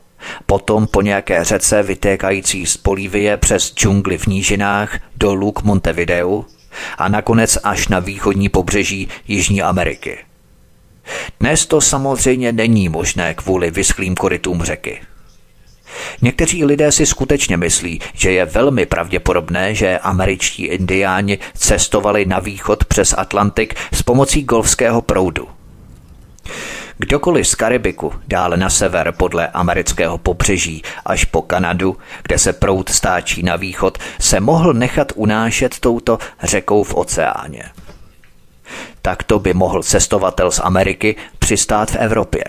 potom 0.46 0.86
po 0.86 1.02
nějaké 1.02 1.44
řece 1.44 1.82
vytékající 1.82 2.66
z 2.66 2.76
Polívie 2.76 3.36
přes 3.36 3.74
džungly 3.74 4.18
v 4.18 4.26
nížinách 4.26 4.98
dolů 5.16 5.52
k 5.52 5.62
Montevideu 5.62 6.44
a 6.98 7.08
nakonec 7.08 7.58
až 7.62 7.88
na 7.88 7.98
východní 7.98 8.48
pobřeží 8.48 9.08
Jižní 9.28 9.62
Ameriky. 9.62 10.18
Dnes 11.40 11.66
to 11.66 11.80
samozřejmě 11.80 12.52
není 12.52 12.88
možné 12.88 13.34
kvůli 13.34 13.70
vyschlým 13.70 14.14
korytům 14.14 14.62
řeky. 14.62 15.00
Někteří 16.22 16.64
lidé 16.64 16.92
si 16.92 17.06
skutečně 17.06 17.56
myslí, 17.56 18.00
že 18.14 18.30
je 18.32 18.44
velmi 18.44 18.86
pravděpodobné, 18.86 19.74
že 19.74 19.98
američtí 19.98 20.64
indiáni 20.64 21.38
cestovali 21.54 22.24
na 22.24 22.38
východ 22.38 22.84
přes 22.84 23.14
Atlantik 23.18 23.74
s 23.92 24.02
pomocí 24.02 24.42
golfského 24.42 25.02
proudu. 25.02 25.48
Kdokoliv 26.98 27.48
z 27.48 27.54
Karibiku, 27.54 28.12
dále 28.28 28.56
na 28.56 28.70
sever 28.70 29.12
podle 29.12 29.48
amerického 29.48 30.18
pobřeží 30.18 30.82
až 31.04 31.24
po 31.24 31.42
Kanadu, 31.42 31.96
kde 32.22 32.38
se 32.38 32.52
proud 32.52 32.88
stáčí 32.88 33.42
na 33.42 33.56
východ, 33.56 33.98
se 34.20 34.40
mohl 34.40 34.72
nechat 34.72 35.12
unášet 35.14 35.78
touto 35.80 36.18
řekou 36.42 36.84
v 36.84 36.94
oceáně. 36.94 37.62
Takto 39.02 39.38
by 39.38 39.54
mohl 39.54 39.82
cestovatel 39.82 40.50
z 40.50 40.60
Ameriky 40.60 41.16
přistát 41.38 41.90
v 41.90 41.96
Evropě. 41.96 42.44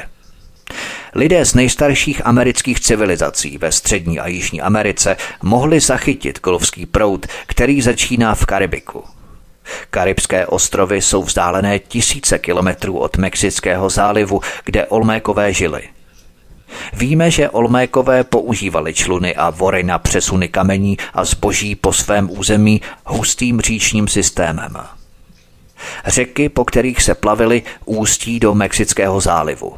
Lidé 1.16 1.46
z 1.46 1.54
nejstarších 1.54 2.26
amerických 2.26 2.80
civilizací 2.80 3.58
ve 3.58 3.72
střední 3.72 4.20
a 4.20 4.28
jižní 4.28 4.62
Americe 4.62 5.18
mohli 5.44 5.80
zachytit 5.80 6.40
golfský 6.42 6.86
proud, 6.86 7.26
který 7.48 7.82
začíná 7.82 8.36
v 8.36 8.46
Karibiku. 8.46 9.17
Karibské 9.90 10.46
ostrovy 10.46 11.02
jsou 11.02 11.24
vzdálené 11.24 11.80
tisíce 11.80 12.40
kilometrů 12.40 12.98
od 12.98 13.18
Mexického 13.18 13.90
zálivu, 13.90 14.42
kde 14.66 14.86
Olmékové 14.86 15.54
žili. 15.54 15.84
Víme, 16.94 17.32
že 17.32 17.50
Olmékové 17.50 18.24
používali 18.24 18.94
čluny 18.94 19.36
a 19.36 19.50
vory 19.50 19.84
na 19.84 20.00
přesuny 20.00 20.48
kamení 20.48 20.98
a 21.14 21.26
zboží 21.26 21.76
po 21.76 21.94
svém 21.94 22.30
území 22.32 22.82
hustým 23.06 23.62
říčním 23.62 24.08
systémem. 24.08 24.78
Řeky, 26.06 26.50
po 26.50 26.66
kterých 26.66 27.02
se 27.02 27.16
plavili, 27.16 27.64
ústí 27.86 28.40
do 28.40 28.54
Mexického 28.54 29.22
zálivu. 29.22 29.78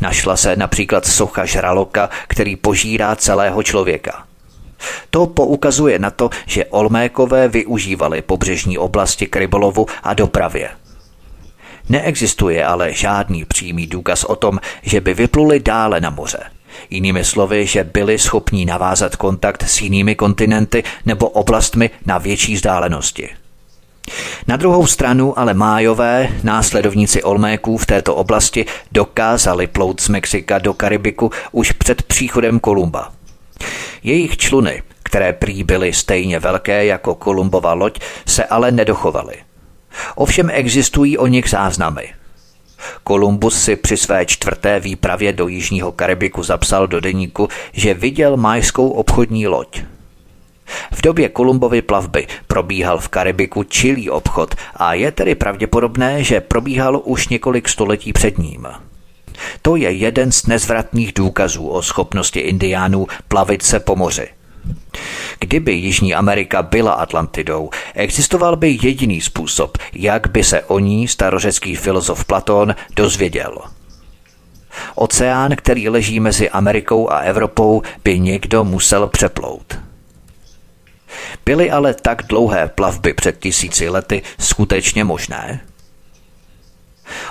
Našla 0.00 0.36
se 0.36 0.56
například 0.56 1.06
socha 1.06 1.44
žraloka, 1.44 2.10
který 2.28 2.56
požírá 2.56 3.16
celého 3.16 3.62
člověka. 3.62 4.24
To 5.10 5.26
poukazuje 5.26 5.98
na 5.98 6.10
to, 6.10 6.30
že 6.46 6.64
Olmékové 6.64 7.48
využívali 7.48 8.22
pobřežní 8.22 8.78
oblasti 8.78 9.26
k 9.26 9.36
rybolovu 9.36 9.86
a 10.02 10.14
dopravě. 10.14 10.68
Neexistuje 11.88 12.64
ale 12.64 12.92
žádný 12.92 13.44
přímý 13.44 13.86
důkaz 13.86 14.24
o 14.24 14.36
tom, 14.36 14.58
že 14.82 15.00
by 15.00 15.14
vypluli 15.14 15.60
dále 15.60 16.00
na 16.00 16.10
moře. 16.10 16.38
Jinými 16.90 17.24
slovy, 17.24 17.66
že 17.66 17.84
byli 17.84 18.18
schopní 18.18 18.64
navázat 18.64 19.16
kontakt 19.16 19.62
s 19.62 19.80
jinými 19.80 20.14
kontinenty 20.14 20.84
nebo 21.06 21.28
oblastmi 21.28 21.90
na 22.06 22.18
větší 22.18 22.54
vzdálenosti. 22.54 23.28
Na 24.48 24.56
druhou 24.56 24.86
stranu 24.86 25.38
ale 25.38 25.54
májové, 25.54 26.28
následovníci 26.42 27.22
Olméků 27.22 27.76
v 27.76 27.86
této 27.86 28.14
oblasti, 28.14 28.66
dokázali 28.92 29.66
plout 29.66 30.00
z 30.00 30.08
Mexika 30.08 30.58
do 30.58 30.74
Karibiku 30.74 31.30
už 31.52 31.72
před 31.72 32.02
příchodem 32.02 32.60
Kolumba. 32.60 33.12
Jejich 34.02 34.36
čluny, 34.36 34.82
které 35.02 35.32
prý 35.32 35.64
byly 35.64 35.92
stejně 35.92 36.38
velké 36.38 36.84
jako 36.84 37.14
Kolumbova 37.14 37.72
loď, 37.72 38.00
se 38.26 38.44
ale 38.44 38.70
nedochovaly. 38.70 39.34
Ovšem 40.14 40.50
existují 40.52 41.18
o 41.18 41.26
nich 41.26 41.50
záznamy. 41.50 42.08
Kolumbus 43.04 43.62
si 43.64 43.76
při 43.76 43.96
své 43.96 44.26
čtvrté 44.26 44.80
výpravě 44.80 45.32
do 45.32 45.48
Jižního 45.48 45.92
Karibiku 45.92 46.42
zapsal 46.42 46.86
do 46.86 47.00
deníku, 47.00 47.48
že 47.72 47.94
viděl 47.94 48.36
majskou 48.36 48.88
obchodní 48.88 49.46
loď. 49.46 49.82
V 50.92 51.02
době 51.02 51.28
Kolumbovy 51.28 51.82
plavby 51.82 52.26
probíhal 52.46 52.98
v 52.98 53.08
Karibiku 53.08 53.64
čilý 53.64 54.10
obchod 54.10 54.54
a 54.76 54.94
je 54.94 55.12
tedy 55.12 55.34
pravděpodobné, 55.34 56.24
že 56.24 56.40
probíhal 56.40 57.02
už 57.04 57.28
několik 57.28 57.68
století 57.68 58.12
před 58.12 58.38
ním. 58.38 58.66
To 59.62 59.76
je 59.76 59.92
jeden 59.92 60.32
z 60.32 60.46
nezvratných 60.46 61.12
důkazů 61.12 61.68
o 61.68 61.82
schopnosti 61.82 62.40
indiánů 62.40 63.06
plavit 63.28 63.62
se 63.62 63.80
po 63.80 63.96
moři. 63.96 64.28
Kdyby 65.38 65.72
Jižní 65.72 66.14
Amerika 66.14 66.62
byla 66.62 66.92
Atlantidou, 66.92 67.70
existoval 67.94 68.56
by 68.56 68.78
jediný 68.82 69.20
způsob, 69.20 69.78
jak 69.92 70.26
by 70.30 70.44
se 70.44 70.62
o 70.62 70.78
ní 70.78 71.08
starořecký 71.08 71.76
filozof 71.76 72.24
Platón 72.24 72.74
dozvěděl. 72.96 73.58
Oceán, 74.94 75.56
který 75.56 75.88
leží 75.88 76.20
mezi 76.20 76.50
Amerikou 76.50 77.10
a 77.10 77.18
Evropou, 77.18 77.82
by 78.04 78.20
někdo 78.20 78.64
musel 78.64 79.06
přeplout. 79.06 79.78
Byly 81.44 81.70
ale 81.70 81.94
tak 81.94 82.22
dlouhé 82.22 82.68
plavby 82.68 83.14
před 83.14 83.38
tisíci 83.38 83.88
lety 83.88 84.22
skutečně 84.38 85.04
možné? 85.04 85.60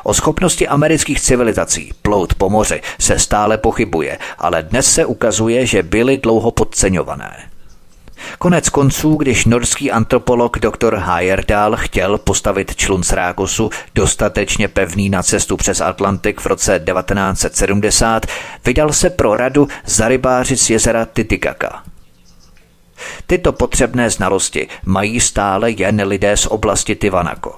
O 0.03 0.13
schopnosti 0.13 0.67
amerických 0.67 1.22
civilizací 1.22 1.91
plout 2.01 2.34
po 2.34 2.49
moři 2.49 2.82
se 2.99 3.19
stále 3.19 3.57
pochybuje, 3.57 4.17
ale 4.38 4.63
dnes 4.63 4.93
se 4.93 5.05
ukazuje, 5.05 5.65
že 5.65 5.84
byly 5.84 6.17
dlouho 6.17 6.51
podceňované. 6.51 7.51
Konec 8.39 8.69
konců, 8.69 9.15
když 9.15 9.45
norský 9.45 9.91
antropolog 9.91 10.59
dr. 10.59 10.95
Heyerdahl 10.95 11.76
chtěl 11.76 12.17
postavit 12.17 12.76
člun 12.76 13.03
z 13.03 13.11
Rákosu 13.11 13.69
dostatečně 13.95 14.67
pevný 14.67 15.09
na 15.09 15.24
cestu 15.24 15.57
přes 15.57 15.82
Atlantik 15.82 16.41
v 16.41 16.45
roce 16.45 16.80
1970, 16.86 18.26
vydal 18.65 18.93
se 18.93 19.09
pro 19.09 19.38
radu 19.38 19.67
zarybářit 19.86 20.59
z 20.59 20.69
jezera 20.69 21.05
Titicaka. 21.05 21.84
Tyto 23.28 23.51
potřebné 23.51 24.09
znalosti 24.09 24.67
mají 24.86 25.19
stále 25.19 25.72
jen 25.72 26.01
lidé 26.01 26.38
z 26.38 26.45
oblasti 26.45 26.95
Tivanako. 26.95 27.55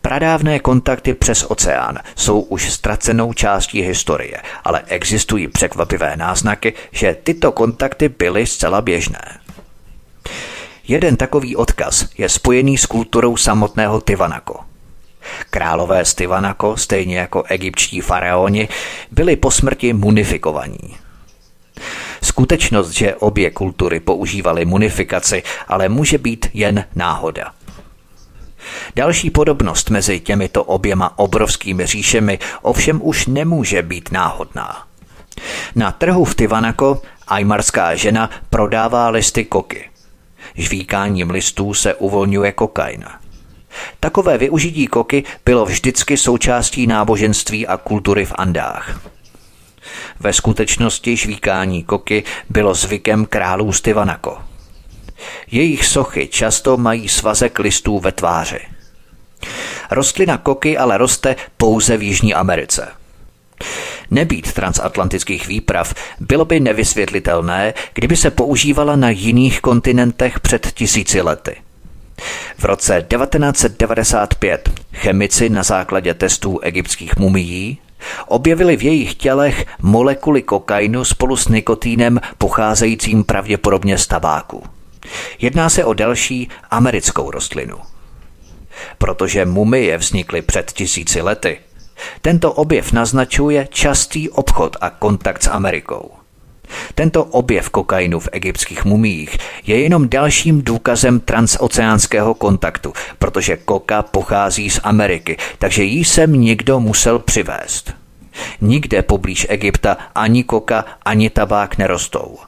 Pradávné 0.00 0.58
kontakty 0.58 1.14
přes 1.14 1.44
oceán 1.48 1.98
jsou 2.16 2.40
už 2.40 2.72
ztracenou 2.72 3.32
částí 3.32 3.82
historie, 3.82 4.42
ale 4.64 4.82
existují 4.86 5.48
překvapivé 5.48 6.16
náznaky, 6.16 6.72
že 6.92 7.16
tyto 7.22 7.52
kontakty 7.52 8.08
byly 8.08 8.46
zcela 8.46 8.80
běžné. 8.80 9.40
Jeden 10.88 11.16
takový 11.16 11.56
odkaz 11.56 12.08
je 12.18 12.28
spojený 12.28 12.78
s 12.78 12.86
kulturou 12.86 13.36
samotného 13.36 14.00
Tivanako. 14.00 14.60
Králové 15.50 16.04
z 16.04 16.14
Tivanako, 16.14 16.76
stejně 16.76 17.18
jako 17.18 17.42
egyptští 17.42 18.00
faraoni, 18.00 18.68
byli 19.10 19.36
po 19.36 19.50
smrti 19.50 19.92
munifikovaní. 19.92 20.96
Skutečnost, 22.22 22.90
že 22.90 23.14
obě 23.14 23.50
kultury 23.50 24.00
používaly 24.00 24.64
munifikaci, 24.64 25.42
ale 25.68 25.88
může 25.88 26.18
být 26.18 26.46
jen 26.54 26.84
náhoda. 26.94 27.52
Další 28.96 29.30
podobnost 29.30 29.90
mezi 29.90 30.20
těmito 30.20 30.64
oběma 30.64 31.18
obrovskými 31.18 31.86
říšemi 31.86 32.38
ovšem 32.62 33.00
už 33.02 33.26
nemůže 33.26 33.82
být 33.82 34.12
náhodná. 34.12 34.86
Na 35.74 35.92
trhu 35.92 36.24
v 36.24 36.34
Tivanako 36.34 37.02
ajmarská 37.28 37.94
žena 37.94 38.30
prodává 38.50 39.08
listy 39.08 39.44
koky. 39.44 39.90
Žvíkáním 40.54 41.30
listů 41.30 41.74
se 41.74 41.94
uvolňuje 41.94 42.52
kokain. 42.52 43.04
Takové 44.00 44.38
využití 44.38 44.86
koky 44.86 45.24
bylo 45.44 45.64
vždycky 45.64 46.16
součástí 46.16 46.86
náboženství 46.86 47.66
a 47.66 47.76
kultury 47.76 48.26
v 48.26 48.32
Andách. 48.38 49.00
Ve 50.20 50.32
skutečnosti 50.32 51.16
žvíkání 51.16 51.82
koky 51.82 52.24
bylo 52.50 52.74
zvykem 52.74 53.26
králů 53.26 53.72
z 53.72 53.80
Tivanako. 53.80 54.38
Jejich 55.50 55.86
sochy 55.86 56.28
často 56.28 56.76
mají 56.76 57.08
svazek 57.08 57.58
listů 57.58 57.98
ve 57.98 58.12
tváři. 58.12 58.60
Rostlina 59.90 60.38
koky 60.38 60.78
ale 60.78 60.98
roste 60.98 61.36
pouze 61.56 61.96
v 61.96 62.02
Jižní 62.02 62.34
Americe. 62.34 62.88
Nebýt 64.10 64.52
transatlantických 64.52 65.48
výprav, 65.48 65.94
bylo 66.20 66.44
by 66.44 66.60
nevysvětlitelné, 66.60 67.74
kdyby 67.94 68.16
se 68.16 68.30
používala 68.30 68.96
na 68.96 69.10
jiných 69.10 69.60
kontinentech 69.60 70.40
před 70.40 70.72
tisíci 70.72 71.20
lety. 71.20 71.56
V 72.58 72.64
roce 72.64 73.06
1995 73.08 74.70
chemici 74.92 75.48
na 75.48 75.62
základě 75.62 76.14
testů 76.14 76.58
egyptských 76.58 77.16
mumií 77.16 77.78
objevili 78.26 78.76
v 78.76 78.82
jejich 78.82 79.14
tělech 79.14 79.66
molekuly 79.82 80.42
kokainu 80.42 81.04
spolu 81.04 81.36
s 81.36 81.48
nikotínem 81.48 82.20
pocházejícím 82.38 83.24
pravděpodobně 83.24 83.98
z 83.98 84.06
tabáku. 84.06 84.73
Jedná 85.38 85.68
se 85.68 85.84
o 85.84 85.94
další 85.94 86.48
americkou 86.70 87.30
rostlinu. 87.30 87.76
Protože 88.98 89.44
mumie 89.44 89.98
vznikly 89.98 90.42
před 90.42 90.72
tisíci 90.72 91.20
lety, 91.20 91.58
tento 92.22 92.52
objev 92.52 92.92
naznačuje 92.92 93.68
častý 93.70 94.30
obchod 94.30 94.76
a 94.80 94.90
kontakt 94.90 95.42
s 95.42 95.50
Amerikou. 95.50 96.10
Tento 96.94 97.24
objev 97.24 97.70
kokainu 97.70 98.20
v 98.20 98.28
egyptských 98.32 98.84
mumích 98.84 99.38
je 99.66 99.80
jenom 99.80 100.08
dalším 100.08 100.62
důkazem 100.62 101.20
transoceánského 101.20 102.34
kontaktu, 102.34 102.92
protože 103.18 103.56
koka 103.56 104.02
pochází 104.02 104.70
z 104.70 104.80
Ameriky, 104.82 105.36
takže 105.58 105.82
jí 105.82 106.04
sem 106.04 106.32
někdo 106.32 106.80
musel 106.80 107.18
přivést. 107.18 107.92
Nikde 108.60 109.02
poblíž 109.02 109.46
Egypta 109.50 109.96
ani 110.14 110.44
koka, 110.44 110.84
ani 111.04 111.30
tabák 111.30 111.78
nerostou. 111.78 112.38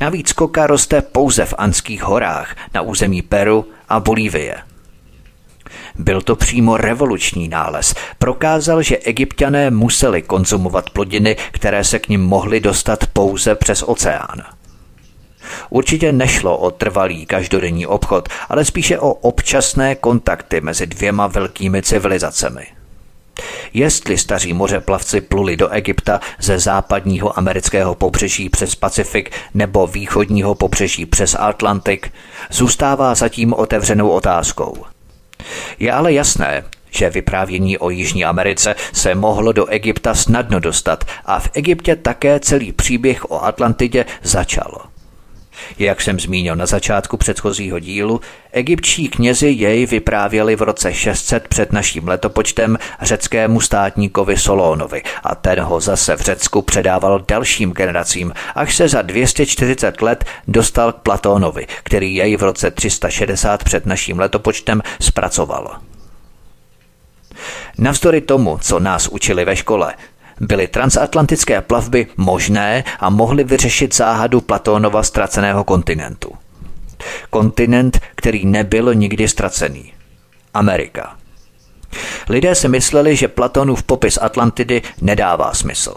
Navíc 0.00 0.32
koka 0.32 0.66
roste 0.66 1.02
pouze 1.02 1.44
v 1.44 1.54
Anských 1.58 2.02
horách 2.02 2.56
na 2.74 2.82
území 2.82 3.22
Peru 3.22 3.68
a 3.88 4.00
Bolívie. 4.00 4.56
Byl 5.98 6.22
to 6.22 6.36
přímo 6.36 6.76
revoluční 6.76 7.48
nález. 7.48 7.94
Prokázal, 8.18 8.82
že 8.82 8.96
egyptiané 8.96 9.70
museli 9.70 10.22
konzumovat 10.22 10.90
plodiny, 10.90 11.36
které 11.52 11.84
se 11.84 11.98
k 11.98 12.08
ním 12.08 12.20
mohly 12.20 12.60
dostat 12.60 13.06
pouze 13.06 13.54
přes 13.54 13.82
oceán. 13.82 14.42
Určitě 15.70 16.12
nešlo 16.12 16.58
o 16.58 16.70
trvalý 16.70 17.26
každodenní 17.26 17.86
obchod, 17.86 18.28
ale 18.48 18.64
spíše 18.64 18.98
o 18.98 19.12
občasné 19.12 19.94
kontakty 19.94 20.60
mezi 20.60 20.86
dvěma 20.86 21.26
velkými 21.26 21.82
civilizacemi. 21.82 22.75
Jestli 23.74 24.18
staří 24.18 24.52
mořeplavci 24.52 25.20
pluli 25.20 25.56
do 25.56 25.68
Egypta 25.68 26.20
ze 26.40 26.58
západního 26.58 27.38
amerického 27.38 27.94
pobřeží 27.94 28.48
přes 28.48 28.74
Pacifik 28.74 29.30
nebo 29.54 29.86
východního 29.86 30.54
pobřeží 30.54 31.06
přes 31.06 31.36
Atlantik, 31.38 32.12
zůstává 32.50 33.14
zatím 33.14 33.52
otevřenou 33.52 34.08
otázkou. 34.08 34.84
Je 35.78 35.92
ale 35.92 36.12
jasné, 36.12 36.64
že 36.90 37.10
vyprávění 37.10 37.78
o 37.78 37.90
Jižní 37.90 38.24
Americe 38.24 38.74
se 38.92 39.14
mohlo 39.14 39.52
do 39.52 39.66
Egypta 39.66 40.14
snadno 40.14 40.60
dostat 40.60 41.04
a 41.24 41.40
v 41.40 41.50
Egyptě 41.54 41.96
také 41.96 42.40
celý 42.40 42.72
příběh 42.72 43.30
o 43.30 43.44
Atlantidě 43.44 44.04
začal. 44.22 44.95
Jak 45.78 46.00
jsem 46.00 46.20
zmínil 46.20 46.56
na 46.56 46.66
začátku 46.66 47.16
předchozího 47.16 47.78
dílu, 47.78 48.20
egyptští 48.52 49.08
knězi 49.08 49.48
jej 49.48 49.86
vyprávěli 49.86 50.56
v 50.56 50.62
roce 50.62 50.94
600 50.94 51.48
před 51.48 51.72
naším 51.72 52.08
letopočtem 52.08 52.78
řeckému 53.02 53.60
státníkovi 53.60 54.36
Solónovi 54.36 55.02
a 55.22 55.34
ten 55.34 55.60
ho 55.60 55.80
zase 55.80 56.16
v 56.16 56.20
Řecku 56.20 56.62
předával 56.62 57.24
dalším 57.28 57.72
generacím, 57.72 58.32
až 58.54 58.76
se 58.76 58.88
za 58.88 59.02
240 59.02 60.02
let 60.02 60.24
dostal 60.48 60.92
k 60.92 60.96
Platónovi, 60.96 61.66
který 61.82 62.14
jej 62.14 62.36
v 62.36 62.42
roce 62.42 62.70
360 62.70 63.64
před 63.64 63.86
naším 63.86 64.18
letopočtem 64.18 64.82
zpracoval. 65.00 65.76
Navzdory 67.78 68.20
tomu, 68.20 68.58
co 68.58 68.80
nás 68.80 69.08
učili 69.08 69.44
ve 69.44 69.56
škole, 69.56 69.94
byly 70.40 70.68
transatlantické 70.68 71.60
plavby 71.60 72.06
možné 72.16 72.84
a 73.00 73.10
mohly 73.10 73.44
vyřešit 73.44 73.94
záhadu 73.94 74.40
Platónova 74.40 75.02
ztraceného 75.02 75.64
kontinentu. 75.64 76.32
Kontinent, 77.30 78.00
který 78.14 78.46
nebyl 78.46 78.94
nikdy 78.94 79.28
ztracený. 79.28 79.92
Amerika. 80.54 81.16
Lidé 82.28 82.54
si 82.54 82.68
mysleli, 82.68 83.16
že 83.16 83.28
Platonův 83.28 83.82
popis 83.82 84.18
Atlantidy 84.22 84.82
nedává 85.00 85.54
smysl. 85.54 85.94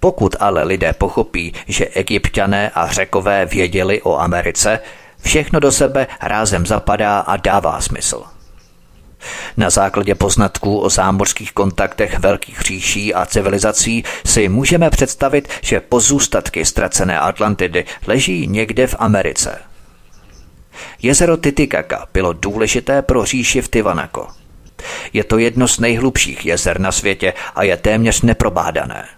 Pokud 0.00 0.36
ale 0.40 0.62
lidé 0.64 0.92
pochopí, 0.92 1.54
že 1.68 1.86
egyptiané 1.86 2.70
a 2.74 2.86
řekové 2.86 3.46
věděli 3.46 4.02
o 4.02 4.18
Americe, 4.18 4.80
všechno 5.22 5.60
do 5.60 5.72
sebe 5.72 6.06
rázem 6.22 6.66
zapadá 6.66 7.18
a 7.18 7.36
dává 7.36 7.80
smysl. 7.80 8.33
Na 9.56 9.70
základě 9.70 10.14
poznatků 10.14 10.78
o 10.78 10.90
zámořských 10.90 11.52
kontaktech 11.52 12.18
velkých 12.18 12.60
říší 12.60 13.14
a 13.14 13.26
civilizací 13.26 14.04
si 14.26 14.48
můžeme 14.48 14.90
představit, 14.90 15.48
že 15.60 15.80
pozůstatky 15.80 16.64
ztracené 16.64 17.18
Atlantidy 17.18 17.84
leží 18.06 18.46
někde 18.46 18.86
v 18.86 18.96
Americe. 18.98 19.58
Jezero 21.02 21.36
Titicaca 21.36 22.06
bylo 22.12 22.32
důležité 22.32 23.02
pro 23.02 23.24
říši 23.24 23.62
v 23.62 23.68
Tivanako. 23.68 24.28
Je 25.12 25.24
to 25.24 25.38
jedno 25.38 25.68
z 25.68 25.78
nejhlubších 25.78 26.46
jezer 26.46 26.80
na 26.80 26.92
světě 26.92 27.32
a 27.54 27.62
je 27.62 27.76
téměř 27.76 28.22
neprobádané. 28.22 29.08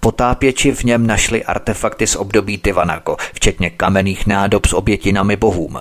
Potápěči 0.00 0.72
v 0.72 0.84
něm 0.84 1.06
našli 1.06 1.44
artefakty 1.44 2.06
z 2.06 2.16
období 2.16 2.58
Tivanako, 2.58 3.16
včetně 3.34 3.70
kamenných 3.70 4.26
nádob 4.26 4.66
s 4.66 4.72
obětinami 4.72 5.36
bohům. 5.36 5.78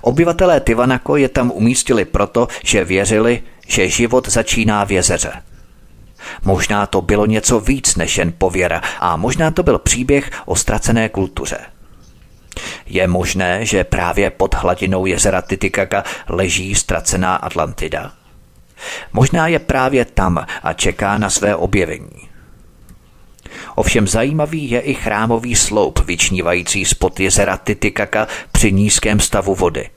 Obyvatelé 0.00 0.60
Tivanako 0.60 1.16
je 1.16 1.28
tam 1.28 1.50
umístili 1.50 2.04
proto, 2.04 2.48
že 2.64 2.84
věřili, 2.84 3.42
že 3.66 3.88
život 3.88 4.28
začíná 4.28 4.84
v 4.84 4.92
jezeře. 4.92 5.32
Možná 6.44 6.86
to 6.86 7.02
bylo 7.02 7.26
něco 7.26 7.60
víc 7.60 7.96
než 7.96 8.18
jen 8.18 8.32
pověra 8.38 8.82
a 9.00 9.16
možná 9.16 9.50
to 9.50 9.62
byl 9.62 9.78
příběh 9.78 10.30
o 10.46 10.56
ztracené 10.56 11.08
kultuře. 11.08 11.58
Je 12.86 13.08
možné, 13.08 13.66
že 13.66 13.84
právě 13.84 14.30
pod 14.30 14.54
hladinou 14.54 15.06
jezera 15.06 15.42
Titicaca 15.42 16.04
leží 16.28 16.74
ztracená 16.74 17.36
Atlantida. 17.36 18.12
Možná 19.12 19.46
je 19.46 19.58
právě 19.58 20.04
tam 20.04 20.46
a 20.62 20.72
čeká 20.72 21.18
na 21.18 21.30
své 21.30 21.56
objevení. 21.56 22.23
Ovšem 23.74 24.08
zajímavý 24.08 24.70
je 24.70 24.80
i 24.80 24.94
chrámový 24.94 25.56
sloup 25.56 26.06
vyčnívající 26.06 26.84
spod 26.84 27.20
jezera 27.20 27.56
Titikaka 27.56 28.28
při 28.52 28.72
nízkém 28.72 29.20
stavu 29.20 29.54
vody. 29.54 29.88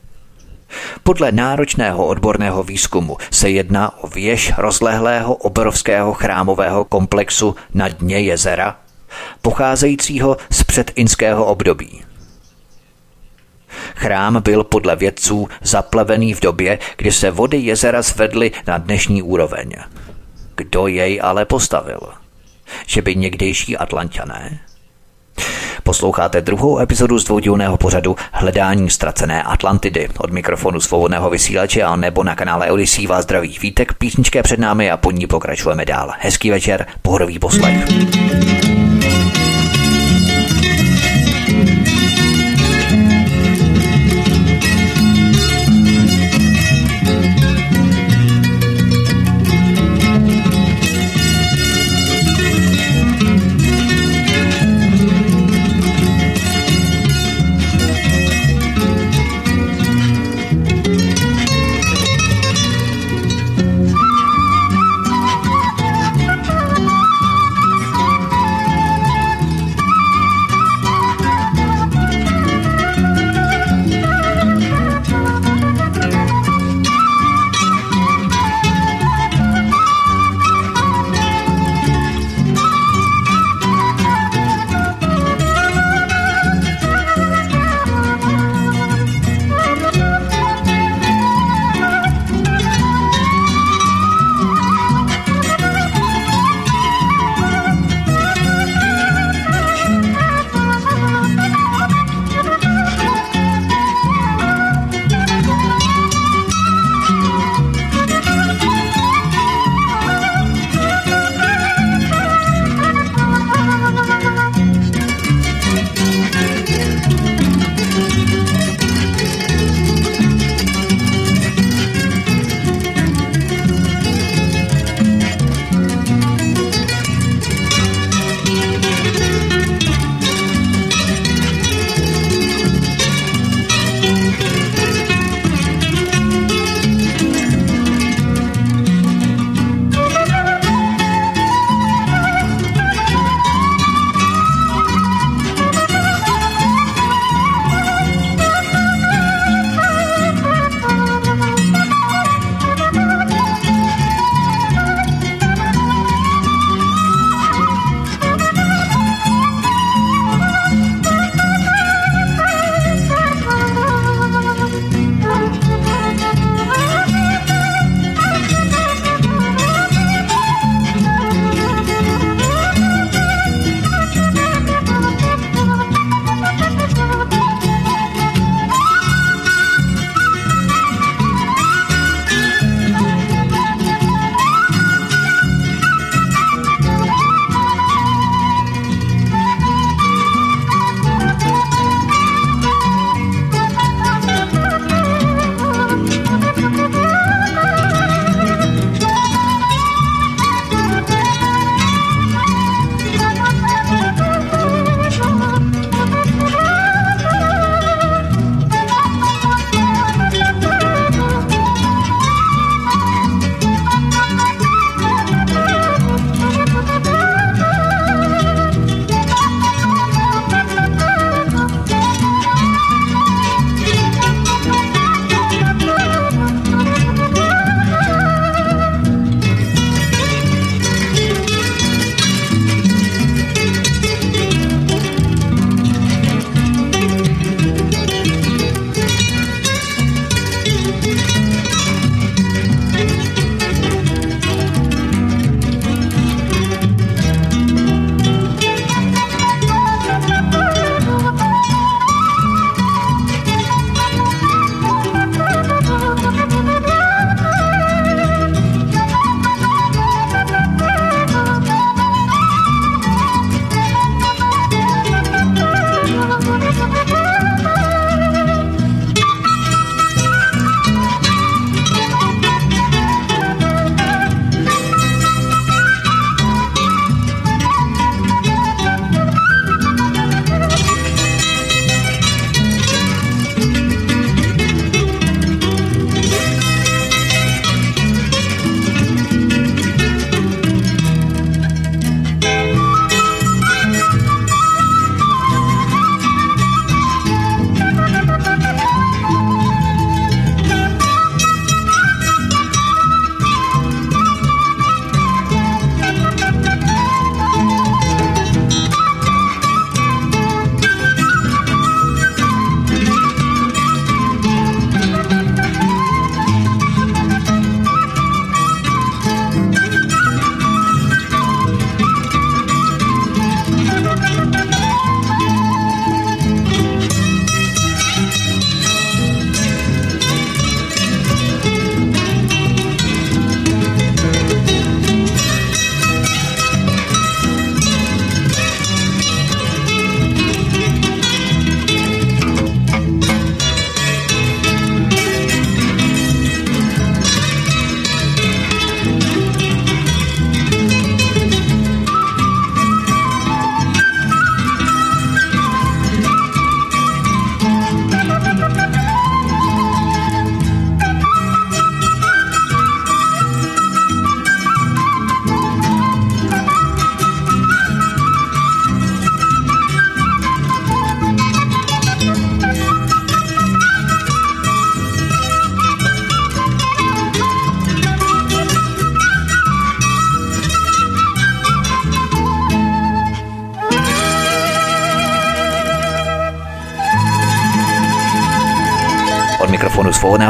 Podle 1.04 1.32
náročného 1.32 2.06
odborného 2.06 2.64
výzkumu 2.64 3.18
se 3.32 3.50
jedná 3.50 4.04
o 4.04 4.08
věž 4.08 4.54
rozlehlého 4.58 5.36
obrovského 5.36 6.14
chrámového 6.14 6.86
komplexu 6.86 7.56
na 7.74 7.88
dně 7.88 8.20
jezera, 8.20 8.80
pocházejícího 9.42 10.38
z 10.50 10.64
předinského 10.64 11.46
období. 11.46 12.04
Chrám 13.96 14.42
byl 14.42 14.64
podle 14.64 14.96
vědců 14.96 15.48
zaplevený 15.62 16.34
v 16.34 16.42
době, 16.42 16.80
kdy 16.98 17.12
se 17.12 17.32
vody 17.32 17.58
jezera 17.58 18.02
zvedly 18.02 18.52
na 18.68 18.78
dnešní 18.78 19.22
úroveň. 19.22 19.72
Kdo 20.56 20.88
jej 20.88 21.20
ale 21.24 21.46
postavil? 21.46 22.00
Že 22.86 23.02
by 23.02 23.16
někdejší 23.16 23.78
Atlantané 23.78 24.60
Posloucháte 25.84 26.42
druhou 26.42 26.80
epizodu 26.80 27.20
z 27.20 27.24
dvoudílného 27.24 27.78
pořadu 27.78 28.16
Hledání 28.32 28.90
ztracené 28.90 29.44
Atlantidy. 29.44 30.10
Od 30.18 30.32
mikrofonu 30.32 30.80
svobodného 30.80 31.30
vysílače 31.30 31.84
a 31.84 31.96
nebo 31.96 32.24
na 32.24 32.36
kanále 32.36 32.72
Odisí 32.72 33.08
vás 33.08 33.24
zdraví 33.24 33.58
vítek, 33.62 33.94
písničké 33.94 34.44
před 34.44 34.60
námi 34.60 34.92
a 34.92 34.98
po 34.98 35.12
ní 35.12 35.28
pokračujeme 35.28 35.86
dál. 35.86 36.12
Hezký 36.20 36.50
večer, 36.50 36.86
pohodový 37.02 37.40
poslech. 37.40 37.86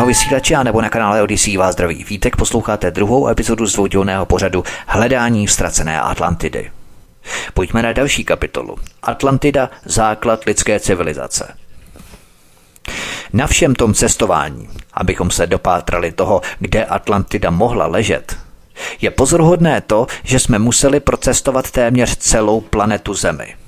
Vysílače 0.07 0.55
a 0.55 0.63
nebo 0.63 0.81
na 0.81 0.89
kanále 0.89 1.21
Odyssey 1.21 1.57
vás 1.57 1.73
zdraví 1.73 2.03
vítek. 2.03 2.35
Posloucháte 2.35 2.91
druhou 2.91 3.27
epizodu 3.27 3.67
z 3.67 3.73
dvoudělného 3.73 4.25
pořadu 4.25 4.63
Hledání 4.87 5.47
ztracené 5.47 6.01
Atlantidy. 6.01 6.71
Pojďme 7.53 7.81
na 7.81 7.93
další 7.93 8.23
kapitolu. 8.23 8.77
Atlantida, 9.03 9.69
základ 9.85 10.43
lidské 10.45 10.79
civilizace. 10.79 11.55
Na 13.33 13.47
všem 13.47 13.75
tom 13.75 13.93
cestování, 13.93 14.69
abychom 14.93 15.31
se 15.31 15.47
dopátrali 15.47 16.11
toho, 16.11 16.41
kde 16.59 16.85
Atlantida 16.85 17.49
mohla 17.49 17.87
ležet, 17.87 18.37
je 19.01 19.11
pozoruhodné 19.11 19.81
to, 19.81 20.07
že 20.23 20.39
jsme 20.39 20.59
museli 20.59 20.99
procestovat 20.99 21.71
téměř 21.71 22.15
celou 22.17 22.61
planetu 22.61 23.13
Zemi– 23.13 23.55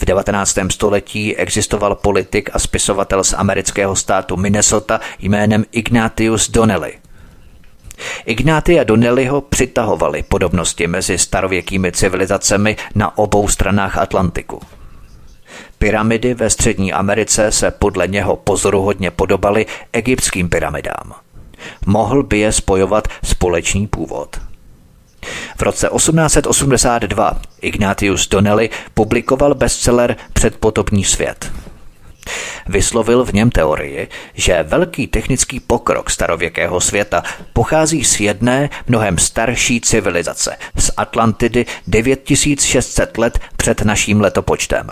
v 0.00 0.04
19. 0.04 0.58
století 0.70 1.36
existoval 1.36 1.94
politik 1.94 2.50
a 2.52 2.58
spisovatel 2.58 3.24
z 3.24 3.32
amerického 3.32 3.96
státu 3.96 4.36
Minnesota 4.36 5.00
jménem 5.18 5.64
Ignatius 5.72 6.50
Donnelly. 6.50 6.92
Ignáty 8.26 8.80
a 8.80 8.84
Donnellyho 8.84 9.40
přitahovali 9.40 10.22
podobnosti 10.22 10.86
mezi 10.86 11.18
starověkými 11.18 11.92
civilizacemi 11.92 12.76
na 12.94 13.18
obou 13.18 13.48
stranách 13.48 13.98
Atlantiku. 13.98 14.60
Pyramidy 15.78 16.34
ve 16.34 16.50
střední 16.50 16.92
Americe 16.92 17.52
se 17.52 17.70
podle 17.70 18.08
něho 18.08 18.36
pozoruhodně 18.36 19.10
podobaly 19.10 19.66
egyptským 19.92 20.48
pyramidám. 20.48 21.14
Mohl 21.86 22.22
by 22.22 22.38
je 22.38 22.52
spojovat 22.52 23.08
společný 23.22 23.86
původ– 23.86 24.40
v 25.56 25.62
roce 25.62 25.88
1882 25.96 27.40
Ignatius 27.60 28.28
Donnelly 28.28 28.70
publikoval 28.94 29.54
bestseller 29.54 30.16
Předpotopní 30.32 31.04
svět. 31.04 31.52
Vyslovil 32.66 33.24
v 33.24 33.32
něm 33.32 33.50
teorii, 33.50 34.08
že 34.34 34.62
velký 34.62 35.06
technický 35.06 35.60
pokrok 35.60 36.10
starověkého 36.10 36.80
světa 36.80 37.22
pochází 37.52 38.04
z 38.04 38.20
jedné 38.20 38.70
mnohem 38.86 39.18
starší 39.18 39.80
civilizace, 39.80 40.56
z 40.76 40.90
Atlantidy 40.96 41.66
9600 41.86 43.18
let 43.18 43.38
před 43.56 43.82
naším 43.82 44.20
letopočtem. 44.20 44.90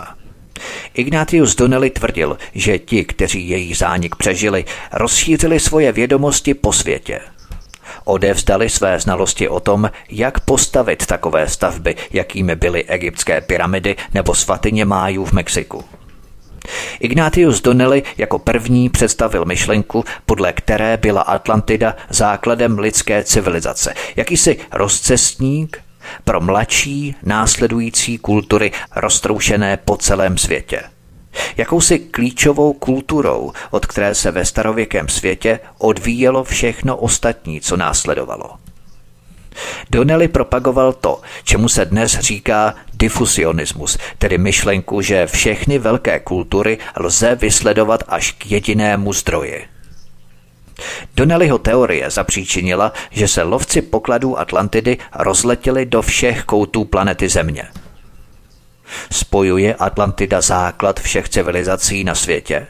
Ignatius 0.93 1.55
Donnelly 1.55 1.89
tvrdil, 1.89 2.37
že 2.53 2.79
ti, 2.79 3.05
kteří 3.05 3.49
její 3.49 3.73
zánik 3.73 4.15
přežili, 4.15 4.65
rozšířili 4.91 5.59
svoje 5.59 5.91
vědomosti 5.91 6.53
po 6.53 6.73
světě– 6.73 7.19
odevzdali 8.05 8.69
své 8.69 8.99
znalosti 8.99 9.47
o 9.47 9.59
tom, 9.59 9.91
jak 10.09 10.39
postavit 10.39 11.05
takové 11.05 11.47
stavby, 11.47 11.95
jakými 12.11 12.55
byly 12.55 12.83
egyptské 12.83 13.41
pyramidy 13.41 13.95
nebo 14.13 14.35
svatyně 14.35 14.85
májů 14.85 15.25
v 15.25 15.31
Mexiku. 15.31 15.83
Ignatius 16.99 17.61
Donnelly 17.61 18.03
jako 18.17 18.39
první 18.39 18.89
představil 18.89 19.45
myšlenku, 19.45 20.05
podle 20.25 20.53
které 20.53 20.97
byla 20.97 21.21
Atlantida 21.21 21.95
základem 22.09 22.79
lidské 22.79 23.23
civilizace, 23.23 23.93
jakýsi 24.15 24.57
rozcestník 24.71 25.77
pro 26.23 26.41
mladší 26.41 27.15
následující 27.23 28.17
kultury 28.17 28.71
roztroušené 28.95 29.77
po 29.77 29.97
celém 29.97 30.37
světě 30.37 30.81
jakousi 31.57 31.99
klíčovou 31.99 32.73
kulturou, 32.73 33.51
od 33.71 33.85
které 33.85 34.15
se 34.15 34.31
ve 34.31 34.45
starověkém 34.45 35.07
světě 35.09 35.59
odvíjelo 35.77 36.43
všechno 36.43 36.97
ostatní, 36.97 37.61
co 37.61 37.77
následovalo. 37.77 38.49
Donnelly 39.89 40.27
propagoval 40.27 40.93
to, 40.93 41.21
čemu 41.43 41.69
se 41.69 41.85
dnes 41.85 42.19
říká 42.19 42.75
difusionismus, 42.93 43.97
tedy 44.17 44.37
myšlenku, 44.37 45.01
že 45.01 45.27
všechny 45.27 45.79
velké 45.79 46.19
kultury 46.19 46.77
lze 46.97 47.35
vysledovat 47.35 48.03
až 48.07 48.31
k 48.31 48.51
jedinému 48.51 49.13
zdroji. 49.13 49.65
Donnellyho 51.15 51.57
teorie 51.57 52.09
zapříčinila, 52.11 52.93
že 53.11 53.27
se 53.27 53.43
lovci 53.43 53.81
pokladů 53.81 54.39
Atlantidy 54.39 54.97
rozletěli 55.15 55.85
do 55.85 56.01
všech 56.01 56.43
koutů 56.43 56.85
planety 56.85 57.29
Země– 57.29 57.63
Spojuje 59.11 59.75
Atlantida 59.75 60.41
základ 60.41 60.99
všech 60.99 61.29
civilizací 61.29 62.03
na 62.03 62.15
světě? 62.15 62.67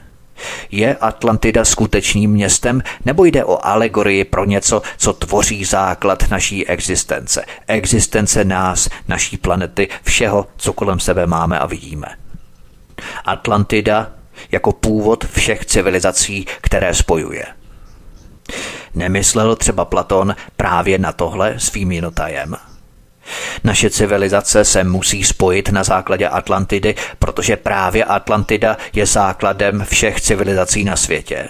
Je 0.71 0.95
Atlantida 0.95 1.65
skutečným 1.65 2.31
městem 2.31 2.83
nebo 3.05 3.25
jde 3.25 3.45
o 3.45 3.65
alegorii 3.65 4.25
pro 4.25 4.45
něco, 4.45 4.81
co 4.97 5.13
tvoří 5.13 5.65
základ 5.65 6.29
naší 6.29 6.67
existence? 6.67 7.45
Existence 7.67 8.45
nás, 8.45 8.89
naší 9.07 9.37
planety, 9.37 9.87
všeho, 10.03 10.47
co 10.57 10.73
kolem 10.73 10.99
sebe 10.99 11.27
máme 11.27 11.59
a 11.59 11.65
vidíme. 11.65 12.07
Atlantida 13.25 14.11
jako 14.51 14.71
původ 14.71 15.25
všech 15.25 15.65
civilizací, 15.65 16.45
které 16.61 16.93
spojuje. 16.93 17.45
Nemyslel 18.95 19.55
třeba 19.55 19.85
Platon 19.85 20.35
právě 20.57 20.97
na 20.97 21.11
tohle 21.11 21.59
svým 21.59 21.91
jinotajem– 21.91 22.55
naše 23.63 23.89
civilizace 23.89 24.65
se 24.65 24.83
musí 24.83 25.23
spojit 25.23 25.69
na 25.69 25.83
základě 25.83 26.27
Atlantidy, 26.27 26.95
protože 27.19 27.57
právě 27.57 28.03
Atlantida 28.03 28.77
je 28.93 29.05
základem 29.05 29.85
všech 29.89 30.21
civilizací 30.21 30.83
na 30.83 30.95
světě. 30.95 31.49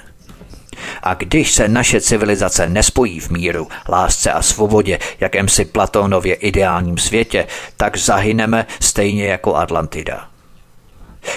A 1.03 1.14
když 1.14 1.51
se 1.51 1.68
naše 1.68 2.01
civilizace 2.01 2.69
nespojí 2.69 3.19
v 3.19 3.30
míru, 3.30 3.68
lásce 3.89 4.31
a 4.31 4.41
svobodě, 4.41 4.99
jakémsi 5.19 5.65
Platónově 5.65 6.34
ideálním 6.34 6.97
světě, 6.97 7.47
tak 7.77 7.97
zahyneme 7.97 8.65
stejně 8.80 9.26
jako 9.26 9.56
Atlantida. 9.56 10.27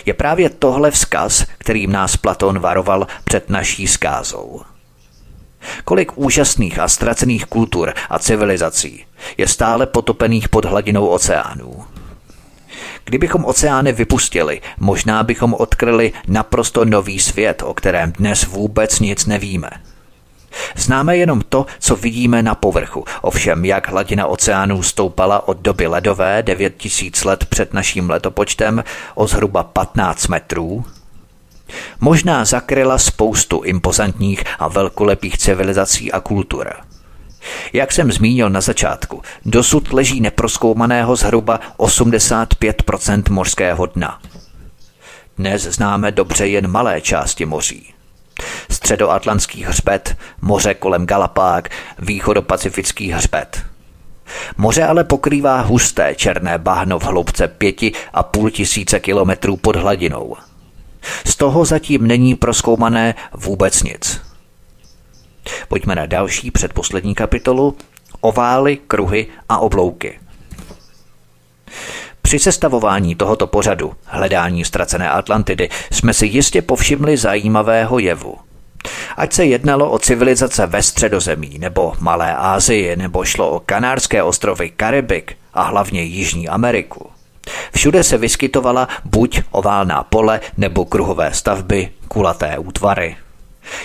Je 0.06 0.14
právě 0.14 0.50
tohle 0.50 0.90
vzkaz, 0.90 1.46
kterým 1.58 1.92
nás 1.92 2.16
Platón 2.16 2.58
varoval 2.58 3.06
před 3.24 3.50
naší 3.50 3.86
skázou. 3.86 4.62
Kolik 5.84 6.18
úžasných 6.18 6.78
a 6.78 6.88
ztracených 6.88 7.46
kultur 7.46 7.92
a 8.10 8.18
civilizací 8.18 9.04
je 9.36 9.48
stále 9.48 9.86
potopených 9.86 10.48
pod 10.48 10.64
hladinou 10.64 11.06
oceánů. 11.06 11.84
Kdybychom 13.04 13.44
oceány 13.44 13.92
vypustili, 13.92 14.60
možná 14.78 15.22
bychom 15.22 15.54
odkryli 15.54 16.12
naprosto 16.28 16.84
nový 16.84 17.20
svět, 17.20 17.62
o 17.66 17.74
kterém 17.74 18.12
dnes 18.12 18.44
vůbec 18.44 19.00
nic 19.00 19.26
nevíme. 19.26 19.70
Známe 20.76 21.16
jenom 21.16 21.40
to, 21.48 21.66
co 21.78 21.96
vidíme 21.96 22.42
na 22.42 22.54
povrchu. 22.54 23.04
Ovšem, 23.22 23.64
jak 23.64 23.88
hladina 23.88 24.26
oceánů 24.26 24.82
stoupala 24.82 25.48
od 25.48 25.58
doby 25.58 25.86
ledové 25.86 26.42
9000 26.42 27.24
let 27.24 27.46
před 27.46 27.74
naším 27.74 28.10
letopočtem 28.10 28.84
o 29.14 29.26
zhruba 29.26 29.62
15 29.62 30.28
metrů, 30.28 30.84
Možná 32.00 32.44
zakryla 32.44 32.98
spoustu 32.98 33.62
impozantních 33.62 34.44
a 34.58 34.68
velkolepých 34.68 35.38
civilizací 35.38 36.12
a 36.12 36.20
kultur. 36.20 36.72
Jak 37.72 37.92
jsem 37.92 38.12
zmínil 38.12 38.50
na 38.50 38.60
začátku, 38.60 39.22
dosud 39.44 39.92
leží 39.92 40.20
neproskoumaného 40.20 41.16
zhruba 41.16 41.60
85% 41.78 43.22
mořského 43.30 43.86
dna. 43.86 44.20
Dnes 45.38 45.62
známe 45.62 46.12
dobře 46.12 46.46
jen 46.46 46.68
malé 46.68 47.00
části 47.00 47.46
moří. 47.46 47.94
Středoatlantský 48.70 49.64
hřbet, 49.64 50.16
moře 50.40 50.74
kolem 50.74 51.06
Galapág, 51.06 51.68
východopacifický 51.98 53.10
hřbet. 53.10 53.62
Moře 54.56 54.84
ale 54.84 55.04
pokrývá 55.04 55.60
husté 55.60 56.14
černé 56.14 56.58
bahno 56.58 56.98
v 56.98 57.04
hloubce 57.04 57.48
pěti 57.48 57.92
a 58.14 58.22
půl 58.22 58.50
tisíce 58.50 59.00
kilometrů 59.00 59.56
pod 59.56 59.76
hladinou– 59.76 60.36
z 61.26 61.36
toho 61.36 61.64
zatím 61.64 62.06
není 62.06 62.34
proskoumané 62.34 63.14
vůbec 63.34 63.82
nic. 63.82 64.20
Pojďme 65.68 65.94
na 65.94 66.06
další 66.06 66.50
předposlední 66.50 67.14
kapitolu 67.14 67.76
Ovály, 68.20 68.76
kruhy 68.76 69.26
a 69.48 69.58
oblouky. 69.58 70.20
Při 72.22 72.38
sestavování 72.38 73.14
tohoto 73.14 73.46
pořadu 73.46 73.92
Hledání 74.04 74.64
ztracené 74.64 75.10
Atlantidy 75.10 75.68
jsme 75.92 76.14
si 76.14 76.26
jistě 76.26 76.62
povšimli 76.62 77.16
zajímavého 77.16 77.98
jevu. 77.98 78.36
Ať 79.16 79.32
se 79.32 79.44
jednalo 79.44 79.90
o 79.90 79.98
civilizace 79.98 80.66
ve 80.66 80.82
středozemí, 80.82 81.58
nebo 81.58 81.92
Malé 82.00 82.36
Asii, 82.36 82.96
nebo 82.96 83.24
šlo 83.24 83.50
o 83.50 83.60
Kanárské 83.60 84.22
ostrovy 84.22 84.70
Karibik 84.70 85.36
a 85.54 85.62
hlavně 85.62 86.02
Jižní 86.02 86.48
Ameriku– 86.48 87.10
Všude 87.74 88.04
se 88.04 88.18
vyskytovala 88.18 88.88
buď 89.04 89.42
oválná 89.50 90.02
pole 90.02 90.40
nebo 90.56 90.84
kruhové 90.84 91.34
stavby, 91.34 91.88
kulaté 92.08 92.58
útvary. 92.58 93.16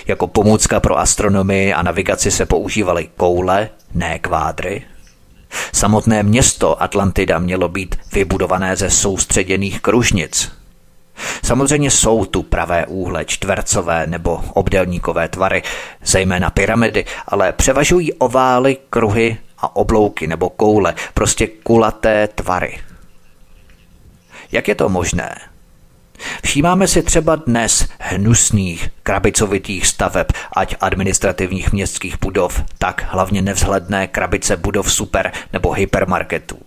Jako 0.07 0.27
pomůcka 0.27 0.79
pro 0.79 0.99
astronomii 0.99 1.73
a 1.73 1.81
navigaci 1.81 2.31
se 2.31 2.45
používaly 2.45 3.09
koule, 3.17 3.69
ne 3.93 4.19
kvádry. 4.19 4.83
Samotné 5.73 6.23
město 6.23 6.83
Atlantida 6.83 7.39
mělo 7.39 7.69
být 7.69 7.95
vybudované 8.13 8.75
ze 8.75 8.89
soustředěných 8.89 9.81
kružnic. 9.81 10.51
Samozřejmě 11.43 11.91
jsou 11.91 12.25
tu 12.25 12.43
pravé 12.43 12.85
úhle, 12.85 13.25
čtvercové 13.25 14.07
nebo 14.07 14.43
obdelníkové 14.53 15.27
tvary, 15.27 15.63
zejména 16.05 16.49
pyramidy, 16.49 17.05
ale 17.27 17.53
převažují 17.53 18.13
ovály, 18.13 18.77
kruhy 18.89 19.37
a 19.57 19.75
oblouky 19.75 20.27
nebo 20.27 20.49
koule, 20.49 20.93
prostě 21.13 21.47
kulaté 21.47 22.27
tvary. 22.27 22.79
Jak 24.51 24.67
je 24.67 24.75
to 24.75 24.89
možné? 24.89 25.35
Všímáme 26.43 26.87
si 26.87 27.03
třeba 27.03 27.35
dnes 27.35 27.87
hnusných, 27.99 28.89
krabicovitých 29.03 29.87
staveb, 29.87 30.27
ať 30.55 30.75
administrativních 30.79 31.71
městských 31.71 32.19
budov, 32.21 32.61
tak 32.77 33.05
hlavně 33.09 33.41
nevzhledné 33.41 34.07
krabice 34.07 34.57
budov 34.57 34.93
super 34.93 35.31
nebo 35.53 35.71
hypermarketů. 35.71 36.57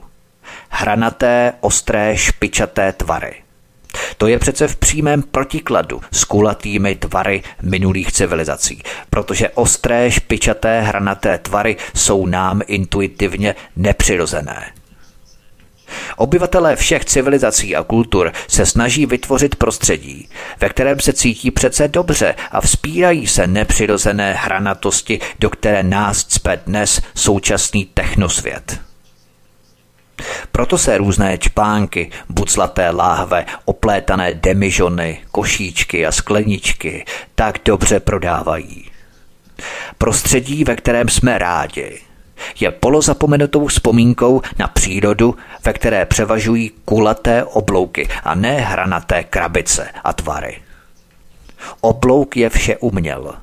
Hranaté, 0.69 1.53
ostré, 1.61 2.17
špičaté 2.17 2.93
tvary. 2.93 3.35
To 4.17 4.27
je 4.27 4.39
přece 4.39 4.69
v 4.69 4.77
přímém 4.77 5.23
protikladu 5.23 6.01
s 6.13 6.25
kulatými 6.25 6.95
tvary 6.95 7.43
minulých 7.63 8.13
civilizací, 8.13 8.83
protože 9.11 9.49
ostré, 9.49 10.11
špičaté, 10.11 10.81
hranaté 10.81 11.39
tvary 11.39 11.77
jsou 11.95 12.27
nám 12.27 12.61
intuitivně 12.67 13.55
nepřirozené. 13.77 14.73
Obyvatelé 16.17 16.77
všech 16.77 17.05
civilizací 17.05 17.77
a 17.77 17.83
kultur 17.83 18.33
se 18.49 18.67
snaží 18.67 19.07
vytvořit 19.07 19.57
prostředí, 19.57 20.29
ve 20.61 20.69
kterém 20.69 21.01
se 21.01 21.13
cítí 21.13 21.51
přece 21.51 21.89
dobře 21.89 22.35
a 22.51 22.61
vzpírají 22.61 23.27
se 23.27 23.47
nepřirozené 23.47 24.33
hranatosti, 24.33 25.21
do 25.39 25.51
které 25.51 25.83
nás 25.83 26.25
cpe 26.25 26.61
dnes 26.67 27.01
současný 27.15 27.85
technosvět. 27.85 28.81
Proto 30.53 30.79
se 30.79 30.99
různé 30.99 31.39
čpánky, 31.39 32.11
buclaté 32.29 32.91
láhve, 32.91 33.47
oplétané 33.65 34.35
demižony, 34.35 35.21
košíčky 35.31 36.07
a 36.07 36.13
skleničky 36.13 37.05
tak 37.35 37.59
dobře 37.65 38.01
prodávají. 38.01 38.91
Prostředí, 39.99 40.65
ve 40.65 40.77
kterém 40.77 41.09
jsme 41.09 41.39
rádi, 41.39 42.01
je 42.61 42.71
polozapomenutou 42.71 43.67
vzpomínkou 43.67 44.43
na 44.59 44.69
přírodu, 44.69 45.37
ve 45.65 45.73
které 45.73 46.07
převažují 46.07 46.71
kulaté 46.85 47.45
oblouky 47.45 48.09
a 48.25 48.35
ne 48.35 48.61
hranaté 48.61 49.25
krabice 49.25 49.89
a 50.05 50.13
tvary. 50.13 50.59
Oblouk 51.81 52.37
je 52.37 52.51
vše 52.51 52.77
uměl, 52.77 53.35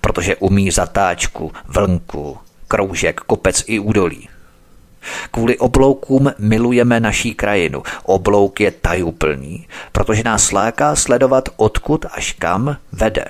protože 0.00 0.36
umí 0.36 0.70
zatáčku, 0.70 1.52
vlnku, 1.68 2.38
kroužek, 2.68 3.20
kopec 3.20 3.64
i 3.66 3.78
údolí. 3.78 4.28
Kvůli 5.30 5.58
obloukům 5.58 6.32
milujeme 6.38 7.00
naší 7.00 7.34
krajinu. 7.34 7.82
Oblouk 8.02 8.60
je 8.60 8.70
tajuplný, 8.70 9.66
protože 9.92 10.22
nás 10.24 10.52
láká 10.52 10.96
sledovat 10.96 11.48
odkud 11.56 12.06
až 12.12 12.32
kam 12.32 12.76
vede. 12.92 13.24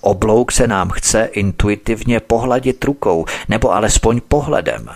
Oblouk 0.00 0.52
se 0.52 0.66
nám 0.66 0.90
chce 0.90 1.24
intuitivně 1.32 2.20
pohladit 2.20 2.84
rukou, 2.84 3.24
nebo 3.48 3.74
alespoň 3.74 4.20
pohledem. 4.28 4.88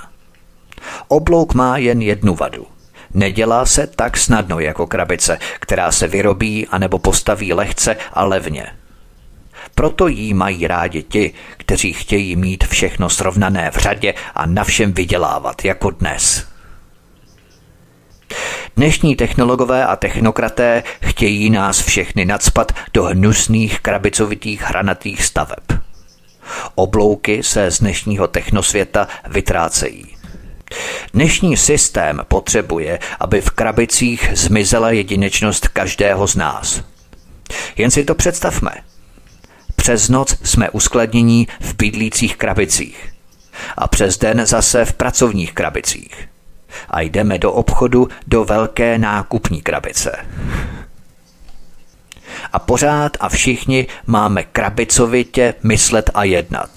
Oblouk 1.09 1.55
má 1.55 1.79
jen 1.79 2.03
jednu 2.03 2.35
vadu. 2.35 2.67
Nedělá 3.15 3.67
se 3.67 3.87
tak 3.87 4.17
snadno 4.17 4.61
jako 4.61 4.87
krabice, 4.87 5.39
která 5.61 5.93
se 5.93 6.07
vyrobí 6.07 6.67
anebo 6.67 6.99
postaví 6.99 7.53
lehce 7.53 7.97
a 8.13 8.25
levně. 8.25 8.67
Proto 9.75 10.07
jí 10.07 10.35
mají 10.35 10.67
rádi 10.67 11.03
ti, 11.03 11.33
kteří 11.57 11.93
chtějí 11.93 12.37
mít 12.37 12.65
všechno 12.65 13.11
srovnané 13.11 13.71
v 13.71 13.77
řadě 13.77 14.15
a 14.35 14.47
na 14.47 14.65
všem 14.65 14.93
vydělávat, 14.93 15.65
jako 15.65 15.91
dnes. 15.91 16.56
Dnešní 18.77 19.16
technologové 19.16 19.86
a 19.86 19.97
technokraté 19.97 20.82
chtějí 21.03 21.51
nás 21.51 21.82
všechny 21.82 22.24
nadspat 22.24 22.73
do 22.94 23.05
hnusných 23.05 23.81
krabicovitých 23.81 24.62
hranatých 24.62 25.24
staveb. 25.24 25.81
Oblouky 26.74 27.43
se 27.43 27.70
z 27.70 27.78
dnešního 27.78 28.28
technosvěta 28.28 29.09
vytrácejí. 29.28 30.16
Dnešní 31.15 31.57
systém 31.57 32.20
potřebuje, 32.28 32.98
aby 33.20 33.40
v 33.40 33.51
krabicích 33.51 34.31
zmizela 34.32 34.90
jedinečnost 34.90 35.69
každého 35.69 36.27
z 36.27 36.36
nás. 36.36 36.82
Jen 37.77 37.90
si 37.90 38.05
to 38.05 38.15
představme. 38.15 38.70
Přes 39.77 40.09
noc 40.09 40.36
jsme 40.43 40.70
uskladnění 40.70 41.48
v 41.61 41.74
bydlících 41.74 42.36
krabicích 42.36 43.12
a 43.77 43.89
přes 43.89 44.19
den 44.19 44.47
zase 44.47 44.85
v 44.85 44.93
pracovních 44.93 45.53
krabicích 45.53 46.28
a 46.90 47.01
jdeme 47.01 47.39
do 47.39 47.53
obchodu 47.53 48.09
do 48.27 48.44
velké 48.44 48.98
nákupní 48.98 49.62
krabice. 49.62 50.27
A 52.53 52.59
pořád 52.59 53.16
a 53.20 53.28
všichni 53.28 53.86
máme 54.07 54.43
krabicovitě 54.44 55.55
myslet 55.62 56.11
a 56.15 56.24
jednat. 56.24 56.70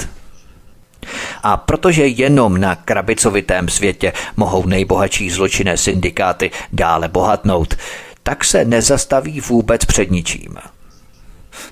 A 1.43 1.57
protože 1.57 2.07
jenom 2.07 2.61
na 2.61 2.76
krabicovitém 2.76 3.69
světě 3.69 4.13
mohou 4.38 4.65
nejbohatší 4.65 5.30
zločinné 5.30 5.77
syndikáty 5.77 6.51
dále 6.73 7.07
bohatnout, 7.07 7.76
tak 8.23 8.43
se 8.43 8.65
nezastaví 8.65 9.41
vůbec 9.41 9.85
před 9.85 10.11
ničím. 10.11 10.57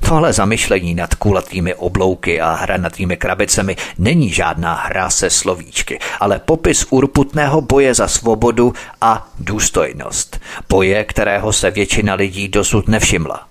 Tohle 0.08 0.34
zamyšlení 0.34 0.96
nad 0.96 1.16
kulatými 1.16 1.76
oblouky 1.76 2.42
a 2.42 2.54
hranatými 2.54 3.18
krabicemi 3.18 3.76
není 3.98 4.30
žádná 4.30 4.74
hra 4.74 5.10
se 5.10 5.30
slovíčky, 5.30 6.00
ale 6.20 6.40
popis 6.40 6.86
urputného 6.90 7.62
boje 7.62 7.94
za 7.94 8.08
svobodu 8.08 8.74
a 9.02 9.28
důstojnost. 9.40 10.40
Boje, 10.70 11.04
kterého 11.04 11.54
se 11.54 11.72
většina 11.72 12.14
lidí 12.14 12.48
dosud 12.48 12.88
nevšimla. 12.88 13.48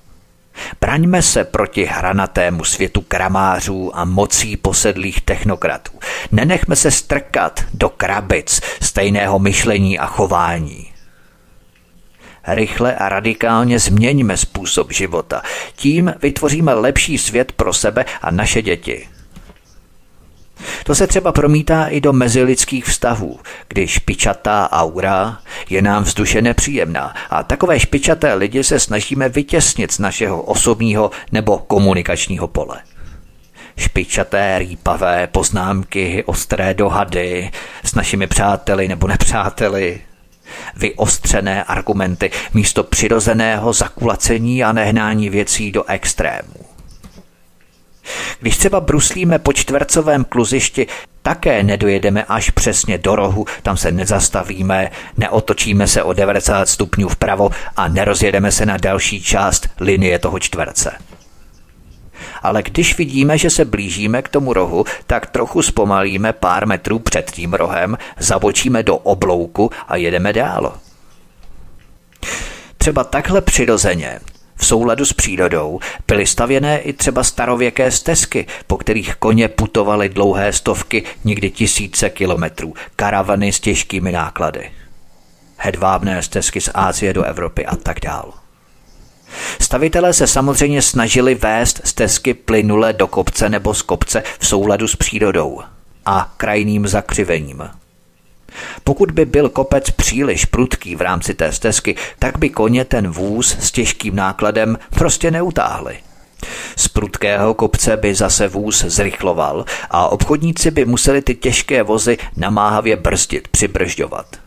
Braňme 0.81 1.23
se 1.23 1.45
proti 1.45 1.85
hranatému 1.85 2.65
světu 2.65 3.01
kramářů 3.01 3.97
a 3.97 4.05
mocí 4.05 4.57
posedlých 4.57 5.21
technokratů. 5.21 5.93
Nenechme 6.33 6.77
se 6.77 6.91
strkat 6.91 7.65
do 7.75 7.89
krabic 7.89 8.61
stejného 8.81 9.39
myšlení 9.39 9.99
a 9.99 10.07
chování. 10.07 10.96
Rychle 12.47 12.95
a 12.95 13.09
radikálně 13.09 13.79
změňme 13.79 14.37
způsob 14.37 14.93
života. 14.93 15.43
Tím 15.77 16.15
vytvoříme 16.23 16.75
lepší 16.75 17.19
svět 17.19 17.53
pro 17.53 17.73
sebe 17.73 18.05
a 18.23 18.31
naše 18.31 18.63
děti. 18.63 19.09
To 20.85 20.95
se 20.95 21.07
třeba 21.07 21.33
promítá 21.33 21.87
i 21.87 22.01
do 22.01 22.13
mezilidských 22.13 22.85
vztahů, 22.85 23.41
když 23.69 23.91
špičatá 23.91 24.69
aura 24.73 25.39
je 25.71 25.83
nám 25.83 26.03
vzduše 26.03 26.43
nepříjemná 26.43 27.15
a 27.31 27.43
takové 27.43 27.81
špičaté 27.81 28.35
lidi 28.35 28.65
se 28.65 28.81
snažíme 28.81 29.29
vytěsnit 29.29 29.93
z 29.93 29.99
našeho 29.99 30.43
osobního 30.43 31.11
nebo 31.33 31.59
komunikačního 31.59 32.49
pole. 32.49 32.77
Špičaté, 33.77 34.59
rýpavé 34.59 35.27
poznámky, 35.27 36.25
ostré 36.27 36.75
dohady 36.75 37.51
s 37.85 37.95
našimi 37.95 38.27
přáteli 38.27 38.89
nebo 38.89 39.09
nepřáteli, 39.09 40.01
vyostřené 40.77 41.65
argumenty 41.65 42.31
místo 42.55 42.85
přirozeného 42.85 43.73
zakulacení 43.73 44.65
a 44.65 44.73
nehnání 44.73 45.31
věcí 45.31 45.73
do 45.73 45.85
extrémů. 45.85 46.67
Když 48.41 48.57
třeba 48.57 48.81
bruslíme 48.81 49.39
po 49.39 49.53
čtvercovém 49.53 50.25
kluzišti, 50.25 50.87
také 51.23 51.63
nedojedeme 51.63 52.25
až 52.25 52.51
přesně 52.51 52.99
do 52.99 53.17
rohu, 53.17 53.47
tam 53.63 53.77
se 53.77 53.93
nezastavíme, 53.93 54.91
neotočíme 55.17 55.87
se 55.87 56.03
o 56.03 56.13
90 56.13 56.69
stupňů 56.69 57.09
vpravo 57.09 57.51
a 57.77 57.89
nerozjedeme 57.89 58.53
se 58.53 58.67
na 58.67 58.77
další 58.77 59.23
část 59.23 59.69
linie 59.81 60.19
toho 60.19 60.39
čtverce 60.39 60.93
ale 62.43 62.63
když 62.63 62.99
vidíme, 62.99 63.39
že 63.39 63.51
se 63.51 63.65
blížíme 63.65 64.23
k 64.23 64.29
tomu 64.29 64.53
rohu, 64.53 64.85
tak 65.07 65.27
trochu 65.27 65.63
zpomalíme 65.63 66.33
pár 66.33 66.67
metrů 66.67 66.99
před 66.99 67.31
tím 67.31 67.55
rohem, 67.55 67.99
zabočíme 68.19 68.83
do 68.83 68.97
oblouku 68.97 69.71
a 69.89 69.97
jedeme 69.97 70.33
dál. 70.33 70.79
Třeba 72.79 73.05
takhle 73.05 73.41
přirozeně 73.41 74.21
v 74.57 74.67
souladu 74.67 75.05
s 75.05 75.13
přírodou 75.13 75.81
byly 76.07 76.27
stavěné 76.27 76.79
i 76.79 76.93
třeba 76.93 77.25
starověké 77.25 77.91
stezky, 77.91 78.47
po 78.67 78.77
kterých 78.77 79.15
koně 79.15 79.49
putovaly 79.49 80.09
dlouhé 80.09 80.53
stovky, 80.53 81.03
někdy 81.25 81.51
tisíce 81.51 82.11
kilometrů, 82.11 82.75
karavany 82.97 83.53
s 83.53 83.61
těžkými 83.61 84.13
náklady. 84.13 84.71
Hedvábné 85.57 86.23
stezky 86.23 86.61
z 86.61 86.71
Ázie 86.75 87.13
do 87.13 87.23
Evropy 87.23 87.67
a 87.67 87.77
tak 87.77 88.01
dále. 88.01 88.46
Stavitelé 89.61 90.13
se 90.13 90.27
samozřejmě 90.27 90.83
snažili 90.83 91.35
vést 91.35 91.81
stezky 91.85 92.35
plynule 92.35 92.93
do 92.93 93.07
kopce 93.07 93.49
nebo 93.49 93.75
z 93.75 93.83
kopce 93.83 94.23
v 94.39 94.47
souladu 94.47 94.89
s 94.89 94.97
přírodou 94.97 95.61
a 96.07 96.35
krajným 96.37 96.89
zakřivením. 96.89 97.71
Pokud 98.85 99.11
by 99.11 99.25
byl 99.25 99.49
kopec 99.49 99.91
příliš 99.91 100.45
prudký 100.45 100.97
v 100.97 101.01
rámci 101.01 101.35
té 101.35 101.53
stezky, 101.53 101.97
tak 102.19 102.39
by 102.39 102.51
koně 102.51 102.85
ten 102.85 103.09
vůz 103.09 103.57
s 103.61 103.71
těžkým 103.71 104.17
nákladem 104.17 104.79
prostě 104.91 105.31
neutáhli. 105.31 105.99
Z 106.77 106.89
prudkého 106.89 107.55
kopce 107.55 107.97
by 107.97 108.15
zase 108.15 108.49
vůz 108.49 108.85
zrychloval 108.85 109.65
a 109.91 110.09
obchodníci 110.09 110.71
by 110.71 110.85
museli 110.85 111.23
ty 111.23 111.35
těžké 111.35 111.83
vozy 111.83 112.19
namáhavě 112.37 112.97
brzdit, 112.97 113.49
přibržďovat. 113.49 114.46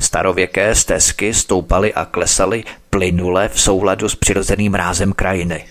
Starověké 0.00 0.74
stezky 0.74 1.34
stoupaly 1.34 1.94
a 1.94 2.04
klesaly 2.04 2.64
plynule 2.90 3.48
v 3.48 3.60
souladu 3.60 4.08
s 4.08 4.14
přirozeným 4.14 4.74
rázem 4.74 5.12
krajiny. 5.12 5.64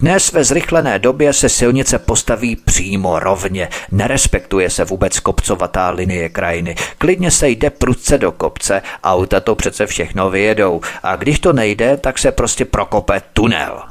Dnes 0.00 0.32
ve 0.32 0.44
zrychlené 0.44 0.98
době 0.98 1.32
se 1.32 1.48
silnice 1.48 1.98
postaví 1.98 2.56
přímo 2.56 3.18
rovně, 3.18 3.68
nerespektuje 3.92 4.70
se 4.70 4.84
vůbec 4.84 5.20
kopcovatá 5.20 5.90
linie 5.90 6.28
krajiny. 6.28 6.74
Klidně 6.98 7.30
se 7.30 7.48
jde 7.48 7.70
prudce 7.70 8.18
do 8.18 8.32
kopce, 8.32 8.82
auta 9.04 9.40
to 9.40 9.54
přece 9.54 9.86
všechno 9.86 10.30
vyjedou 10.30 10.80
a 11.02 11.16
když 11.16 11.38
to 11.38 11.52
nejde, 11.52 11.96
tak 11.96 12.18
se 12.18 12.32
prostě 12.32 12.64
prokope 12.64 13.22
tunel. 13.32 13.82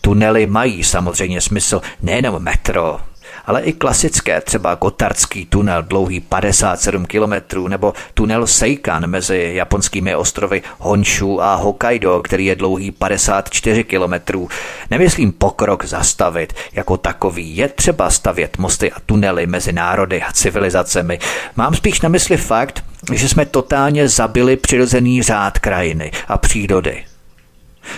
Tunely 0.00 0.46
mají 0.46 0.84
samozřejmě 0.84 1.40
smysl 1.40 1.80
nejenom 2.02 2.42
metro, 2.42 3.00
ale 3.46 3.62
i 3.62 3.72
klasické, 3.72 4.40
třeba 4.40 4.74
Gotardský 4.74 5.46
tunel 5.46 5.82
dlouhý 5.82 6.20
57 6.20 7.06
km 7.06 7.68
nebo 7.68 7.92
tunel 8.14 8.46
Seikan 8.46 9.06
mezi 9.06 9.52
japonskými 9.54 10.14
ostrovy 10.14 10.62
Honshu 10.78 11.42
a 11.42 11.54
Hokkaido, 11.54 12.20
který 12.24 12.46
je 12.46 12.56
dlouhý 12.56 12.90
54 12.90 13.84
km. 13.84 14.46
Nemyslím 14.90 15.32
pokrok 15.32 15.84
zastavit 15.84 16.52
jako 16.72 16.96
takový. 16.96 17.56
Je 17.56 17.68
třeba 17.68 18.10
stavět 18.10 18.58
mosty 18.58 18.92
a 18.92 19.00
tunely 19.06 19.46
mezi 19.46 19.72
národy 19.72 20.22
a 20.22 20.32
civilizacemi. 20.32 21.18
Mám 21.56 21.74
spíš 21.74 22.00
na 22.00 22.08
mysli 22.08 22.36
fakt, 22.36 22.84
že 23.12 23.28
jsme 23.28 23.46
totálně 23.46 24.08
zabili 24.08 24.56
přirozený 24.56 25.22
řád 25.22 25.58
krajiny 25.58 26.10
a 26.28 26.38
přírody. 26.38 27.04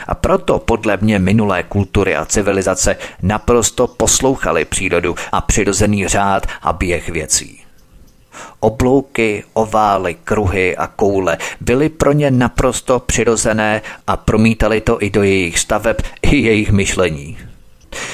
A 0.07 0.15
proto 0.15 0.59
podle 0.59 0.99
mě 1.01 1.19
minulé 1.19 1.63
kultury 1.63 2.17
a 2.17 2.25
civilizace 2.25 2.97
naprosto 3.23 3.87
poslouchali 3.87 4.65
přírodu 4.65 5.15
a 5.33 5.41
přirozený 5.41 6.09
řád 6.09 6.47
a 6.63 6.73
běh 6.73 7.09
věcí. 7.09 7.61
Oblouky, 8.61 9.45
ovály, 9.53 10.17
kruhy 10.25 10.77
a 10.77 10.87
koule 10.87 11.39
byly 11.61 11.89
pro 11.89 12.13
ně 12.13 12.31
naprosto 12.31 12.99
přirozené 12.99 13.83
a 14.07 14.17
promítali 14.17 14.81
to 14.81 15.03
i 15.03 15.11
do 15.11 15.23
jejich 15.23 15.59
staveb, 15.59 15.97
i 16.23 16.37
jejich 16.37 16.71
myšlení. 16.71 17.39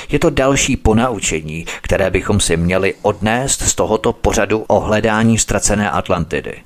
Je 0.08 0.18
to 0.18 0.30
další 0.30 0.76
ponaučení, 0.76 1.66
které 1.82 2.10
bychom 2.10 2.40
si 2.40 2.56
měli 2.56 2.94
odnést 3.02 3.62
z 3.62 3.74
tohoto 3.74 4.12
pořadu 4.12 4.64
o 4.68 4.80
hledání 4.80 5.38
ztracené 5.38 5.90
Atlantidy. 5.90 6.62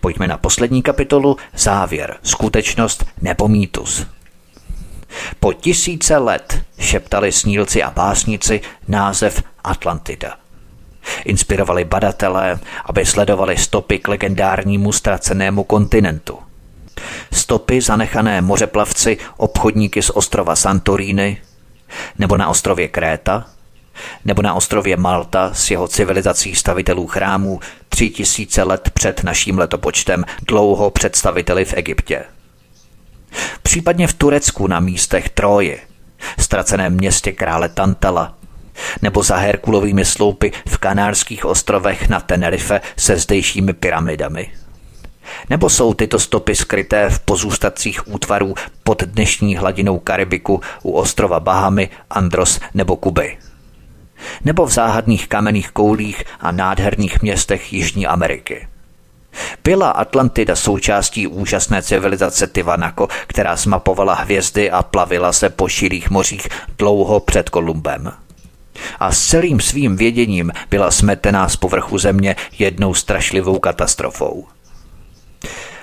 Pojďme 0.00 0.28
na 0.28 0.38
poslední 0.38 0.82
kapitolu, 0.82 1.36
závěr, 1.56 2.16
skutečnost 2.22 3.06
nebo 3.22 3.48
mýtus. 3.48 4.06
Po 5.40 5.52
tisíce 5.52 6.16
let 6.16 6.62
šeptali 6.78 7.32
snílci 7.32 7.82
a 7.82 7.90
básnici 7.90 8.60
název 8.88 9.42
Atlantida. 9.64 10.36
Inspirovali 11.24 11.84
badatelé, 11.84 12.58
aby 12.84 13.06
sledovali 13.06 13.56
stopy 13.56 13.98
k 13.98 14.08
legendárnímu 14.08 14.92
ztracenému 14.92 15.64
kontinentu. 15.64 16.38
Stopy 17.32 17.80
zanechané 17.80 18.40
mořeplavci 18.40 19.18
obchodníky 19.36 20.02
z 20.02 20.10
ostrova 20.10 20.56
Santorini 20.56 21.40
nebo 22.18 22.36
na 22.36 22.48
ostrově 22.48 22.88
Kréta– 22.88 23.46
nebo 24.24 24.42
na 24.42 24.54
ostrově 24.54 24.96
Malta 24.96 25.50
s 25.54 25.70
jeho 25.70 25.88
civilizací 25.88 26.54
stavitelů 26.54 27.06
chrámů 27.06 27.60
tři 27.88 28.10
tisíce 28.10 28.62
let 28.62 28.90
před 28.94 29.24
naším 29.24 29.58
letopočtem, 29.58 30.24
dlouho 30.48 30.90
představiteli 30.90 31.64
v 31.64 31.74
Egyptě. 31.74 32.24
Případně 33.62 34.06
v 34.06 34.14
Turecku 34.14 34.66
na 34.66 34.80
místech 34.80 35.28
Troje, 35.28 35.78
ztraceném 36.38 36.94
městě 36.94 37.32
krále 37.32 37.68
Tantala, 37.68 38.34
nebo 39.02 39.22
za 39.22 39.36
Herkulovými 39.36 40.04
sloupy 40.04 40.52
v 40.68 40.78
Kanárských 40.78 41.44
ostrovech 41.44 42.08
na 42.08 42.20
Tenerife 42.20 42.80
se 42.96 43.16
zdejšími 43.16 43.72
pyramidami. 43.72 44.50
Nebo 45.50 45.70
jsou 45.70 45.94
tyto 45.94 46.18
stopy 46.18 46.56
skryté 46.56 47.10
v 47.10 47.18
pozůstacích 47.18 48.08
útvarů 48.08 48.54
pod 48.82 49.02
dnešní 49.02 49.56
hladinou 49.56 49.98
Karibiku 49.98 50.60
u 50.82 50.92
ostrova 50.92 51.40
Bahamy, 51.40 51.88
Andros 52.10 52.60
nebo 52.74 52.96
Kuby 52.96 53.38
nebo 54.44 54.66
v 54.66 54.70
záhadných 54.70 55.28
kamenných 55.28 55.70
koulích 55.70 56.24
a 56.40 56.52
nádherných 56.52 57.22
městech 57.22 57.72
Jižní 57.72 58.06
Ameriky. 58.06 58.66
Byla 59.64 59.90
Atlantida 59.90 60.56
součástí 60.56 61.26
úžasné 61.26 61.82
civilizace 61.82 62.46
Tivanako, 62.46 63.08
která 63.26 63.56
smapovala 63.56 64.14
hvězdy 64.14 64.70
a 64.70 64.82
plavila 64.82 65.32
se 65.32 65.50
po 65.50 65.68
širých 65.68 66.10
mořích 66.10 66.48
dlouho 66.78 67.20
před 67.20 67.50
Kolumbem. 67.50 68.12
A 69.00 69.12
s 69.12 69.26
celým 69.26 69.60
svým 69.60 69.96
věděním 69.96 70.52
byla 70.70 70.90
smetená 70.90 71.48
z 71.48 71.56
povrchu 71.56 71.98
země 71.98 72.36
jednou 72.58 72.94
strašlivou 72.94 73.58
katastrofou. 73.58 74.46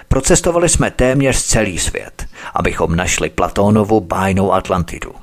Procestovali 0.07 0.69
jsme 0.69 0.91
téměř 0.91 1.41
celý 1.43 1.79
svět, 1.79 2.25
abychom 2.53 2.95
našli 2.95 3.29
Platónovu 3.29 3.99
bájnou 3.99 4.53
Atlantidu. 4.53 5.22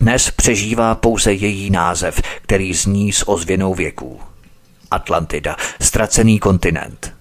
Dnes 0.00 0.30
přežívá 0.30 0.94
pouze 0.94 1.32
její 1.32 1.70
název, 1.70 2.20
který 2.42 2.74
zní 2.74 3.12
s 3.12 3.28
ozvěnou 3.28 3.74
věků. 3.74 4.20
Atlantida, 4.90 5.56
ztracený 5.80 6.38
kontinent. 6.38 7.14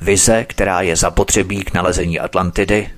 Vize, 0.00 0.44
která 0.44 0.80
je 0.80 0.96
zapotřebí 0.96 1.64
k 1.64 1.74
nalezení 1.74 2.20
Atlantidy, 2.20 2.90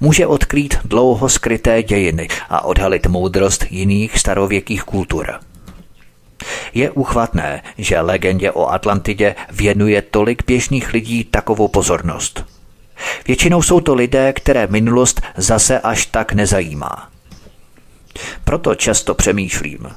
může 0.00 0.26
odkrýt 0.26 0.78
dlouho 0.84 1.28
skryté 1.28 1.82
dějiny 1.82 2.28
a 2.48 2.64
odhalit 2.64 3.06
moudrost 3.06 3.64
jiných 3.70 4.18
starověkých 4.18 4.82
kultur. 4.82 5.40
Je 6.74 6.90
uchvatné, 6.90 7.62
že 7.78 8.00
legendě 8.00 8.52
o 8.52 8.66
Atlantidě 8.66 9.34
věnuje 9.50 10.02
tolik 10.02 10.46
běžných 10.46 10.92
lidí 10.92 11.24
takovou 11.24 11.68
pozornost. 11.68 12.44
Většinou 13.26 13.62
jsou 13.62 13.80
to 13.80 13.94
lidé, 13.94 14.32
které 14.32 14.66
minulost 14.66 15.20
zase 15.36 15.80
až 15.80 16.06
tak 16.06 16.32
nezajímá. 16.32 17.08
Proto 18.44 18.74
často 18.74 19.14
přemýšlím, 19.14 19.88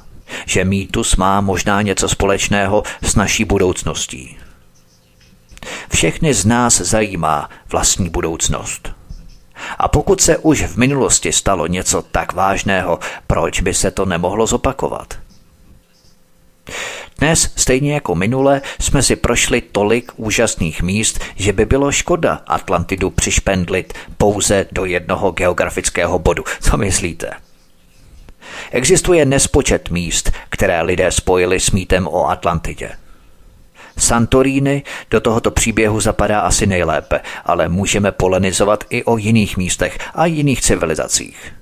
že 0.46 0.64
mýtus 0.64 1.16
má 1.16 1.40
možná 1.40 1.82
něco 1.82 2.08
společného 2.08 2.82
s 3.02 3.14
naší 3.14 3.44
budoucností. 3.44 4.36
Všechny 5.92 6.34
z 6.34 6.44
nás 6.44 6.80
zajímá 6.80 7.50
vlastní 7.68 8.08
budoucnost. 8.10 8.92
A 9.78 9.88
pokud 9.88 10.20
se 10.20 10.38
už 10.38 10.62
v 10.62 10.76
minulosti 10.76 11.32
stalo 11.32 11.66
něco 11.66 12.02
tak 12.02 12.32
vážného, 12.32 12.98
proč 13.26 13.60
by 13.60 13.74
se 13.74 13.90
to 13.90 14.04
nemohlo 14.04 14.46
zopakovat? 14.46 15.18
Dnes, 17.18 17.52
stejně 17.56 17.94
jako 17.94 18.14
minule, 18.14 18.62
jsme 18.80 19.02
si 19.02 19.16
prošli 19.16 19.60
tolik 19.60 20.12
úžasných 20.16 20.82
míst, 20.82 21.20
že 21.36 21.52
by 21.52 21.64
bylo 21.64 21.92
škoda 21.92 22.40
Atlantidu 22.46 23.10
přišpendlit 23.10 23.94
pouze 24.16 24.66
do 24.72 24.84
jednoho 24.84 25.30
geografického 25.30 26.18
bodu. 26.18 26.44
Co 26.60 26.76
myslíte? 26.76 27.43
Existuje 28.70 29.24
nespočet 29.24 29.90
míst, 29.90 30.32
které 30.48 30.82
lidé 30.82 31.12
spojili 31.12 31.60
s 31.60 31.70
mýtem 31.70 32.06
o 32.06 32.28
Atlantidě. 32.28 32.90
Santorini 33.98 34.82
do 35.10 35.20
tohoto 35.20 35.50
příběhu 35.50 36.00
zapadá 36.00 36.40
asi 36.40 36.66
nejlépe, 36.66 37.20
ale 37.44 37.68
můžeme 37.68 38.12
polenizovat 38.12 38.84
i 38.90 39.04
o 39.04 39.16
jiných 39.16 39.56
místech 39.56 39.98
a 40.14 40.26
jiných 40.26 40.60
civilizacích. 40.60 41.52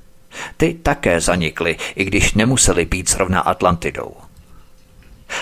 Ty 0.56 0.74
také 0.74 1.20
zanikly, 1.20 1.76
i 1.94 2.04
když 2.04 2.34
nemuseli 2.34 2.84
být 2.84 3.10
zrovna 3.10 3.40
Atlantidou. 3.40 4.14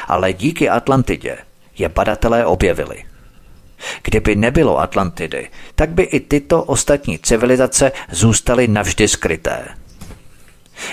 Ale 0.09 0.33
díky 0.33 0.69
Atlantidě 0.69 1.39
je 1.79 1.89
badatelé 1.89 2.47
objevili. 2.47 3.05
Kdyby 4.03 4.37
nebylo 4.37 4.79
Atlantidy, 4.79 5.49
tak 5.75 5.91
by 5.91 6.03
i 6.03 6.21
tyto 6.21 6.63
ostatní 6.63 7.19
civilizace 7.19 7.93
zůstaly 8.11 8.69
navždy 8.69 9.09
skryté– 9.09 9.69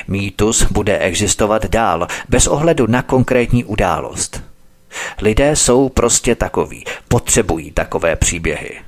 Mýtus 0.07 0.63
bude 0.71 0.97
existovat 0.97 1.65
dál, 1.65 2.07
bez 2.29 2.47
ohledu 2.47 2.87
na 2.87 3.01
konkrétní 3.01 3.63
událost. 3.63 4.43
Lidé 5.21 5.55
jsou 5.55 5.89
prostě 5.89 6.35
takoví, 6.35 6.83
potřebují 7.07 7.71
takové 7.71 8.15
příběhy. 8.15 8.81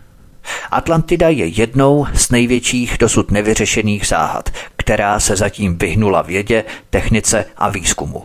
Atlantida 0.72 1.30
je 1.30 1.46
jednou 1.46 2.08
z 2.14 2.30
největších 2.30 2.98
dosud 3.00 3.32
nevyřešených 3.32 4.08
záhad, 4.08 4.50
která 4.78 5.20
se 5.20 5.36
zatím 5.36 5.78
vyhnula 5.78 6.22
vědě, 6.22 6.64
technice 6.90 7.46
a 7.58 7.70
výzkumu. 7.70 8.24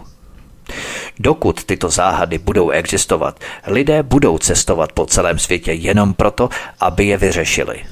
Dokud 1.18 1.64
tyto 1.64 1.88
záhady 1.90 2.38
budou 2.38 2.70
existovat, 2.70 3.40
lidé 3.66 4.02
budou 4.02 4.38
cestovat 4.38 4.92
po 4.92 5.06
celém 5.06 5.38
světě 5.38 5.72
jenom 5.72 6.14
proto, 6.14 6.48
aby 6.80 7.06
je 7.06 7.16
vyřešili. 7.16 7.84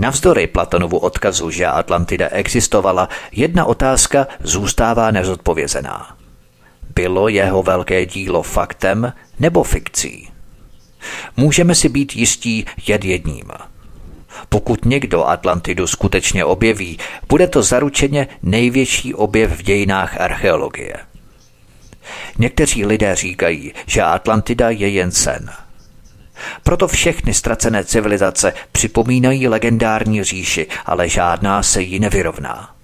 Navzdory 0.00 0.46
Platonovu 0.46 0.98
odkazu, 0.98 1.50
že 1.50 1.66
Atlantida 1.66 2.28
existovala, 2.28 3.08
jedna 3.32 3.64
otázka 3.64 4.26
zůstává 4.40 5.10
nezodpovězená. 5.10 6.16
Bylo 6.94 7.28
jeho 7.28 7.62
velké 7.62 8.06
dílo 8.06 8.42
faktem 8.42 9.12
nebo 9.40 9.62
fikcí? 9.62 10.28
Můžeme 11.36 11.74
si 11.74 11.88
být 11.88 12.16
jistí 12.16 12.66
jed 12.86 13.04
jedním. 13.04 13.50
Pokud 14.48 14.84
někdo 14.84 15.24
Atlantidu 15.24 15.86
skutečně 15.86 16.44
objeví, 16.44 16.98
bude 17.28 17.46
to 17.46 17.62
zaručeně 17.62 18.28
největší 18.42 19.14
objev 19.14 19.50
v 19.58 19.62
dějinách 19.62 20.20
archeologie. 20.20 20.94
Někteří 22.38 22.86
lidé 22.86 23.16
říkají, 23.16 23.72
že 23.86 24.02
Atlantida 24.02 24.70
je 24.70 24.88
jen 24.88 25.10
sen– 25.10 25.50
Proto 26.62 26.88
všechny 26.88 27.34
ztracené 27.34 27.84
civilizace 27.84 28.52
připomínají 28.72 29.48
legendární 29.48 30.24
říši, 30.24 30.66
ale 30.86 31.08
žádná 31.08 31.62
se 31.62 31.82
jí 31.82 31.98
nevyrovná. 32.00 32.74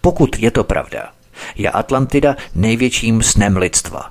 Pokud 0.00 0.38
je 0.38 0.50
to 0.50 0.64
pravda, 0.64 1.08
je 1.54 1.70
Atlantida 1.70 2.36
největším 2.54 3.22
snem 3.22 3.56
lidstva. 3.56 4.10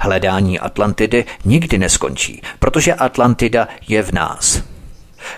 Hledání 0.00 0.60
Atlantidy 0.60 1.24
nikdy 1.44 1.78
neskončí, 1.78 2.42
protože 2.58 2.94
Atlantida 2.94 3.68
je 3.88 4.02
v 4.02 4.12
nás. 4.12 4.62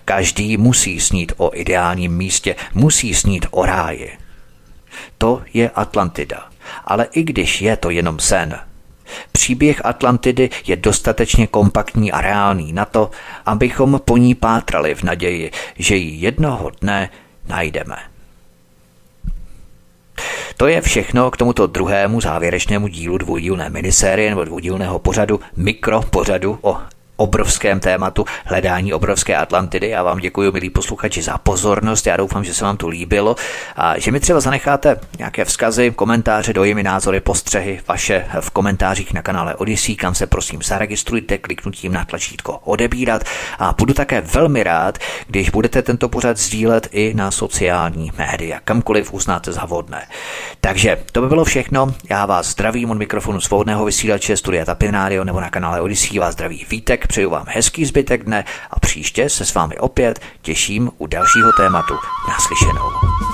Každý 0.05 0.57
musí 0.57 1.01
snít 1.01 1.33
o 1.37 1.51
ideálním 1.55 2.17
místě, 2.17 2.57
musí 2.75 3.15
snít 3.15 3.47
o 3.51 3.67
ráji. 3.67 4.19
To 5.19 5.43
je 5.55 5.71
Atlantida. 5.71 6.49
Ale 6.85 7.07
i 7.13 7.23
když 7.23 7.63
je 7.63 7.77
to 7.77 7.91
jenom 7.91 8.21
sen, 8.21 8.59
Příběh 9.33 9.85
Atlantidy 9.85 10.51
je 10.67 10.77
dostatečně 10.77 11.47
kompaktní 11.47 12.13
a 12.13 12.21
reálný 12.21 12.73
na 12.73 12.85
to, 12.85 13.11
abychom 13.47 14.01
po 14.05 14.17
ní 14.17 14.35
pátrali 14.35 14.95
v 14.95 15.03
naději, 15.03 15.51
že 15.79 15.97
ji 15.97 16.21
jednoho 16.21 16.71
dne 16.81 17.11
najdeme. 17.49 17.97
To 20.57 20.67
je 20.67 20.81
všechno 20.81 21.31
k 21.31 21.37
tomuto 21.37 21.67
druhému 21.67 22.21
závěrečnému 22.21 22.89
dílu 22.89 23.19
dvoudílné 23.19 23.71
minisérie 23.71 24.31
nebo 24.31 24.45
dvoudílného 24.45 24.99
pořadu, 24.99 25.41
mikropořadu 25.57 26.59
o 26.63 26.77
obrovském 27.17 27.81
tématu 27.81 28.25
hledání 28.45 28.93
obrovské 28.93 29.37
Atlantidy. 29.37 29.89
Já 29.89 30.03
vám 30.03 30.19
děkuji, 30.19 30.53
milí 30.53 30.71
posluchači, 30.71 31.23
za 31.23 31.39
pozornost. 31.39 32.07
Já 32.07 32.17
doufám, 32.17 32.45
že 32.45 32.55
se 32.55 32.65
vám 32.65 32.77
to 32.77 32.89
líbilo 32.89 33.37
a 33.77 33.99
že 33.99 34.13
mi 34.13 34.21
třeba 34.21 34.41
zanecháte 34.41 34.97
nějaké 35.19 35.45
vzkazy, 35.45 35.91
komentáře, 35.91 36.53
dojmy, 36.53 36.83
názory, 36.83 37.21
postřehy 37.21 37.81
vaše 37.89 38.27
v 38.41 38.51
komentářích 38.51 39.13
na 39.13 39.23
kanále 39.23 39.55
Odyssey, 39.55 39.97
kam 39.97 40.15
se 40.15 40.27
prosím 40.27 40.63
zaregistrujte 40.63 41.39
kliknutím 41.39 41.93
na 41.93 42.05
tlačítko 42.05 42.59
odebírat 42.65 43.23
a 43.59 43.75
budu 43.79 43.95
také 43.95 44.21
velmi 44.21 44.63
rád, 44.63 44.99
když 45.27 45.51
budete 45.51 45.83
tento 45.83 46.09
pořad 46.09 46.37
sdílet 46.37 46.89
i 46.93 47.15
na 47.15 47.31
sociální 47.31 48.13
média, 48.19 48.61
kamkoliv 48.65 49.13
uznáte 49.13 49.53
za 49.53 49.65
vhodné. 49.65 50.07
Takže 50.61 50.99
to 51.13 51.21
by 51.21 51.29
bylo 51.29 51.45
všechno. 51.45 51.95
Já 52.11 52.27
vás 52.27 52.51
zdravím 52.51 52.91
od 52.91 52.99
mikrofonu 52.99 53.41
svobodného 53.41 53.85
vysílače 53.85 54.37
Studia 54.37 54.65
Tapin 54.65 54.91
Radio 54.91 55.25
nebo 55.25 55.41
na 55.41 55.51
kanále 55.51 55.81
Odyssey 55.81 56.19
vás 56.19 56.33
zdraví 56.33 56.67
Vítek 56.71 57.04
přeju 57.07 57.31
vám 57.31 57.47
hezký 57.49 57.85
zbytek 57.85 58.25
dne 58.25 58.45
a 58.71 58.81
příště 58.81 59.29
se 59.29 59.45
s 59.45 59.55
vámi 59.55 59.79
opět 59.79 60.21
těším 60.43 60.91
u 60.99 61.07
dalšího 61.07 61.53
tématu. 61.53 61.95
Naslyšenou. 62.29 63.34